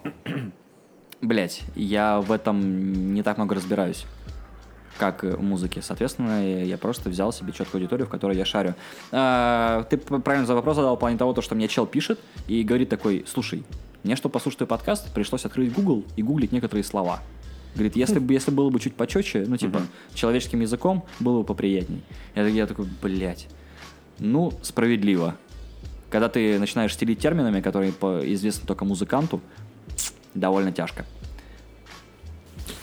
[1.21, 4.05] блять, я в этом не так много разбираюсь
[4.97, 5.81] как в музыке.
[5.81, 8.75] Соответственно, я просто взял себе четкую аудиторию, в которой я шарю.
[9.11, 12.63] А, Ты правильно за вопрос задал в плане того, то, что мне чел пишет и
[12.63, 13.63] говорит такой, слушай,
[14.03, 17.19] мне, чтобы послушать твой подкаст, пришлось открыть Google и гуглить некоторые слова.
[17.75, 19.81] Говорит, если бы, если было бы чуть почетче, ну, типа,
[20.15, 22.01] человеческим языком, было бы поприятней.
[22.33, 23.47] Я, я такой, блядь,
[24.17, 25.35] ну, справедливо.
[26.09, 29.41] Когда ты начинаешь стелить терминами, которые известны только музыканту,
[30.39, 31.05] довольно тяжко.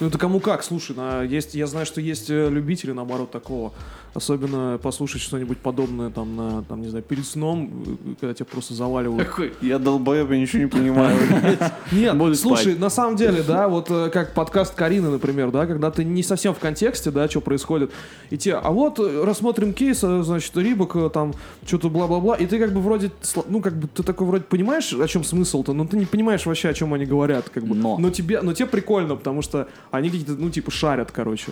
[0.00, 3.72] Ну это кому как, слушай, на, есть, я знаю, что есть э, любители, наоборот, такого.
[4.14, 8.72] Особенно послушать что-нибудь подобное там, на, там, не знаю, перед сном, э, когда тебя просто
[8.72, 9.28] заваливают.
[9.28, 11.18] Такой, Я долбоеб, я ничего не понимаю.
[11.92, 16.04] Нет, слушай, на самом деле, да, вот э, как подкаст Карины, например, да, когда ты
[16.04, 17.90] не совсем в контексте, да, что происходит,
[18.30, 21.34] и те, а вот э, рассмотрим кейс, значит, Рибок там
[21.66, 23.10] что-то бла-бла-бла, и ты как бы вроде,
[23.48, 26.68] ну, как бы ты такой вроде понимаешь, о чем смысл-то, но ты не понимаешь вообще,
[26.68, 27.74] о чем они говорят, как бы.
[27.74, 27.98] Но.
[27.98, 31.50] Но тебе, но тебе прикольно, потому что они какие-то, ну, типа, шарят, короче.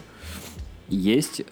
[0.89, 1.43] Есть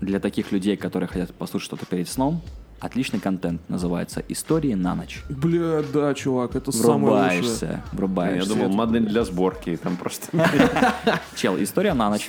[0.00, 2.42] для таких людей, которые хотят послушать что-то перед сном,
[2.80, 3.60] отличный контент.
[3.68, 5.22] Называется «Истории на ночь».
[5.28, 7.82] Бля, да, чувак, это самое лучшее.
[7.92, 10.28] Врубаешься, Я думал, модель для сборки, там просто...
[11.36, 12.28] Чел, «История на ночь».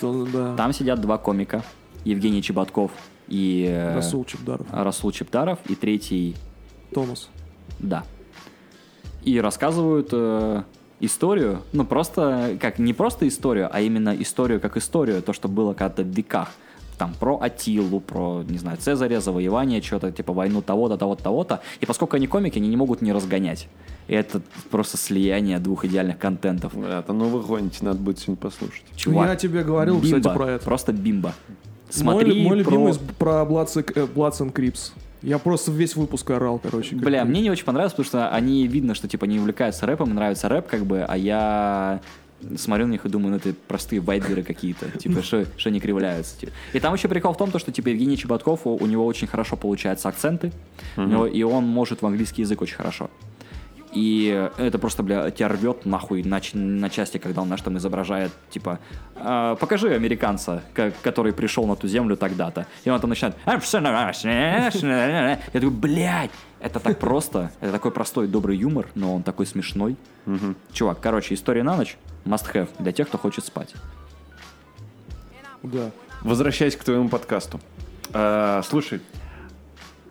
[0.55, 1.63] Там сидят два комика.
[2.03, 2.91] Евгений Чеботков
[3.27, 4.65] и э, Расул Чебдаров.
[4.71, 5.59] Расул Чептаров.
[5.67, 6.35] И третий
[6.93, 7.29] Томас.
[7.79, 8.05] Да.
[9.23, 10.63] И рассказывают э,
[10.99, 15.73] историю, ну просто, как, не просто историю, а именно историю как историю, то, что было
[15.73, 16.49] когда-то в веках.
[16.97, 21.61] Там про Атилу, про, не знаю, Цезаря, завоевание, что-то типа войну того-то, того-то, того-то.
[21.79, 23.67] И поскольку они комики, они не могут не разгонять.
[24.07, 24.41] И это
[24.71, 26.73] просто слияние двух идеальных контентов.
[26.75, 28.83] Это ну вы гоните, надо будет сегодня послушать.
[28.95, 30.33] Чувак, Я тебе говорил, кстати, бимба.
[30.33, 30.65] про это.
[30.65, 31.33] Просто бимба.
[31.47, 31.53] Мой,
[31.89, 34.91] Смотри мой про- любимый про Bloods, and- э, Bloods and Crips.
[35.21, 36.95] Я просто весь выпуск орал, короче.
[36.95, 40.47] Бля, мне не очень понравилось, потому что они видно, что типа не увлекаются рэпом, нравится
[40.49, 42.01] рэп, как бы, а я
[42.57, 45.21] смотрю на них и думаю, ну это простые вайберы какие-то, типа,
[45.57, 46.39] что они кривляются.
[46.39, 46.51] типа.
[46.73, 49.27] И там еще прикол в том, то, что типа Евгений Чеботков, у, у него очень
[49.27, 50.51] хорошо получаются акценты,
[50.95, 53.09] у него- и он может в английский язык очень хорошо.
[53.93, 58.31] И это просто, бля, тебя рвет нахуй на, на части, когда он, знаешь, там изображает,
[58.51, 58.79] типа,
[59.15, 62.67] «А, покажи американца, ка- который пришел на ту землю тогда-то.
[62.83, 63.35] И он там начинает...
[65.53, 67.51] Я такой, блядь, это так просто.
[67.59, 69.95] Это такой простой, добрый юмор, но он такой смешной.
[70.71, 73.73] Чувак, короче, история на ночь must have для тех, кто хочет спать.
[75.63, 75.91] Да.
[76.21, 77.59] Возвращаясь к твоему подкасту.
[78.13, 79.01] А, слушай,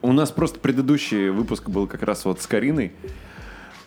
[0.02, 2.92] у нас просто предыдущий выпуск был как раз вот с Кариной.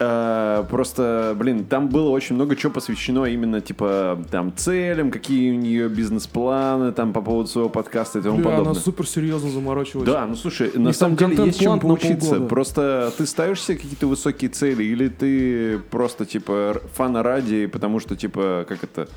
[0.02, 5.56] А, просто, блин, там было очень много чего посвящено именно, типа, там, целям, какие у
[5.56, 8.72] нее бизнес-планы, там, по поводу своего подкаста и тому Бля, подобное.
[8.72, 10.10] она супер серьезно заморачивалась.
[10.10, 12.30] Да, ну слушай, на них самом деле есть на поучиться.
[12.30, 12.46] полгода.
[12.48, 18.16] Просто ты ставишь себе какие-то высокие цели, или ты просто типа фана ради, потому что
[18.16, 19.10] типа как это,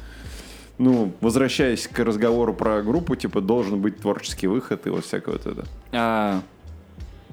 [0.79, 5.47] ну возвращаясь к разговору про группу, типа должен быть творческий выход и вот всякое вот
[5.47, 5.65] это.
[5.93, 6.41] А,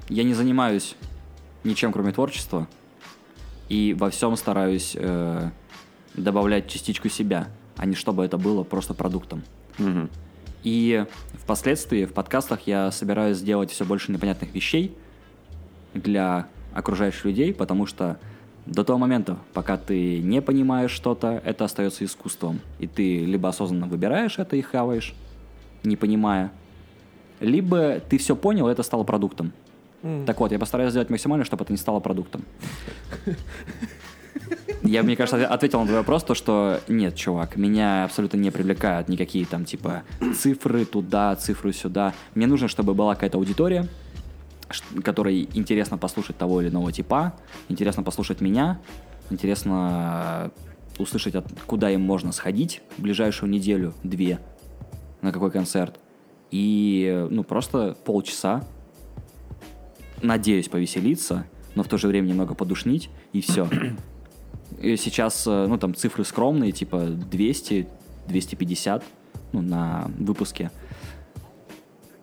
[0.08, 0.94] я не занимаюсь
[1.64, 2.68] ничем, кроме творчества.
[3.70, 5.50] И во всем стараюсь э,
[6.14, 9.42] добавлять частичку себя, а не чтобы это было просто продуктом.
[9.78, 10.10] Мгм.
[10.62, 14.94] И впоследствии в подкастах я собираюсь сделать все больше непонятных вещей
[15.94, 18.18] для окружающих людей, потому что
[18.66, 22.60] до того момента, пока ты не понимаешь что-то, это остается искусством.
[22.78, 25.14] И ты либо осознанно выбираешь это и хаваешь,
[25.82, 26.52] не понимая,
[27.40, 29.52] либо ты все понял, и это стало продуктом.
[30.26, 32.44] Так вот, я постараюсь сделать максимально, чтобы это не стало продуктом.
[34.82, 39.08] Я, мне кажется, ответил на твой вопрос, то, что нет, чувак, меня абсолютно не привлекают
[39.08, 40.02] никакие там, типа,
[40.36, 42.14] цифры туда, цифры сюда.
[42.34, 43.88] Мне нужно, чтобы была какая-то аудитория,
[45.04, 47.34] которой интересно послушать того или иного типа,
[47.68, 48.80] интересно послушать меня,
[49.28, 50.50] интересно
[50.98, 51.34] услышать,
[51.66, 54.38] куда им можно сходить в ближайшую неделю, две,
[55.20, 56.00] на какой концерт.
[56.50, 58.64] И, ну, просто полчаса,
[60.22, 63.68] надеюсь, повеселиться, но в то же время немного подушнить, и все.
[64.80, 67.88] И сейчас, э, ну, там цифры скромные, типа 200,
[68.28, 69.04] 250,
[69.52, 70.70] ну, на выпуске.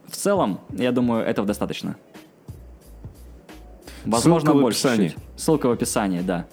[0.08, 1.98] В целом, я думаю, этого достаточно.
[4.06, 5.10] Возможно, Ссылка в больше описании.
[5.10, 5.18] чуть.
[5.36, 6.48] Ссылка в описании, да.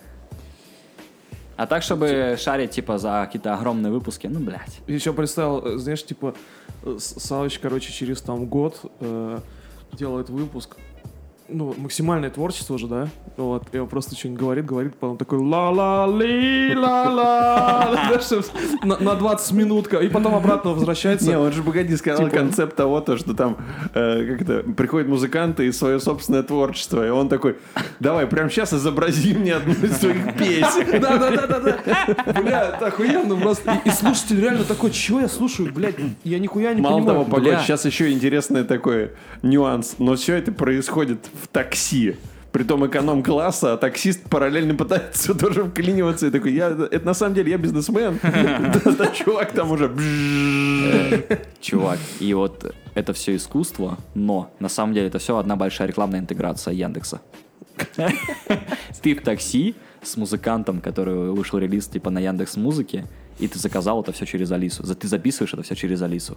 [1.57, 4.81] А так, чтобы шарить, типа, за какие-то огромные выпуски, ну, блядь.
[4.89, 6.35] Еще представил, э, знаешь, типа,
[6.83, 9.39] э, Савыч, короче, через там год э,
[9.93, 10.77] делает выпуск,
[11.49, 13.09] ну, максимальное творчество же, да?
[13.37, 18.11] Вот, и он просто что-нибудь говорит, говорит, потом такой ла-ла-ли, ла-ла,
[18.83, 21.27] на на 20 минут, и потом обратно возвращается.
[21.29, 23.59] Не, он же, погоди, сказал Типа- концепт того, то, что там
[23.95, 27.57] э, как это, приходят музыканты и свое собственное творчество, и он такой,
[28.01, 31.01] давай, прямо сейчас изобрази мне одну из своих песен.
[31.01, 32.33] Да, да, да, да, да.
[32.41, 33.81] Бля, охуенно просто.
[33.85, 37.19] И, и слушатель реально такой, чего я слушаю, блядь, я нихуя не Мало понимаю.
[37.19, 37.61] того, погодь, бля.
[37.61, 39.11] сейчас еще интересный такой
[39.43, 42.17] нюанс, но все это происходит в такси.
[42.53, 47.51] Притом эконом-класса, а таксист параллельно пытается тоже вклиниваться и такой, я, это на самом деле
[47.51, 48.21] я бизнесмен.
[48.97, 51.23] Да, чувак там уже бжжж.
[51.61, 56.21] Чувак, и вот это все искусство, но на самом деле это все одна большая рекламная
[56.21, 57.21] интеграция Яндекса.
[59.03, 63.05] Ты в такси с музыкантом, который вышел релиз типа на Яндекс Музыке,
[63.41, 64.85] и ты заказал это все через Алису.
[64.95, 66.37] Ты записываешь это все через Алису.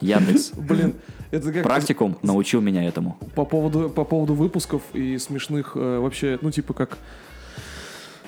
[0.00, 0.52] Яндекс.
[0.56, 0.94] Блин,
[1.30, 3.16] это как Практикум научил меня этому.
[3.34, 6.98] по поводу, по поводу выпусков и смешных э, вообще, ну, типа как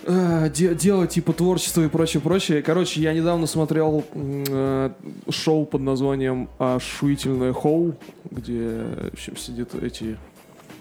[0.05, 2.63] э, де- делать типа творчество и прочее, прочее.
[2.63, 4.91] Короче, я недавно смотрел э,
[5.31, 7.95] шоу под названием «Ошуительное Хоу»,
[8.31, 10.17] где в общем, сидят эти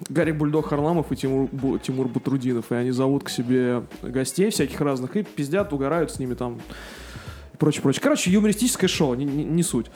[0.09, 2.71] Гарри Бульдог Харламов и Тимур, Бу- Тимур Батрудинов.
[2.71, 6.59] И они зовут к себе гостей всяких разных и пиздят, угорают с ними там
[7.53, 8.01] и прочее, прочее.
[8.03, 9.87] Короче, юмористическое шоу, не, не- не суть.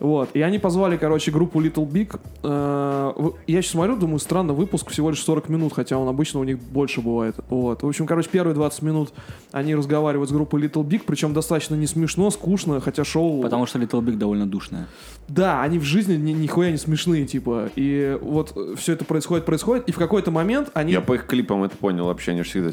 [0.00, 0.30] Вот.
[0.34, 2.18] И они позвали, короче, группу Little Big.
[2.42, 6.44] Э, Я сейчас смотрю, думаю, странно, выпуск всего лишь 40 минут, хотя он обычно у
[6.44, 7.34] них больше бывает.
[7.48, 7.82] Вот.
[7.82, 9.12] В общем, короче, первые 20 минут
[9.50, 13.42] они разговаривают с группой Little Big, причем достаточно не смешно, скучно, хотя шоу...
[13.42, 14.86] Потому что Little Big довольно душная.
[15.28, 17.70] Да, они в жизни ни, нихуя не смешные, типа.
[17.74, 20.92] И вот все это происходит, происходит, и в какой-то момент они...
[20.92, 22.70] Я по их клипам это понял вообще, они же всегда...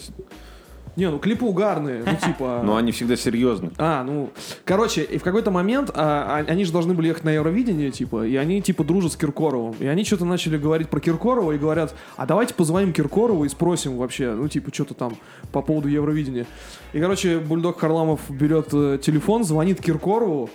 [0.95, 2.61] Не, ну клипы угарные, ну типа...
[2.63, 3.71] Но они всегда серьезны.
[3.77, 4.29] А, ну,
[4.63, 8.25] короче, и в какой-то момент а, а- они же должны были ехать на Евровидение, типа,
[8.25, 9.75] и они, типа, дружат с Киркоровым.
[9.79, 13.97] И они что-то начали говорить про Киркорова и говорят, а давайте позвоним Киркорову и спросим
[13.97, 15.17] вообще, ну, типа, что-то там
[15.51, 16.45] по поводу Евровидения.
[16.93, 20.49] И, короче, Бульдог Харламов берет э, телефон, звонит Киркорову,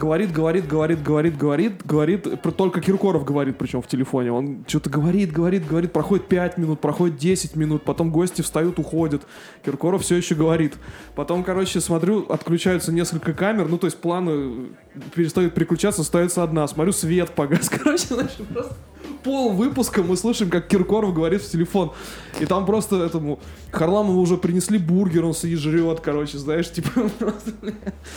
[0.00, 4.32] говорит, говорит, говорит, говорит, говорит, говорит, про- только Киркоров говорит, причем в телефоне.
[4.32, 9.22] Он что-то говорит, говорит, говорит, проходит 5 минут, проходит 10 минут, потом гости встают, уходят.
[9.64, 10.74] Киркоров все еще говорит.
[11.14, 14.70] Потом, короче, смотрю, отключаются несколько камер, ну, то есть планы
[15.14, 16.66] перестают переключаться, остается одна.
[16.66, 17.68] Смотрю, свет погас.
[17.70, 18.74] Короче, значит, просто
[19.22, 21.92] пол выпуска мы слышим, как Киркоров говорит в телефон.
[22.38, 23.38] И там просто этому
[23.70, 27.52] Харламову уже принесли бургер, он сидит, жрет, короче, знаешь, типа, просто,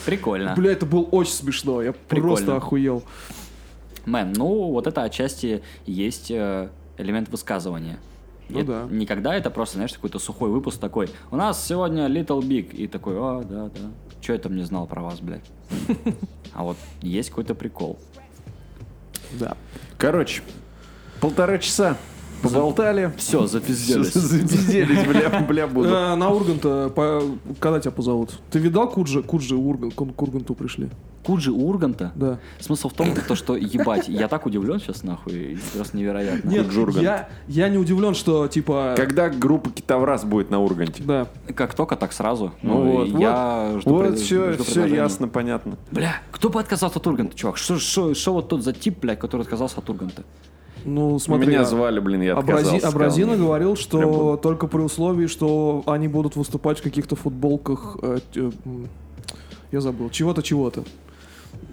[0.06, 0.54] Прикольно.
[0.56, 1.73] Бля, это было очень смешно.
[1.82, 2.36] Я Прикольно.
[2.36, 3.02] просто охуел.
[4.06, 6.68] Мэн, ну вот это отчасти есть э,
[6.98, 7.98] элемент высказывания.
[8.48, 8.94] Ну Это да.
[8.94, 11.08] Никогда это просто, знаешь, какой-то сухой выпуск такой.
[11.30, 12.72] У нас сегодня Little Big.
[12.72, 13.90] И такой, а, да, да.
[14.20, 15.44] Че я там не знал про вас, блядь?
[16.52, 17.98] А вот есть какой-то прикол.
[19.32, 19.56] Да.
[19.98, 20.42] Короче,
[21.20, 21.96] полтора часа
[22.48, 23.12] поболтали.
[23.16, 24.12] Все, запизделись.
[24.14, 25.88] Запизделись, бля, бля, буду.
[25.88, 27.22] Э, на Урганта, по-
[27.60, 28.38] когда тебя позовут?
[28.50, 29.22] Ты видал Куджи?
[29.22, 30.88] Куджи Ургант, к Урганту пришли.
[31.24, 32.12] Куджи Урганта?
[32.14, 32.38] Да.
[32.60, 36.48] Смысл в том, то, что, ебать, я так удивлен сейчас, нахуй, просто невероятно.
[36.50, 37.02] Нет, Ургант.
[37.02, 38.94] я, я не удивлен, что, типа...
[38.96, 41.02] Когда группа Китовраз будет на Урганте?
[41.02, 41.26] Да.
[41.54, 42.52] Как только, так сразу.
[42.62, 45.78] Ну Ну, вот, я жду Вот пред- все, жду все ясно, понятно.
[45.90, 47.56] Бля, кто бы отказался от Урганта, чувак?
[47.56, 50.24] Что, что, что вот тот за тип, блядь, который отказался от Урганта?
[50.84, 51.46] Ну, смотри.
[51.48, 52.88] Меня а- звали, блин, я Абрази- отказался.
[52.88, 54.36] Абразина сказал, говорил, Прям что был.
[54.38, 57.96] только при условии, что они будут выступать в каких-то футболках.
[58.02, 58.50] э, э,
[59.72, 60.10] я забыл.
[60.10, 60.84] Чего-то, чего-то.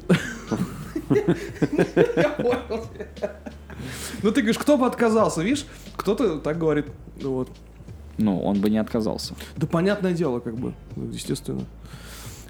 [2.16, 2.86] Я понял.
[4.24, 5.66] Ну ты говоришь, кто бы отказался, видишь?
[5.96, 6.86] Кто-то так говорит.
[7.22, 7.50] Ну Вот.
[8.18, 9.34] Ну, он бы не отказался.
[9.58, 11.64] Да понятное дело, как бы, естественно.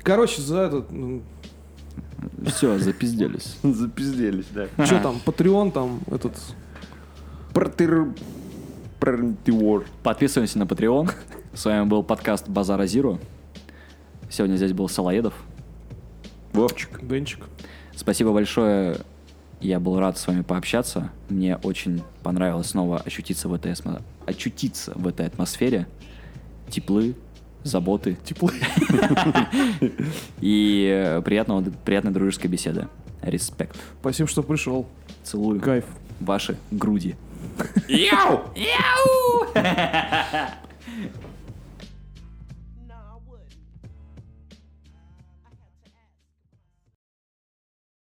[0.03, 0.87] Короче, за этот,
[2.45, 3.57] Все, запизделись.
[3.63, 4.67] Запизделись, да.
[4.85, 6.37] что там, Patreon там, этот.
[10.03, 11.11] Подписываемся на Patreon.
[11.53, 13.19] С вами был подкаст Базара Зиру.
[14.29, 15.33] Сегодня здесь был Салаедов.
[16.53, 17.05] Вовчик.
[17.05, 17.45] Денчик.
[17.95, 18.97] Спасибо большое.
[19.59, 21.11] Я был рад с вами пообщаться.
[21.29, 25.87] Мне очень понравилось снова ощутиться в этой, асмо- очутиться в этой атмосфере.
[26.69, 27.15] Теплы,
[27.63, 28.55] заботы Теплый.
[30.41, 32.87] и э, приятного, приятной дружеской беседы.
[33.21, 33.77] Респект.
[33.99, 34.87] Спасибо, что пришел.
[35.23, 35.85] Целую Кайф.
[36.19, 37.15] ваши груди.
[37.87, 38.41] Яу!
[38.55, 39.47] Яу!